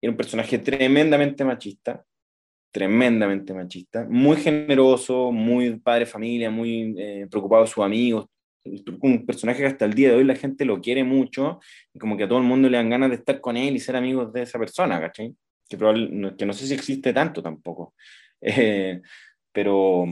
era 0.00 0.10
un 0.10 0.16
personaje 0.16 0.58
tremendamente 0.58 1.44
machista, 1.44 2.02
tremendamente 2.72 3.52
machista, 3.52 4.06
muy 4.08 4.36
generoso, 4.36 5.30
muy 5.30 5.78
padre 5.78 6.06
familia, 6.06 6.50
muy 6.50 6.94
eh, 6.96 7.26
preocupado 7.30 7.64
de 7.64 7.70
sus 7.70 7.84
amigos, 7.84 8.26
un 9.02 9.24
personaje 9.26 9.60
que 9.60 9.66
hasta 9.66 9.84
el 9.84 9.94
día 9.94 10.10
de 10.10 10.16
hoy 10.16 10.24
la 10.24 10.34
gente 10.34 10.64
lo 10.64 10.80
quiere 10.80 11.02
mucho 11.04 11.60
y 11.94 11.98
como 11.98 12.16
que 12.16 12.24
a 12.24 12.28
todo 12.28 12.38
el 12.38 12.44
mundo 12.44 12.68
le 12.68 12.76
dan 12.76 12.90
ganas 12.90 13.10
de 13.10 13.16
estar 13.16 13.40
con 13.40 13.56
él 13.56 13.74
y 13.74 13.80
ser 13.80 13.96
amigos 13.96 14.32
de 14.32 14.42
esa 14.42 14.58
persona, 14.58 15.00
¿cachai? 15.00 15.34
Que, 15.68 15.78
que 15.78 16.46
no 16.46 16.52
sé 16.52 16.66
si 16.66 16.74
existe 16.74 17.12
tanto 17.12 17.42
tampoco. 17.42 17.94
Eh, 18.42 19.02
pero 19.52 20.06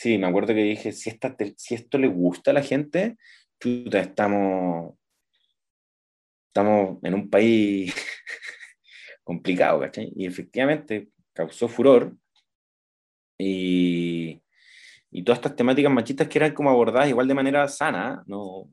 Sí, 0.00 0.16
me 0.16 0.28
acuerdo 0.28 0.54
que 0.54 0.62
dije, 0.62 0.92
si, 0.92 1.10
esta, 1.10 1.36
si 1.58 1.74
esto 1.74 1.98
le 1.98 2.08
gusta 2.08 2.52
a 2.52 2.54
la 2.54 2.62
gente, 2.62 3.18
chuta, 3.60 4.00
estamos, 4.00 4.94
estamos 6.46 6.96
en 7.02 7.12
un 7.12 7.28
país 7.28 7.94
complicado, 9.22 9.80
¿cachai? 9.80 10.10
Y 10.16 10.24
efectivamente 10.24 11.10
causó 11.34 11.68
furor 11.68 12.16
y, 13.36 14.40
y, 15.10 15.22
todas 15.22 15.40
estas 15.40 15.56
temáticas 15.56 15.92
machistas 15.92 16.28
que 16.28 16.38
eran 16.38 16.54
como 16.54 16.70
abordadas 16.70 17.10
igual 17.10 17.28
de 17.28 17.34
manera 17.34 17.68
sana, 17.68 18.22
¿no? 18.24 18.70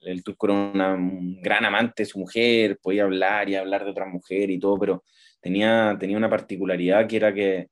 El 0.00 0.24
turco 0.24 0.46
era 0.46 0.94
un 0.94 1.38
gran 1.42 1.66
amante 1.66 2.04
de 2.04 2.06
su 2.06 2.18
mujer, 2.18 2.78
podía 2.82 3.02
hablar 3.04 3.46
y 3.50 3.56
hablar 3.56 3.84
de 3.84 3.90
otra 3.90 4.06
mujer 4.06 4.50
y 4.50 4.58
todo, 4.58 4.78
pero 4.78 5.04
tenía, 5.38 5.94
tenía 6.00 6.16
una 6.16 6.30
particularidad 6.30 7.06
que 7.06 7.16
era 7.16 7.34
que 7.34 7.68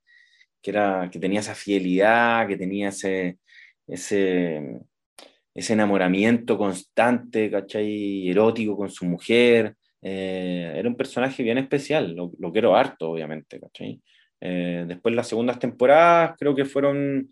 que, 0.61 0.71
era, 0.71 1.09
que 1.11 1.19
tenía 1.19 1.39
esa 1.41 1.55
fidelidad, 1.55 2.47
que 2.47 2.57
tenía 2.57 2.89
ese, 2.89 3.37
ese, 3.87 4.79
enamoramiento 5.55 6.57
constante, 6.57 7.49
¿cachai? 7.51 8.29
Erótico 8.29 8.77
con 8.77 8.89
su 8.89 9.05
mujer. 9.05 9.75
Eh, 10.01 10.73
era 10.75 10.89
un 10.89 10.95
personaje 10.95 11.43
bien 11.43 11.57
especial, 11.57 12.15
lo, 12.15 12.31
lo 12.39 12.51
quiero 12.51 12.75
harto, 12.75 13.11
obviamente, 13.11 13.59
¿cachai? 13.59 14.01
Eh, 14.41 14.85
después 14.87 15.13
las 15.13 15.27
segundas 15.27 15.59
temporadas 15.59 16.35
creo 16.37 16.55
que 16.55 16.65
fueron, 16.65 17.31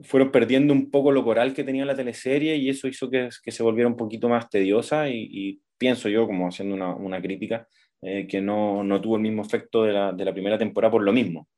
fueron 0.00 0.32
perdiendo 0.32 0.72
un 0.72 0.90
poco 0.90 1.12
lo 1.12 1.22
coral 1.22 1.54
que 1.54 1.62
tenía 1.62 1.84
la 1.84 1.94
teleserie 1.94 2.56
y 2.56 2.68
eso 2.68 2.88
hizo 2.88 3.08
que, 3.08 3.28
se 3.30 3.62
volviera 3.62 3.88
un 3.88 3.96
poquito 3.96 4.28
más 4.28 4.50
tediosa 4.50 5.08
y, 5.08 5.60
pienso 5.78 6.10
yo, 6.10 6.26
como 6.26 6.46
haciendo 6.46 6.74
una, 6.74 6.94
una 6.94 7.22
crítica, 7.22 7.66
eh, 8.02 8.26
que 8.26 8.42
no, 8.42 8.84
no, 8.84 9.00
tuvo 9.00 9.16
el 9.16 9.22
mismo 9.22 9.42
efecto 9.42 9.84
de 9.84 9.92
la, 9.94 10.12
de 10.12 10.24
la 10.26 10.32
primera 10.32 10.58
temporada 10.58 10.90
por 10.90 11.02
lo 11.02 11.12
mismo. 11.12 11.48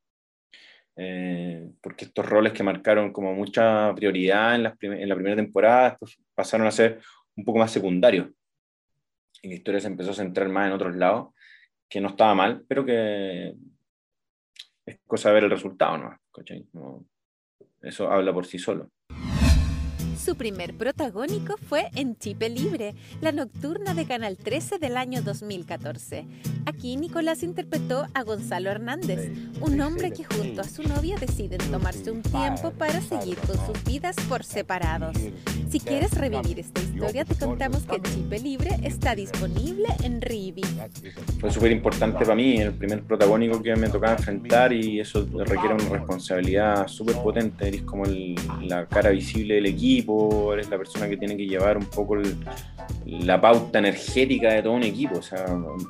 Eh, 0.95 1.71
porque 1.81 2.05
estos 2.05 2.25
roles 2.25 2.53
que 2.53 2.61
marcaron 2.63 3.11
como 3.11 3.33
mucha 3.33 3.93
prioridad 3.95 4.55
en, 4.55 4.93
en, 4.93 5.09
la 5.09 5.15
primera 5.15 5.35
temporada 5.35 5.97
pasaron 6.35 6.67
a 6.67 6.71
ser 6.71 7.01
un 7.35 7.43
poco 7.43 7.59
más 7.59 7.71
secundarios. 7.71 8.29
Y 9.41 9.49
la 9.49 9.55
historia 9.55 9.79
se 9.79 9.87
empezó 9.87 10.11
a 10.11 10.15
centrar 10.15 10.49
más 10.49 10.67
en 10.67 10.73
otros 10.73 10.95
lados, 10.95 11.33
que 11.89 11.99
no 11.99 12.09
estaba 12.09 12.35
mal, 12.35 12.63
pero 12.67 12.85
que 12.85 13.53
es 14.85 14.99
cosa 15.05 15.29
de 15.29 15.35
ver 15.35 15.43
el 15.45 15.49
resultado, 15.49 15.97
¿no? 15.97 16.19
¿no? 16.73 17.05
Eso 17.81 18.09
habla 18.09 18.33
por 18.33 18.45
sí 18.45 18.57
solo. 18.57 18.89
Su 20.23 20.35
primer 20.37 20.73
protagónico 20.77 21.57
fue 21.67 21.89
en 21.95 22.15
Chipe 22.15 22.47
Libre, 22.47 22.95
la 23.19 23.33
nocturna 23.33 23.93
de 23.93 24.05
Canal 24.05 24.37
13 24.37 24.77
del 24.77 24.95
año 24.95 25.21
2014. 25.21 26.25
Aquí 26.65 26.95
Nicolás 26.95 27.43
interpretó 27.43 28.07
a 28.13 28.23
Gonzalo 28.23 28.71
Hernández, 28.71 29.29
un 29.59 29.81
hombre 29.81 30.11
que 30.11 30.23
junto 30.23 30.61
a 30.61 30.63
su 30.63 30.83
novia 30.83 31.17
deciden 31.17 31.59
tomarse 31.69 32.09
un 32.09 32.21
tiempo 32.21 32.71
para 32.71 33.01
seguir 33.01 33.37
con 33.39 33.57
sus 33.65 33.83
vidas 33.83 34.15
por 34.29 34.45
separados. 34.45 35.17
Si 35.69 35.81
quieres 35.81 36.11
revivir 36.13 36.57
esta 36.57 36.81
historia, 36.81 37.25
te 37.25 37.35
contamos 37.35 37.83
que 37.83 37.99
Chipe 38.01 38.39
Libre 38.39 38.77
está 38.81 39.15
disponible 39.15 39.87
en 40.03 40.21
Rivi. 40.21 40.63
Fue 41.41 41.51
súper 41.51 41.73
importante 41.73 42.19
para 42.19 42.35
mí, 42.35 42.61
el 42.61 42.73
primer 42.73 43.03
protagónico 43.03 43.61
que 43.61 43.75
me 43.75 43.89
tocaba 43.89 44.13
enfrentar 44.13 44.71
y 44.71 45.01
eso 45.01 45.27
requiere 45.45 45.73
una 45.73 45.89
responsabilidad 45.89 46.87
súper 46.87 47.15
potente, 47.17 47.67
eres 47.67 47.81
como 47.81 48.05
la 48.61 48.85
cara 48.85 49.09
visible 49.09 49.55
del 49.55 49.65
equipo 49.65 50.12
eres 50.53 50.69
la 50.69 50.77
persona 50.77 51.07
que 51.07 51.17
tiene 51.17 51.37
que 51.37 51.47
llevar 51.47 51.77
un 51.77 51.85
poco 51.85 52.17
la 53.05 53.39
pauta 53.39 53.79
energética 53.79 54.53
de 54.53 54.61
todo 54.61 54.73
un 54.73 54.83
equipo. 54.83 55.19
O 55.19 55.21
sea, 55.21 55.45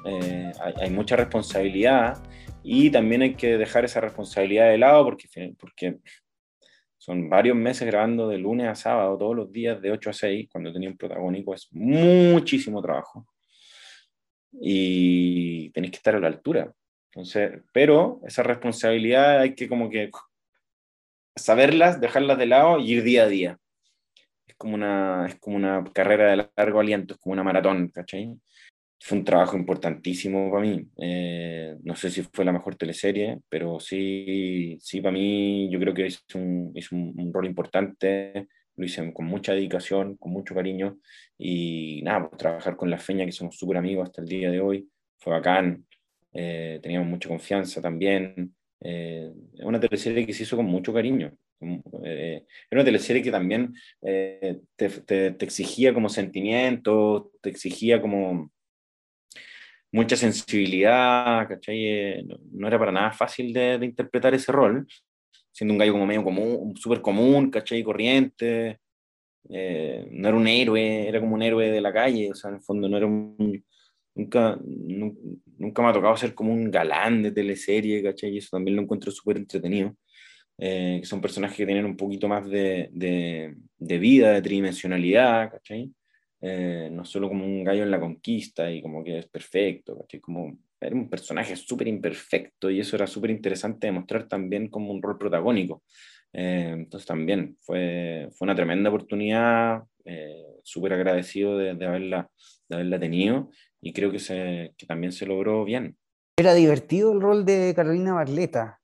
eh, 0.05 0.51
hay, 0.79 0.89
mucha 0.89 1.15
responsabilidad 1.15 2.21
y 2.63 2.89
también 2.89 3.21
hay 3.21 3.35
que 3.35 3.57
dejar 3.57 3.85
esa 3.85 4.01
responsabilidad 4.01 4.69
de 4.69 4.77
lado 4.77 5.05
porque, 5.05 5.27
porque 5.59 5.99
son 6.97 7.29
varios 7.29 7.55
meses 7.55 7.87
grabando 7.87 8.27
de 8.27 8.37
lunes 8.37 8.67
a 8.67 8.75
sábado, 8.75 9.17
todos 9.17 9.35
los 9.35 9.51
días 9.51 9.81
de 9.81 9.91
8 9.91 10.09
a 10.09 10.13
6, 10.13 10.49
cuando 10.51 10.71
tenía 10.71 10.89
un 10.89 10.97
protagónico, 10.97 11.53
es 11.53 11.67
muchísimo 11.71 12.81
trabajo. 12.81 13.27
Y 14.51 15.69
tenéis 15.71 15.91
que 15.91 15.97
estar 15.97 16.15
a 16.15 16.19
la 16.19 16.27
altura. 16.27 16.73
Entonces, 17.11 17.61
pero 17.71 18.21
esa 18.25 18.43
responsabilidad 18.43 19.39
hay 19.41 19.55
que 19.55 19.67
como 19.67 19.89
que 19.89 20.09
saberlas, 21.35 21.99
dejarlas 21.99 22.37
de 22.37 22.45
lado 22.45 22.79
y 22.79 22.93
ir 22.93 23.03
día 23.03 23.23
a 23.23 23.27
día 23.27 23.59
como 24.57 24.75
una, 24.75 25.25
es 25.27 25.35
como 25.39 25.55
una 25.55 25.83
carrera 25.93 26.31
de 26.31 26.49
largo 26.55 26.79
aliento, 26.79 27.13
es 27.13 27.19
como 27.19 27.33
una 27.33 27.43
maratón, 27.43 27.89
¿cachai? 27.89 28.33
Fue 28.99 29.17
un 29.17 29.25
trabajo 29.25 29.57
importantísimo 29.57 30.49
para 30.51 30.63
mí. 30.63 30.87
Eh, 31.01 31.75
no 31.83 31.95
sé 31.95 32.09
si 32.09 32.23
fue 32.23 32.45
la 32.45 32.53
mejor 32.53 32.75
teleserie, 32.75 33.39
pero 33.49 33.79
sí, 33.79 34.77
sí 34.79 35.01
para 35.01 35.11
mí 35.11 35.69
yo 35.69 35.79
creo 35.79 35.93
que 35.93 36.05
es 36.05 36.23
un, 36.35 36.71
es 36.75 36.91
un, 36.91 37.31
rol 37.33 37.45
importante. 37.45 38.47
Lo 38.75 38.85
hice 38.85 39.13
con 39.13 39.25
mucha 39.25 39.53
dedicación, 39.53 40.15
con 40.17 40.31
mucho 40.31 40.55
cariño. 40.55 40.99
Y 41.37 42.01
nada, 42.03 42.29
pues, 42.29 42.39
trabajar 42.39 42.77
con 42.77 42.89
la 42.89 42.97
Feña, 42.97 43.25
que 43.25 43.31
somos 43.33 43.57
súper 43.57 43.77
amigos 43.77 44.07
hasta 44.07 44.21
el 44.21 44.27
día 44.29 44.49
de 44.49 44.61
hoy, 44.61 44.87
fue 45.19 45.33
bacán. 45.33 45.85
Eh, 46.33 46.79
teníamos 46.81 47.09
mucha 47.09 47.29
confianza 47.29 47.81
también. 47.81 48.55
Eh, 48.81 49.31
es 49.53 49.65
una 49.65 49.79
teleserie 49.79 50.25
que 50.25 50.33
se 50.33 50.43
hizo 50.43 50.55
con 50.57 50.65
mucho 50.65 50.93
cariño. 50.93 51.33
Eh, 51.61 52.45
era 52.69 52.81
una 52.81 52.83
teleserie 52.83 53.21
que 53.21 53.31
también 53.31 53.73
eh, 54.01 54.59
te, 54.75 54.89
te, 54.89 55.45
exigía 55.45 55.93
como 55.93 56.09
sentimiento, 56.09 57.31
te 57.41 57.49
exigía 57.49 58.01
como 58.01 58.51
mucha 59.91 60.15
sensibilidad, 60.15 61.47
¿cachai? 61.47 61.85
Eh, 61.85 62.25
no, 62.51 62.67
era 62.67 62.79
para 62.79 62.91
nada 62.91 63.11
fácil 63.11 63.53
de, 63.53 63.77
de, 63.77 63.85
interpretar 63.85 64.33
ese 64.33 64.51
rol, 64.51 64.87
siendo 65.51 65.73
un 65.73 65.77
gallo 65.77 65.93
como 65.93 66.05
medio 66.05 66.23
común, 66.23 66.75
súper 66.75 67.01
común, 67.01 67.49
¿cachai? 67.51 67.83
Corriente, 67.83 68.79
no 69.49 70.27
era 70.27 70.37
un 70.37 70.47
héroe, 70.47 71.07
era 71.07 71.19
como 71.19 71.35
un 71.35 71.43
héroe 71.43 71.69
de 71.69 71.81
la 71.81 71.93
calle, 71.93 72.31
o 72.31 72.35
sea, 72.35 72.49
en 72.49 72.55
el 72.57 72.61
fondo 72.61 72.89
no 72.89 72.97
era 72.97 73.05
un, 73.05 73.63
nunca, 74.15 74.57
nunca 74.63 75.81
me 75.81 75.89
ha 75.89 75.93
tocado 75.93 76.17
ser 76.17 76.33
como 76.33 76.53
un 76.53 76.71
galán 76.71 77.23
de 77.23 77.31
teleserie, 77.31 78.03
¿cachai? 78.03 78.31
Y 78.31 78.37
eso 78.37 78.49
también 78.51 78.75
lo 78.75 78.83
encuentro 78.83 79.11
súper 79.11 79.37
entretenido. 79.37 79.95
Eh, 80.57 80.99
que 81.01 81.05
son 81.05 81.19
personajes 81.19 81.57
que 81.57 81.65
tienen 81.65 81.85
un 81.85 81.97
poquito 81.97 82.27
más 82.27 82.47
de, 82.47 82.89
de, 82.91 83.55
de 83.77 83.97
vida, 83.97 84.31
de 84.31 84.41
tridimensionalidad, 84.41 85.51
¿cachai? 85.51 85.91
Eh, 86.41 86.89
no 86.91 87.05
solo 87.05 87.27
como 87.27 87.45
un 87.45 87.63
gallo 87.63 87.83
en 87.83 87.91
la 87.91 87.99
conquista 87.99 88.69
y 88.69 88.81
como 88.81 89.03
que 89.03 89.19
es 89.19 89.27
perfecto, 89.27 89.97
¿cachai? 89.97 90.19
Como 90.19 90.57
era 90.79 90.95
un 90.95 91.09
personaje 91.09 91.55
súper 91.55 91.87
imperfecto 91.87 92.69
y 92.69 92.79
eso 92.79 92.95
era 92.95 93.07
súper 93.07 93.31
interesante 93.31 93.87
de 93.87 93.93
mostrar 93.93 94.27
también 94.27 94.67
como 94.67 94.91
un 94.91 95.01
rol 95.01 95.17
protagónico. 95.17 95.83
Eh, 96.33 96.71
entonces 96.73 97.07
también 97.07 97.57
fue, 97.61 98.27
fue 98.31 98.45
una 98.45 98.55
tremenda 98.55 98.89
oportunidad, 98.89 99.83
súper 100.63 100.93
agradecido 100.93 101.57
de, 101.57 101.75
de, 101.75 101.85
haberla, 101.85 102.29
de 102.67 102.75
haberla 102.75 102.99
tenido 102.99 103.49
y 103.81 103.93
creo 103.93 104.11
que, 104.11 104.19
se, 104.19 104.73
que 104.77 104.85
también 104.85 105.13
se 105.13 105.25
logró 105.25 105.63
bien. 105.63 105.97
Era 106.37 106.53
divertido 106.53 107.13
el 107.13 107.21
rol 107.21 107.45
de 107.45 107.73
Carolina 107.75 108.13
Barleta. 108.13 108.79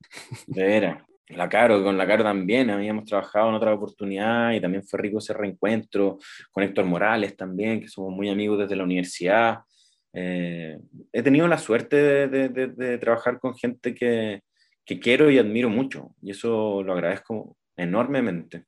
De 0.48 0.64
veras. 0.64 1.09
La 1.30 1.48
Caro, 1.48 1.84
con 1.84 1.98
la 1.98 2.08
Caro 2.08 2.24
también 2.24 2.72
habíamos 2.72 3.06
trabajado 3.06 3.50
en 3.50 3.56
otra 3.56 3.74
oportunidad 3.74 4.52
y 4.52 4.60
también 4.60 4.84
fue 4.84 5.00
rico 5.00 5.20
ese 5.20 5.34
reencuentro 5.34 6.18
con 6.52 6.64
Héctor 6.64 6.86
Morales 6.86 7.38
también, 7.38 7.80
que 7.82 7.88
somos 7.88 8.12
muy 8.12 8.30
amigos 8.30 8.60
desde 8.60 8.76
la 8.76 8.84
universidad. 8.84 9.60
Eh, 10.12 10.80
he 11.14 11.22
tenido 11.22 11.48
la 11.48 11.60
suerte 11.60 11.98
de, 12.28 12.50
de, 12.50 12.68
de, 12.68 12.98
trabajar 12.98 13.40
con 13.40 13.56
gente 13.56 13.94
que, 13.94 14.42
que 14.84 15.00
quiero 15.00 15.30
y 15.30 15.38
admiro 15.38 15.70
mucho 15.70 16.16
y 16.20 16.32
eso 16.32 16.82
lo 16.82 16.94
agradezco 16.94 17.56
enormemente. 17.78 18.66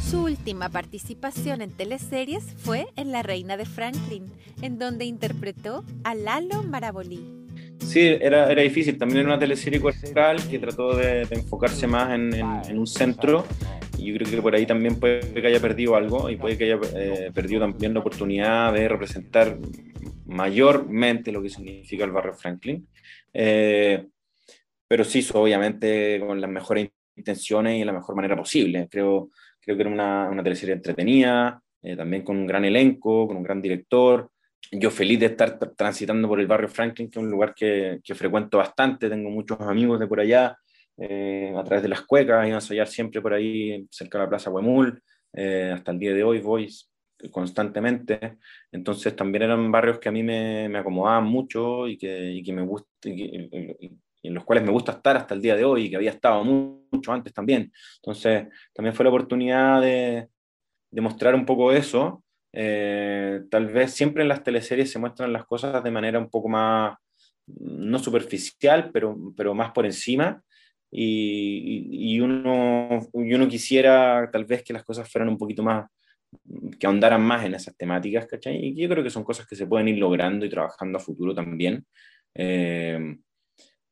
Su 0.00 0.24
última 0.24 0.68
participación 0.68 1.62
en 1.62 1.72
teleseries 1.72 2.44
fue 2.58 2.86
en 2.96 3.10
La 3.10 3.22
Reina 3.22 3.56
de 3.56 3.64
Franklin, 3.64 4.30
en 4.60 4.78
donde 4.78 5.04
interpretó 5.04 5.84
a 6.04 6.14
Lalo 6.14 6.62
Marabolí. 6.62 7.41
Sí, 7.86 8.00
era, 8.20 8.50
era 8.50 8.62
difícil. 8.62 8.98
También 8.98 9.20
era 9.20 9.28
una 9.28 9.38
teleserie 9.38 9.80
cultural 9.80 10.38
que 10.48 10.58
trató 10.58 10.96
de, 10.96 11.26
de 11.26 11.34
enfocarse 11.36 11.86
más 11.86 12.14
en, 12.14 12.34
en, 12.34 12.60
en, 12.68 12.78
un 12.78 12.86
centro. 12.86 13.44
Y 13.98 14.06
yo 14.06 14.16
creo 14.16 14.30
que 14.30 14.42
por 14.42 14.54
ahí 14.54 14.66
también 14.66 14.98
puede 14.98 15.20
que 15.20 15.46
haya 15.46 15.60
perdido 15.60 15.96
algo 15.96 16.30
y 16.30 16.36
puede 16.36 16.56
que 16.56 16.64
haya 16.64 16.78
eh, 16.94 17.30
perdido 17.34 17.60
también 17.60 17.94
la 17.94 18.00
oportunidad 18.00 18.72
de 18.72 18.88
representar 18.88 19.58
mayormente 20.26 21.32
lo 21.32 21.42
que 21.42 21.50
significa 21.50 22.04
el 22.04 22.10
barrio 22.12 22.34
Franklin. 22.34 22.86
Eh, 23.32 24.06
pero 24.88 25.04
sí, 25.04 25.26
obviamente 25.34 26.20
con 26.20 26.40
las 26.40 26.50
mejores 26.50 26.90
intenciones 27.16 27.76
y 27.76 27.80
de 27.80 27.84
la 27.84 27.92
mejor 27.92 28.16
manera 28.16 28.36
posible. 28.36 28.88
Creo, 28.90 29.30
creo 29.60 29.76
que 29.76 29.82
era 29.82 29.90
una, 29.90 30.28
una 30.30 30.42
teleserie 30.42 30.74
entretenida, 30.74 31.62
eh, 31.82 31.96
también 31.96 32.22
con 32.22 32.36
un 32.36 32.46
gran 32.46 32.64
elenco, 32.64 33.26
con 33.26 33.36
un 33.36 33.42
gran 33.42 33.60
director 33.60 34.30
yo 34.72 34.90
feliz 34.90 35.20
de 35.20 35.26
estar 35.26 35.58
transitando 35.76 36.26
por 36.26 36.40
el 36.40 36.46
barrio 36.46 36.68
Franklin, 36.68 37.10
que 37.10 37.18
es 37.18 37.24
un 37.24 37.30
lugar 37.30 37.54
que, 37.54 38.00
que 38.02 38.14
frecuento 38.14 38.56
bastante, 38.58 39.10
tengo 39.10 39.28
muchos 39.28 39.60
amigos 39.60 40.00
de 40.00 40.06
por 40.06 40.18
allá, 40.18 40.56
eh, 40.96 41.54
a 41.56 41.62
través 41.62 41.82
de 41.82 41.90
las 41.90 42.02
cuecas, 42.02 42.46
iba 42.46 42.56
a 42.56 42.60
ensayar 42.60 42.88
siempre 42.88 43.20
por 43.20 43.34
ahí, 43.34 43.86
cerca 43.90 44.18
de 44.18 44.24
la 44.24 44.30
Plaza 44.30 44.50
Huemul, 44.50 45.02
eh, 45.34 45.72
hasta 45.74 45.92
el 45.92 45.98
día 45.98 46.14
de 46.14 46.24
hoy 46.24 46.40
voy 46.40 46.68
constantemente, 47.30 48.38
entonces 48.72 49.14
también 49.14 49.44
eran 49.44 49.70
barrios 49.70 49.98
que 49.98 50.08
a 50.08 50.12
mí 50.12 50.22
me, 50.22 50.68
me 50.68 50.78
acomodaban 50.78 51.24
mucho 51.24 51.86
y 51.86 51.98
que, 51.98 52.32
y 52.32 52.42
que 52.42 52.52
me 52.52 52.62
gusta, 52.62 52.88
en 53.04 54.34
los 54.34 54.44
cuales 54.44 54.64
me 54.64 54.72
gusta 54.72 54.92
estar 54.92 55.16
hasta 55.18 55.34
el 55.34 55.42
día 55.42 55.54
de 55.54 55.64
hoy 55.64 55.84
y 55.84 55.90
que 55.90 55.96
había 55.96 56.10
estado 56.10 56.42
mucho 56.44 57.12
antes 57.12 57.32
también, 57.32 57.70
entonces 57.96 58.46
también 58.72 58.94
fue 58.94 59.04
la 59.04 59.10
oportunidad 59.10 59.82
de, 59.82 60.28
de 60.90 61.00
mostrar 61.00 61.34
un 61.34 61.44
poco 61.44 61.72
eso, 61.72 62.24
eh, 62.52 63.42
tal 63.50 63.66
vez 63.68 63.92
siempre 63.92 64.22
en 64.22 64.28
las 64.28 64.42
teleseries 64.42 64.90
se 64.90 64.98
muestran 64.98 65.32
las 65.32 65.46
cosas 65.46 65.82
de 65.82 65.90
manera 65.90 66.18
un 66.18 66.30
poco 66.30 66.48
más, 66.48 66.96
no 67.46 67.98
superficial, 67.98 68.90
pero, 68.92 69.16
pero 69.36 69.54
más 69.54 69.72
por 69.72 69.86
encima. 69.86 70.42
Y, 70.90 72.14
y, 72.14 72.20
uno, 72.20 73.08
uno 73.12 73.48
quisiera 73.48 74.28
tal 74.30 74.44
vez 74.44 74.62
que 74.62 74.74
las 74.74 74.84
cosas 74.84 75.10
fueran 75.10 75.30
un 75.30 75.38
poquito 75.38 75.62
más, 75.62 75.86
que 76.78 76.86
ahondaran 76.86 77.22
más 77.22 77.44
en 77.46 77.54
esas 77.54 77.74
temáticas, 77.76 78.26
¿cachai? 78.26 78.56
Y 78.56 78.74
yo 78.74 78.88
creo 78.88 79.02
que 79.02 79.10
son 79.10 79.24
cosas 79.24 79.46
que 79.46 79.56
se 79.56 79.66
pueden 79.66 79.88
ir 79.88 79.98
logrando 79.98 80.44
y 80.44 80.50
trabajando 80.50 80.98
a 80.98 81.00
futuro 81.00 81.34
también. 81.34 81.86
Eh, 82.34 83.16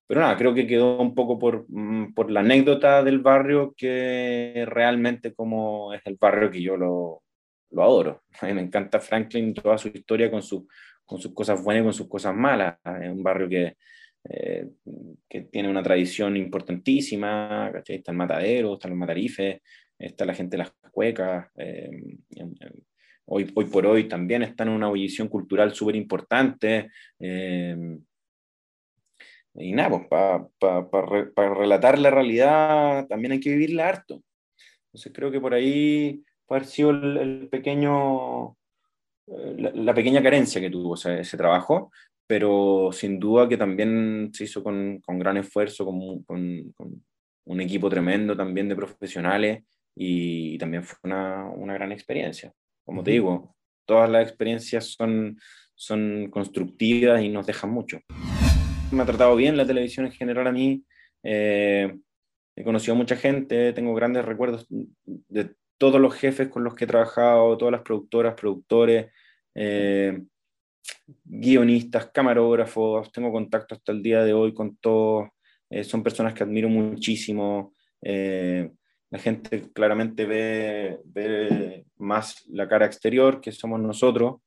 pero 0.06 0.20
nada, 0.20 0.36
creo 0.36 0.52
que 0.52 0.66
quedó 0.66 1.00
un 1.00 1.14
poco 1.14 1.38
por, 1.38 1.66
mm, 1.68 2.14
por 2.14 2.30
la 2.30 2.40
anécdota 2.40 3.02
del 3.02 3.20
barrio 3.20 3.74
que 3.76 4.64
realmente 4.66 5.32
como 5.32 5.94
es 5.94 6.02
el 6.04 6.16
barrio 6.20 6.50
que 6.50 6.60
yo 6.60 6.76
lo, 6.76 7.22
lo 7.70 7.82
adoro. 7.82 8.22
A 8.40 8.46
mí 8.46 8.54
me 8.54 8.62
encanta 8.62 9.00
Franklin, 9.00 9.54
toda 9.54 9.78
su 9.78 9.88
historia 9.88 10.30
con, 10.30 10.42
su, 10.42 10.66
con 11.04 11.20
sus 11.20 11.32
cosas 11.34 11.62
buenas 11.62 11.82
y 11.82 11.84
con 11.84 11.94
sus 11.94 12.08
cosas 12.08 12.34
malas. 12.34 12.78
Es 13.02 13.10
un 13.10 13.22
barrio 13.22 13.48
que, 13.48 13.76
eh, 14.24 14.68
que 15.28 15.42
tiene 15.42 15.68
una 15.68 15.82
tradición 15.82 16.36
importantísima, 16.36 17.70
¿cachai? 17.72 17.96
Está 17.96 18.12
el 18.12 18.18
matadero, 18.18 18.74
están 18.74 18.90
los 18.90 18.98
matarifes, 18.98 19.60
está 19.98 20.24
la 20.24 20.34
gente 20.34 20.56
de 20.56 20.64
las 20.64 20.72
cuecas. 20.90 21.48
Eh, 21.56 21.90
hoy, 23.26 23.50
hoy 23.54 23.64
por 23.66 23.86
hoy 23.86 24.08
también 24.08 24.42
está 24.42 24.64
en 24.64 24.70
una 24.70 24.86
ebullición 24.86 25.28
cultural 25.28 25.74
súper 25.74 25.96
importante. 25.96 26.90
Eh, 27.18 27.98
y 29.54 29.72
nada, 29.72 29.90
pues 29.90 30.06
para 30.08 30.46
pa, 30.58 30.90
pa, 30.90 31.30
pa 31.34 31.54
relatar 31.54 31.98
la 31.98 32.10
realidad 32.10 33.06
también 33.08 33.32
hay 33.32 33.40
que 33.40 33.50
vivirla 33.50 33.88
harto. 33.88 34.22
Entonces 34.86 35.12
creo 35.14 35.30
que 35.30 35.40
por 35.40 35.54
ahí 35.54 36.22
haber 36.54 36.66
sido 36.66 36.90
el, 36.90 37.16
el 37.16 37.48
pequeño, 37.48 38.56
eh, 39.26 39.54
la, 39.58 39.70
la, 39.74 39.94
pequeña 39.94 40.22
carencia 40.22 40.60
que 40.60 40.70
tuvo 40.70 40.94
ese, 40.94 41.20
ese, 41.20 41.36
trabajo, 41.36 41.90
pero 42.26 42.90
sin 42.92 43.18
duda 43.18 43.48
que 43.48 43.56
también 43.56 44.30
se 44.32 44.44
hizo 44.44 44.62
con, 44.62 45.00
con 45.00 45.18
gran 45.18 45.36
esfuerzo, 45.36 45.84
con, 45.84 46.22
con, 46.22 46.72
con, 46.76 47.04
un 47.46 47.60
equipo 47.60 47.88
tremendo 47.88 48.36
también 48.36 48.68
de 48.68 48.76
profesionales 48.76 49.64
y, 49.96 50.56
también 50.58 50.84
fue 50.84 50.98
una, 51.02 51.46
una 51.46 51.74
gran 51.74 51.90
experiencia. 51.90 52.52
Como 52.84 53.02
te 53.02 53.10
digo, 53.10 53.56
todas 53.84 54.08
las 54.08 54.22
experiencias 54.22 54.92
son, 54.92 55.36
son 55.74 56.28
constructivas 56.30 57.22
y 57.22 57.28
nos 57.28 57.46
dejan 57.46 57.70
mucho. 57.70 57.98
Me 58.92 59.02
ha 59.02 59.06
tratado 59.06 59.34
bien 59.34 59.56
la 59.56 59.66
televisión 59.66 60.06
en 60.06 60.12
general 60.12 60.46
a 60.46 60.52
mí. 60.52 60.84
Eh, 61.24 61.92
he 62.54 62.64
conocido 62.64 62.94
a 62.94 62.98
mucha 62.98 63.16
gente, 63.16 63.72
tengo 63.72 63.94
grandes 63.94 64.24
recuerdos 64.24 64.66
de 64.68 65.54
todos 65.80 65.98
los 65.98 66.14
jefes 66.14 66.48
con 66.48 66.62
los 66.62 66.74
que 66.74 66.84
he 66.84 66.86
trabajado, 66.86 67.56
todas 67.56 67.72
las 67.72 67.80
productoras, 67.80 68.34
productores, 68.34 69.10
eh, 69.54 70.20
guionistas, 71.24 72.10
camarógrafos, 72.12 73.10
tengo 73.10 73.32
contacto 73.32 73.74
hasta 73.74 73.90
el 73.90 74.02
día 74.02 74.22
de 74.22 74.34
hoy 74.34 74.52
con 74.52 74.76
todos, 74.76 75.30
eh, 75.70 75.82
son 75.82 76.02
personas 76.02 76.34
que 76.34 76.42
admiro 76.42 76.68
muchísimo. 76.68 77.72
Eh, 78.02 78.70
la 79.08 79.18
gente 79.18 79.70
claramente 79.72 80.26
ve, 80.26 80.98
ve, 81.06 81.86
más 81.96 82.44
la 82.48 82.68
cara 82.68 82.84
exterior, 82.84 83.40
que 83.40 83.50
somos 83.50 83.80
nosotros, 83.80 84.42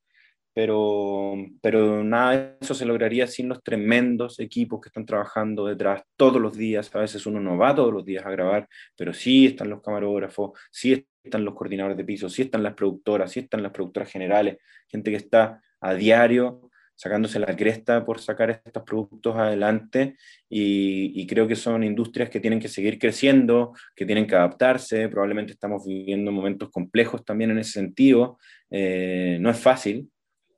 pero, 0.52 1.34
pero 1.60 2.04
nada 2.04 2.30
de 2.30 2.56
eso 2.60 2.74
se 2.74 2.86
lograría 2.86 3.26
sin 3.26 3.48
los 3.48 3.60
tremendos 3.64 4.38
equipos 4.38 4.80
que 4.80 4.88
están 4.88 5.04
trabajando 5.04 5.66
detrás 5.66 6.04
todos 6.16 6.40
los 6.40 6.56
días. 6.56 6.94
A 6.94 7.00
veces 7.00 7.26
uno 7.26 7.40
no 7.40 7.58
va 7.58 7.74
todos 7.74 7.92
los 7.92 8.04
días 8.04 8.24
a 8.24 8.30
grabar, 8.30 8.68
pero 8.96 9.12
sí 9.12 9.46
están 9.46 9.68
los 9.70 9.82
camarógrafos, 9.82 10.52
sí 10.70 11.04
están 11.24 11.44
los 11.44 11.54
coordinadores 11.54 11.96
de 11.96 12.04
piso, 12.04 12.28
sí 12.28 12.42
están 12.42 12.62
las 12.62 12.74
productoras, 12.74 13.32
sí 13.32 13.40
están 13.40 13.62
las 13.62 13.72
productoras 13.72 14.10
generales, 14.10 14.58
gente 14.88 15.10
que 15.10 15.16
está 15.16 15.60
a 15.80 15.94
diario 15.94 16.70
sacándose 16.96 17.40
la 17.40 17.56
cresta 17.56 18.04
por 18.04 18.20
sacar 18.20 18.50
estos 18.50 18.82
productos 18.84 19.34
adelante 19.36 20.16
y, 20.48 21.20
y, 21.20 21.26
creo 21.26 21.48
que 21.48 21.56
son 21.56 21.82
industrias 21.82 22.30
que 22.30 22.38
tienen 22.38 22.60
que 22.60 22.68
seguir 22.68 22.98
creciendo, 22.98 23.72
que 23.96 24.06
tienen 24.06 24.26
que 24.26 24.36
adaptarse, 24.36 25.08
probablemente 25.08 25.52
estamos 25.52 25.84
viviendo 25.84 26.30
momentos 26.30 26.70
complejos 26.70 27.24
también 27.24 27.50
en 27.50 27.58
ese 27.58 27.72
sentido, 27.72 28.38
eh, 28.70 29.38
no 29.40 29.50
es 29.50 29.58
fácil, 29.58 30.08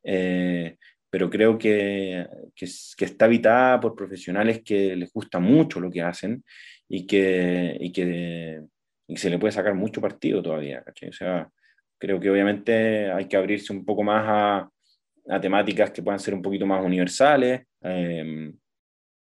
eh, 0.04 0.76
pero 1.08 1.30
creo 1.30 1.56
que, 1.56 2.26
que, 2.54 2.66
que, 2.96 3.04
está 3.06 3.24
habitada 3.24 3.80
por 3.80 3.96
profesionales 3.96 4.60
que 4.62 4.94
les 4.94 5.10
gusta 5.12 5.38
mucho 5.38 5.80
lo 5.80 5.90
que 5.90 6.02
hacen 6.02 6.44
y 6.88 7.06
que, 7.06 7.76
y 7.80 7.92
que 7.92 8.60
y 9.08 9.16
se 9.16 9.30
le 9.30 9.38
puede 9.38 9.52
sacar 9.52 9.74
mucho 9.74 10.00
partido 10.00 10.42
todavía. 10.42 10.84
O 11.08 11.12
sea, 11.12 11.48
creo 11.98 12.20
que 12.20 12.30
obviamente 12.30 13.10
hay 13.10 13.26
que 13.26 13.36
abrirse 13.36 13.72
un 13.72 13.84
poco 13.84 14.02
más 14.02 14.24
a, 14.26 14.70
a 15.28 15.40
temáticas 15.40 15.90
que 15.90 16.02
puedan 16.02 16.20
ser 16.20 16.34
un 16.34 16.42
poquito 16.42 16.66
más 16.66 16.84
universales. 16.84 17.62
Eh, 17.82 18.52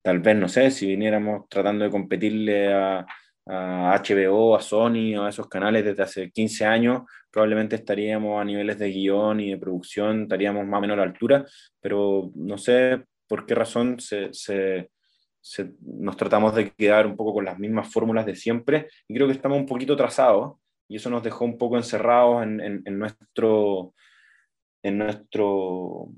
tal 0.02 0.20
vez, 0.20 0.36
no 0.36 0.48
sé, 0.48 0.72
si 0.72 0.88
viniéramos 0.88 1.48
tratando 1.50 1.86
de 1.86 1.92
competirle 1.92 2.74
a, 2.74 3.06
HBO, 3.50 4.58
a 4.58 4.62
Sony 4.62 5.16
o 5.18 5.24
a 5.24 5.30
esos 5.30 5.48
canales 5.48 5.86
desde 5.86 6.04
hace 6.04 6.32
15 6.32 6.66
años, 6.66 7.04
probablemente 7.32 7.78
estaríamos 7.78 8.42
a 8.42 8.44
niveles 8.44 8.78
de 8.78 8.90
guion 8.90 9.40
y 9.40 9.52
de 9.52 9.58
producción, 9.58 10.24
estaríamos 10.24 10.66
más 10.66 10.80
o 10.80 10.82
menos 10.82 10.96
a 10.96 10.98
la 10.98 11.04
altura, 11.04 11.46
pero 11.80 12.30
no 12.36 12.58
sé 12.58 13.06
por 13.26 13.46
qué 13.46 13.56
razón 13.56 14.00
se 14.00 14.90
se, 15.42 15.72
nos 15.82 16.18
tratamos 16.18 16.56
de 16.56 16.72
quedar 16.72 17.08
un 17.08 17.16
poco 17.16 17.34
con 17.34 17.46
las 17.46 17.60
mismas 17.60 17.92
fórmulas 17.92 18.26
de 18.26 18.36
siempre 18.36 18.88
y 19.08 19.16
creo 19.16 19.28
que 19.28 19.34
estamos 19.34 19.58
un 19.58 19.66
poquito 19.66 19.96
trazados 19.96 20.58
y 20.88 20.98
eso 20.98 21.10
nos 21.10 21.24
dejó 21.24 21.46
un 21.46 21.58
poco 21.58 21.78
encerrados 21.78 22.44
en, 22.44 22.62
en, 22.62 22.82
en 22.86 23.00
nuestro, 23.00 23.94
en 24.84 24.98
nuestro 24.98 26.12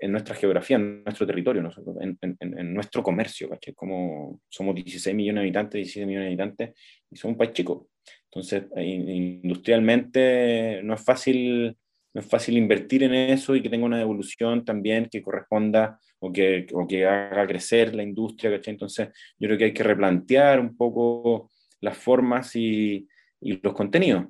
en 0.00 0.12
nuestra 0.12 0.34
geografía, 0.34 0.76
en 0.76 1.02
nuestro 1.02 1.26
territorio, 1.26 1.68
en, 2.00 2.18
en, 2.20 2.74
nuestro 2.74 3.02
comercio, 3.02 3.48
¿cachai? 3.48 3.74
Como 3.74 4.40
somos 4.48 4.74
16 4.74 5.14
millones 5.14 5.40
de 5.40 5.46
habitantes, 5.46 5.78
17 5.78 6.06
millones 6.06 6.26
de 6.26 6.28
habitantes, 6.28 6.80
y 7.10 7.16
somos 7.16 7.34
un 7.34 7.38
país 7.38 7.52
chico. 7.52 7.88
Entonces, 8.30 8.64
industrialmente 8.76 10.80
no 10.82 10.94
es 10.94 11.04
fácil 11.04 11.76
no 12.14 12.20
es 12.20 12.28
fácil 12.28 12.56
invertir 12.56 13.02
en 13.02 13.12
eso 13.12 13.56
y 13.56 13.62
que 13.62 13.68
tenga 13.68 13.86
una 13.86 14.00
evolución 14.00 14.64
también 14.64 15.08
que 15.10 15.20
corresponda 15.20 15.98
o 16.24 16.32
que, 16.32 16.66
o 16.72 16.86
que 16.86 17.04
haga 17.04 17.46
crecer 17.46 17.94
la 17.94 18.02
industria, 18.02 18.50
¿cachai? 18.50 18.72
Entonces, 18.72 19.08
yo 19.38 19.46
creo 19.48 19.58
que 19.58 19.64
hay 19.64 19.74
que 19.74 19.82
replantear 19.82 20.58
un 20.58 20.76
poco 20.76 21.50
las 21.80 21.96
formas 21.98 22.56
y, 22.56 23.06
y 23.40 23.60
los 23.62 23.74
contenidos. 23.74 24.26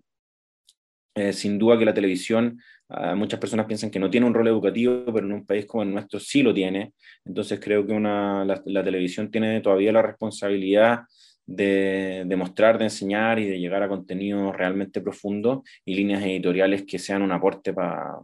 Eh, 1.15 1.33
sin 1.33 1.59
duda 1.59 1.79
que 1.79 1.85
la 1.85 1.95
televisión, 1.95 2.61
ah, 2.89 3.15
muchas 3.15 3.39
personas 3.39 3.67
piensan 3.67 3.91
que 3.91 4.01
no 4.01 4.11
tiene 4.11 4.27
un 4.27 4.35
rol 4.35 4.49
educativo, 4.49 5.05
pero 5.07 5.27
en 5.27 5.33
un 5.33 5.47
país 5.47 5.67
como 5.67 5.85
el 5.85 5.93
nuestro 5.93 6.19
sí 6.19 6.43
lo 6.43 6.53
tiene. 6.53 6.95
Entonces 7.25 7.61
creo 7.61 7.87
que 7.87 7.93
una, 7.93 8.45
la, 8.45 8.85
televisión 8.85 9.31
tiene 9.31 9.61
todavía 9.61 9.93
la 9.93 10.03
responsabilidad 10.03 11.03
de, 11.47 12.25
de, 12.27 12.37
mostrar, 12.37 12.79
de 12.79 12.85
enseñar 12.85 13.39
y 13.39 13.47
de 13.47 13.61
llegar 13.61 13.85
a 13.85 13.89
contenidos 13.89 14.57
realmente 14.57 15.01
profundos 15.01 15.61
y 15.85 15.95
líneas 15.95 16.25
editoriales 16.25 16.85
que 16.85 16.99
sean 16.99 17.23
un 17.23 17.31
aporte 17.33 17.73
para 17.73 18.19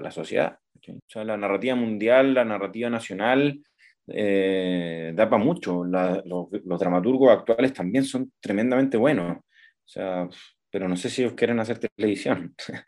la 0.00 0.10
sociedad. 0.12 0.58
O 0.86 1.00
sea, 1.06 1.24
la 1.24 1.36
narrativa 1.36 1.74
mundial, 1.74 2.34
la 2.34 2.44
narrativa 2.44 2.90
nacional, 2.90 3.60
eh, 4.06 5.12
da 5.14 5.28
para 5.28 5.42
mucho. 5.42 5.84
los, 5.84 6.78
dramaturgos 6.78 7.30
actuales 7.30 7.72
también 7.72 8.04
son 8.04 8.32
tremendamente 8.40 8.96
buenos. 8.96 9.38
O 9.38 9.88
sea, 9.88 10.28
pero 10.70 10.88
no 10.88 10.96
sé 10.96 11.10
si 11.10 11.22
ellos 11.22 11.34
quieren 11.34 11.60
hacer 11.60 11.78
televisión. 11.78 12.54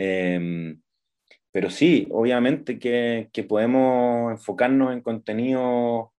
Em, 0.00 0.80
pero 1.50 1.70
sí, 1.70 2.06
obviamente 2.12 2.78
que, 2.78 3.30
que, 3.32 3.42
podemos 3.42 4.30
enfocarnos 4.30 4.92
en 4.92 5.00
contenidos 5.00 6.10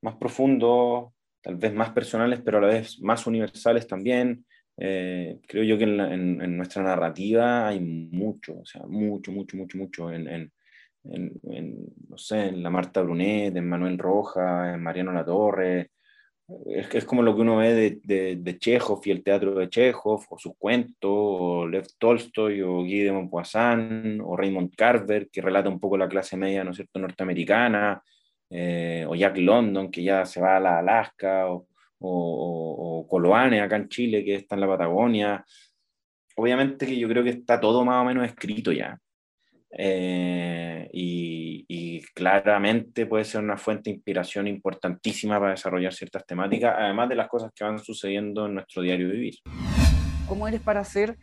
más 0.00 0.14
profundos, 0.16 1.12
tal 1.42 1.56
vez 1.56 1.74
más 1.74 1.90
personales, 1.90 2.40
pero 2.42 2.58
a 2.58 2.60
la 2.62 2.68
vez 2.68 2.98
más 3.00 3.26
universales 3.26 3.86
también. 3.86 4.46
Eh, 4.78 5.38
creo 5.46 5.64
yo 5.64 5.78
que 5.78 5.84
en, 5.84 6.56
nuestra 6.56 6.82
narrativa 6.82 7.68
hay 7.68 7.80
mucho, 7.80 8.58
o 8.60 8.66
sea, 8.66 8.82
mucho, 8.86 9.32
mucho, 9.32 9.56
mucho, 9.56 9.78
mucho 9.78 10.12
en, 10.12 10.52
no 11.08 12.18
sé, 12.18 12.48
en 12.48 12.62
la 12.62 12.70
Marta 12.70 13.02
Brunet, 13.02 13.56
en 13.56 13.68
Manuel 13.68 13.98
Rojas, 13.98 14.74
en 14.74 14.82
Mariano 14.82 15.12
Latorre, 15.12 15.90
es, 16.66 16.94
es 16.94 17.04
como 17.04 17.22
lo 17.22 17.34
que 17.34 17.40
uno 17.42 17.56
ve 17.56 17.74
de, 17.74 18.00
de, 18.04 18.36
de, 18.36 18.58
Chekhov 18.58 19.00
y 19.04 19.10
el 19.10 19.24
teatro 19.24 19.54
de 19.54 19.68
Chekhov, 19.68 20.24
o 20.28 20.38
sus 20.38 20.52
cuentos, 20.56 21.10
o 21.10 21.66
Lev 21.66 21.86
Tolstoy, 21.98 22.62
o 22.62 22.78
Guy 22.78 23.00
de 23.02 23.12
Maupassant, 23.12 24.20
o 24.24 24.36
Raymond 24.36 24.74
Carver, 24.76 25.28
que 25.30 25.42
relata 25.42 25.68
un 25.68 25.80
poco 25.80 25.96
la 25.96 26.08
clase 26.08 26.36
media, 26.36 26.62
¿no 26.62 26.70
es 26.70 26.76
cierto?, 26.76 26.98
norteamericana, 27.00 28.02
eh, 28.50 29.04
o 29.08 29.14
Jack 29.16 29.38
London, 29.38 29.90
que 29.90 30.04
ya 30.04 30.24
se 30.24 30.40
va 30.40 30.56
a 30.56 30.60
la 30.60 30.78
Alaska, 30.78 31.48
o, 31.50 31.66
o, 31.98 33.00
o 33.00 33.08
Coloane, 33.08 33.60
acá 33.60 33.76
en 33.76 33.88
Chile, 33.88 34.24
que 34.24 34.36
está 34.36 34.54
en 34.54 34.60
la 34.60 34.68
Patagonia. 34.68 35.44
Obviamente 36.36 36.86
que 36.86 36.98
yo 36.98 37.08
creo 37.08 37.24
que 37.24 37.30
está 37.30 37.58
todo 37.60 37.84
más 37.84 38.02
o 38.02 38.04
menos 38.04 38.24
escrito 38.26 38.70
ya. 38.70 38.98
Eh, 39.78 40.88
y, 40.92 42.02
claramente 42.14 43.04
puede 43.04 43.24
ser 43.24 43.42
una 43.42 43.58
fuente 43.58 43.90
de 43.90 43.96
inspiración 43.96 44.46
importantísima 44.46 45.38
para 45.38 45.50
desarrollar 45.50 45.92
ciertas 45.92 46.24
temáticas, 46.24 46.74
además 46.78 47.10
de 47.10 47.14
las 47.14 47.28
cosas 47.28 47.52
que 47.54 47.62
van 47.62 47.78
sucediendo 47.78 48.46
en 48.46 48.54
nuestro 48.54 48.80
diario 48.80 49.10
vivir. 49.10 49.34
¿Cómo 50.26 50.48
eres 50.48 50.62
para 50.62 50.80
hacer 50.80 51.18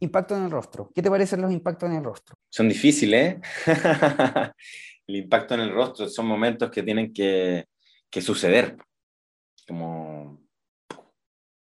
impacto 0.00 0.36
en 0.36 0.44
el 0.44 0.50
rostro? 0.50 0.90
¿Qué 0.92 1.00
te 1.00 1.10
parecen 1.10 1.42
los 1.42 1.52
impactos 1.52 1.88
en 1.90 1.96
el 1.96 2.04
rostro? 2.04 2.34
Son 2.50 2.68
difíciles, 2.68 3.36
¿eh? 3.36 3.40
el 5.06 5.16
impacto 5.16 5.54
en 5.54 5.60
el 5.60 5.70
rostro 5.70 6.08
son 6.08 6.26
momentos 6.26 6.70
que 6.70 6.82
tienen 6.82 7.12
que, 7.12 7.66
que 8.10 8.20
suceder. 8.20 8.76
Como 9.66 10.01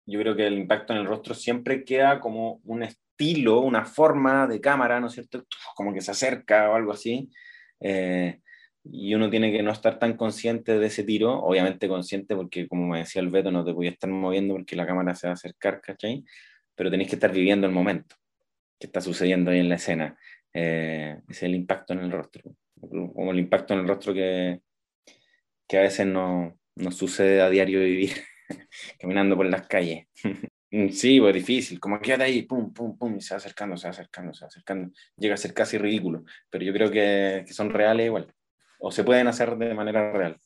yo 0.06 0.20
creo 0.20 0.36
que 0.36 0.48
el 0.48 0.58
impacto 0.58 0.94
en 0.94 1.00
el 1.00 1.08
rostro 1.08 1.34
siempre 1.34 1.84
queda 1.84 2.20
como 2.20 2.62
un 2.64 2.84
estilo, 2.84 3.60
una 3.62 3.86
forma 3.86 4.48
de 4.48 4.62
cámara, 4.62 5.00
¿no 5.00 5.08
es 5.08 5.14
cierto? 5.14 5.46
Como 5.76 5.94
que 5.94 6.02
se 6.02 6.12
acerca 6.12 6.70
o 6.70 6.76
algo 6.76 6.92
así. 6.92 7.30
Eh, 7.80 8.40
y 8.84 9.16
uno 9.16 9.30
tiene 9.30 9.52
que 9.52 9.64
no 9.64 9.72
estar 9.72 9.98
tan 9.98 10.16
consciente 10.16 10.78
de 10.78 10.88
ese 10.88 11.04
tiro, 11.04 11.40
obviamente 11.40 11.88
consciente 11.88 12.36
porque, 12.36 12.68
como 12.68 12.88
me 12.88 13.00
decía 13.00 13.22
el 13.22 13.30
Beto, 13.30 13.52
no 13.52 13.66
te 13.66 13.72
voy 13.72 13.88
a 13.88 13.92
estar 13.92 14.10
moviendo 14.10 14.54
porque 14.54 14.76
la 14.76 14.86
cámara 14.86 15.16
se 15.16 15.28
va 15.28 15.32
a 15.32 15.34
acercar, 15.34 15.82
¿cachai? 15.82 16.24
Pero 16.76 16.92
tenéis 16.92 17.10
que 17.10 17.16
estar 17.16 17.32
viviendo 17.32 17.66
el 17.66 17.74
momento 17.74 18.16
que 18.80 18.88
está 18.88 19.02
sucediendo 19.02 19.52
ahí 19.52 19.60
en 19.60 19.70
la 19.70 19.76
escena. 19.76 20.18
Eh, 20.54 21.18
es 21.28 21.44
el 21.44 21.56
impacto 21.56 21.94
en 21.94 22.00
el 22.00 22.12
rostro, 22.12 22.56
como 22.80 23.32
el 23.32 23.40
impacto 23.40 23.74
en 23.74 23.80
el 23.82 23.88
rostro 23.88 24.14
que, 24.14 24.62
que 25.68 25.78
a 25.78 25.82
veces 25.82 26.06
no, 26.06 26.58
no 26.76 26.92
sucede 26.92 27.42
a 27.42 27.50
diario 27.50 27.80
vivir. 27.80 28.12
caminando 29.00 29.36
por 29.36 29.46
las 29.46 29.68
calles. 29.68 30.08
Sí, 30.92 31.22
pues 31.22 31.34
difícil, 31.34 31.80
como 31.80 32.02
queda 32.02 32.26
ahí, 32.26 32.42
pum, 32.42 32.74
pum, 32.74 32.98
pum, 32.98 33.16
y 33.16 33.22
se 33.22 33.34
va 33.34 33.38
acercando, 33.38 33.78
se 33.78 33.88
va 33.88 33.92
acercando, 33.92 34.34
se 34.34 34.44
va 34.44 34.48
acercando. 34.48 34.92
Llega 35.16 35.36
a 35.36 35.38
ser 35.38 35.54
casi 35.54 35.78
ridículo, 35.78 36.26
pero 36.50 36.66
yo 36.66 36.74
creo 36.74 36.92
que, 36.92 37.46
que 37.48 37.54
son 37.54 37.70
reales 37.70 38.08
igual, 38.08 38.34
o 38.80 38.92
se 38.92 39.06
pueden 39.06 39.28
hacer 39.28 39.56
de 39.58 39.74
manera 39.74 40.12
real. 40.12 40.38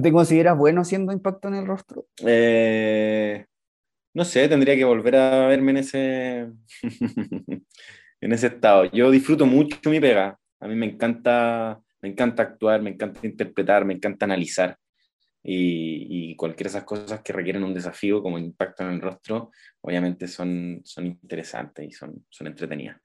¿Te 0.00 0.12
consideras 0.12 0.56
bueno 0.56 0.82
haciendo 0.82 1.12
impacto 1.12 1.48
en 1.48 1.54
el 1.56 1.66
rostro? 1.66 2.06
Eh, 2.24 3.46
no 4.14 4.24
sé, 4.24 4.48
tendría 4.48 4.76
que 4.76 4.84
volver 4.84 5.16
a 5.16 5.48
verme 5.48 5.72
en 5.72 5.76
ese, 5.78 6.52
en 8.20 8.32
ese 8.32 8.46
estado. 8.46 8.84
Yo 8.92 9.10
disfruto 9.10 9.44
mucho 9.44 9.90
mi 9.90 9.98
pega. 9.98 10.38
A 10.60 10.68
mí 10.68 10.76
me 10.76 10.86
encanta, 10.86 11.80
me 12.00 12.10
encanta 12.10 12.44
actuar, 12.44 12.80
me 12.80 12.90
encanta 12.90 13.26
interpretar, 13.26 13.84
me 13.84 13.94
encanta 13.94 14.24
analizar 14.24 14.78
y, 15.42 16.34
cualquier 16.36 16.66
de 16.66 16.70
esas 16.70 16.84
cosas 16.84 17.20
que 17.20 17.32
requieren 17.32 17.64
un 17.64 17.74
desafío 17.74 18.22
como 18.22 18.38
impacto 18.38 18.84
en 18.84 18.90
el 18.90 19.00
rostro, 19.00 19.50
obviamente 19.80 20.28
son, 20.28 20.80
son 20.84 21.06
interesantes 21.06 21.86
y 21.88 21.90
son, 21.90 22.24
son 22.28 22.46
entretenidas. 22.46 23.00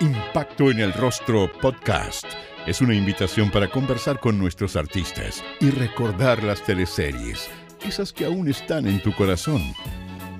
Impacto 0.00 0.70
en 0.70 0.80
el 0.80 0.92
Rostro 0.92 1.50
Podcast 1.60 2.26
es 2.66 2.80
una 2.80 2.94
invitación 2.94 3.50
para 3.50 3.68
conversar 3.68 4.18
con 4.20 4.38
nuestros 4.38 4.76
artistas 4.76 5.44
y 5.60 5.70
recordar 5.70 6.42
las 6.42 6.64
teleseries, 6.64 7.50
esas 7.86 8.12
que 8.12 8.24
aún 8.24 8.48
están 8.48 8.86
en 8.86 9.00
tu 9.02 9.12
corazón. 9.12 9.60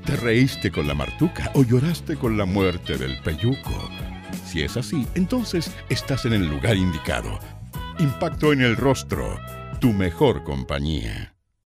¿Te 0.07 0.17
reíste 0.17 0.71
con 0.71 0.89
la 0.89 0.95
martuca 0.95 1.51
o 1.55 1.65
lloraste 1.65 2.17
con 2.17 2.37
la 2.37 2.45
muerte 2.45 2.97
del 2.97 3.21
peyuco? 3.23 3.91
Si 4.45 4.63
es 4.63 4.77
así, 4.77 5.07
entonces 5.15 5.71
estás 5.91 6.25
en 6.25 6.33
el 6.33 6.49
lugar 6.49 6.77
indicado. 6.77 7.39
Impacto 7.99 8.53
en 8.53 8.63
el 8.63 8.77
Rostro 8.77 9.39
tu 9.83 9.93
mejor 9.93 10.45
compañía. 10.45 11.32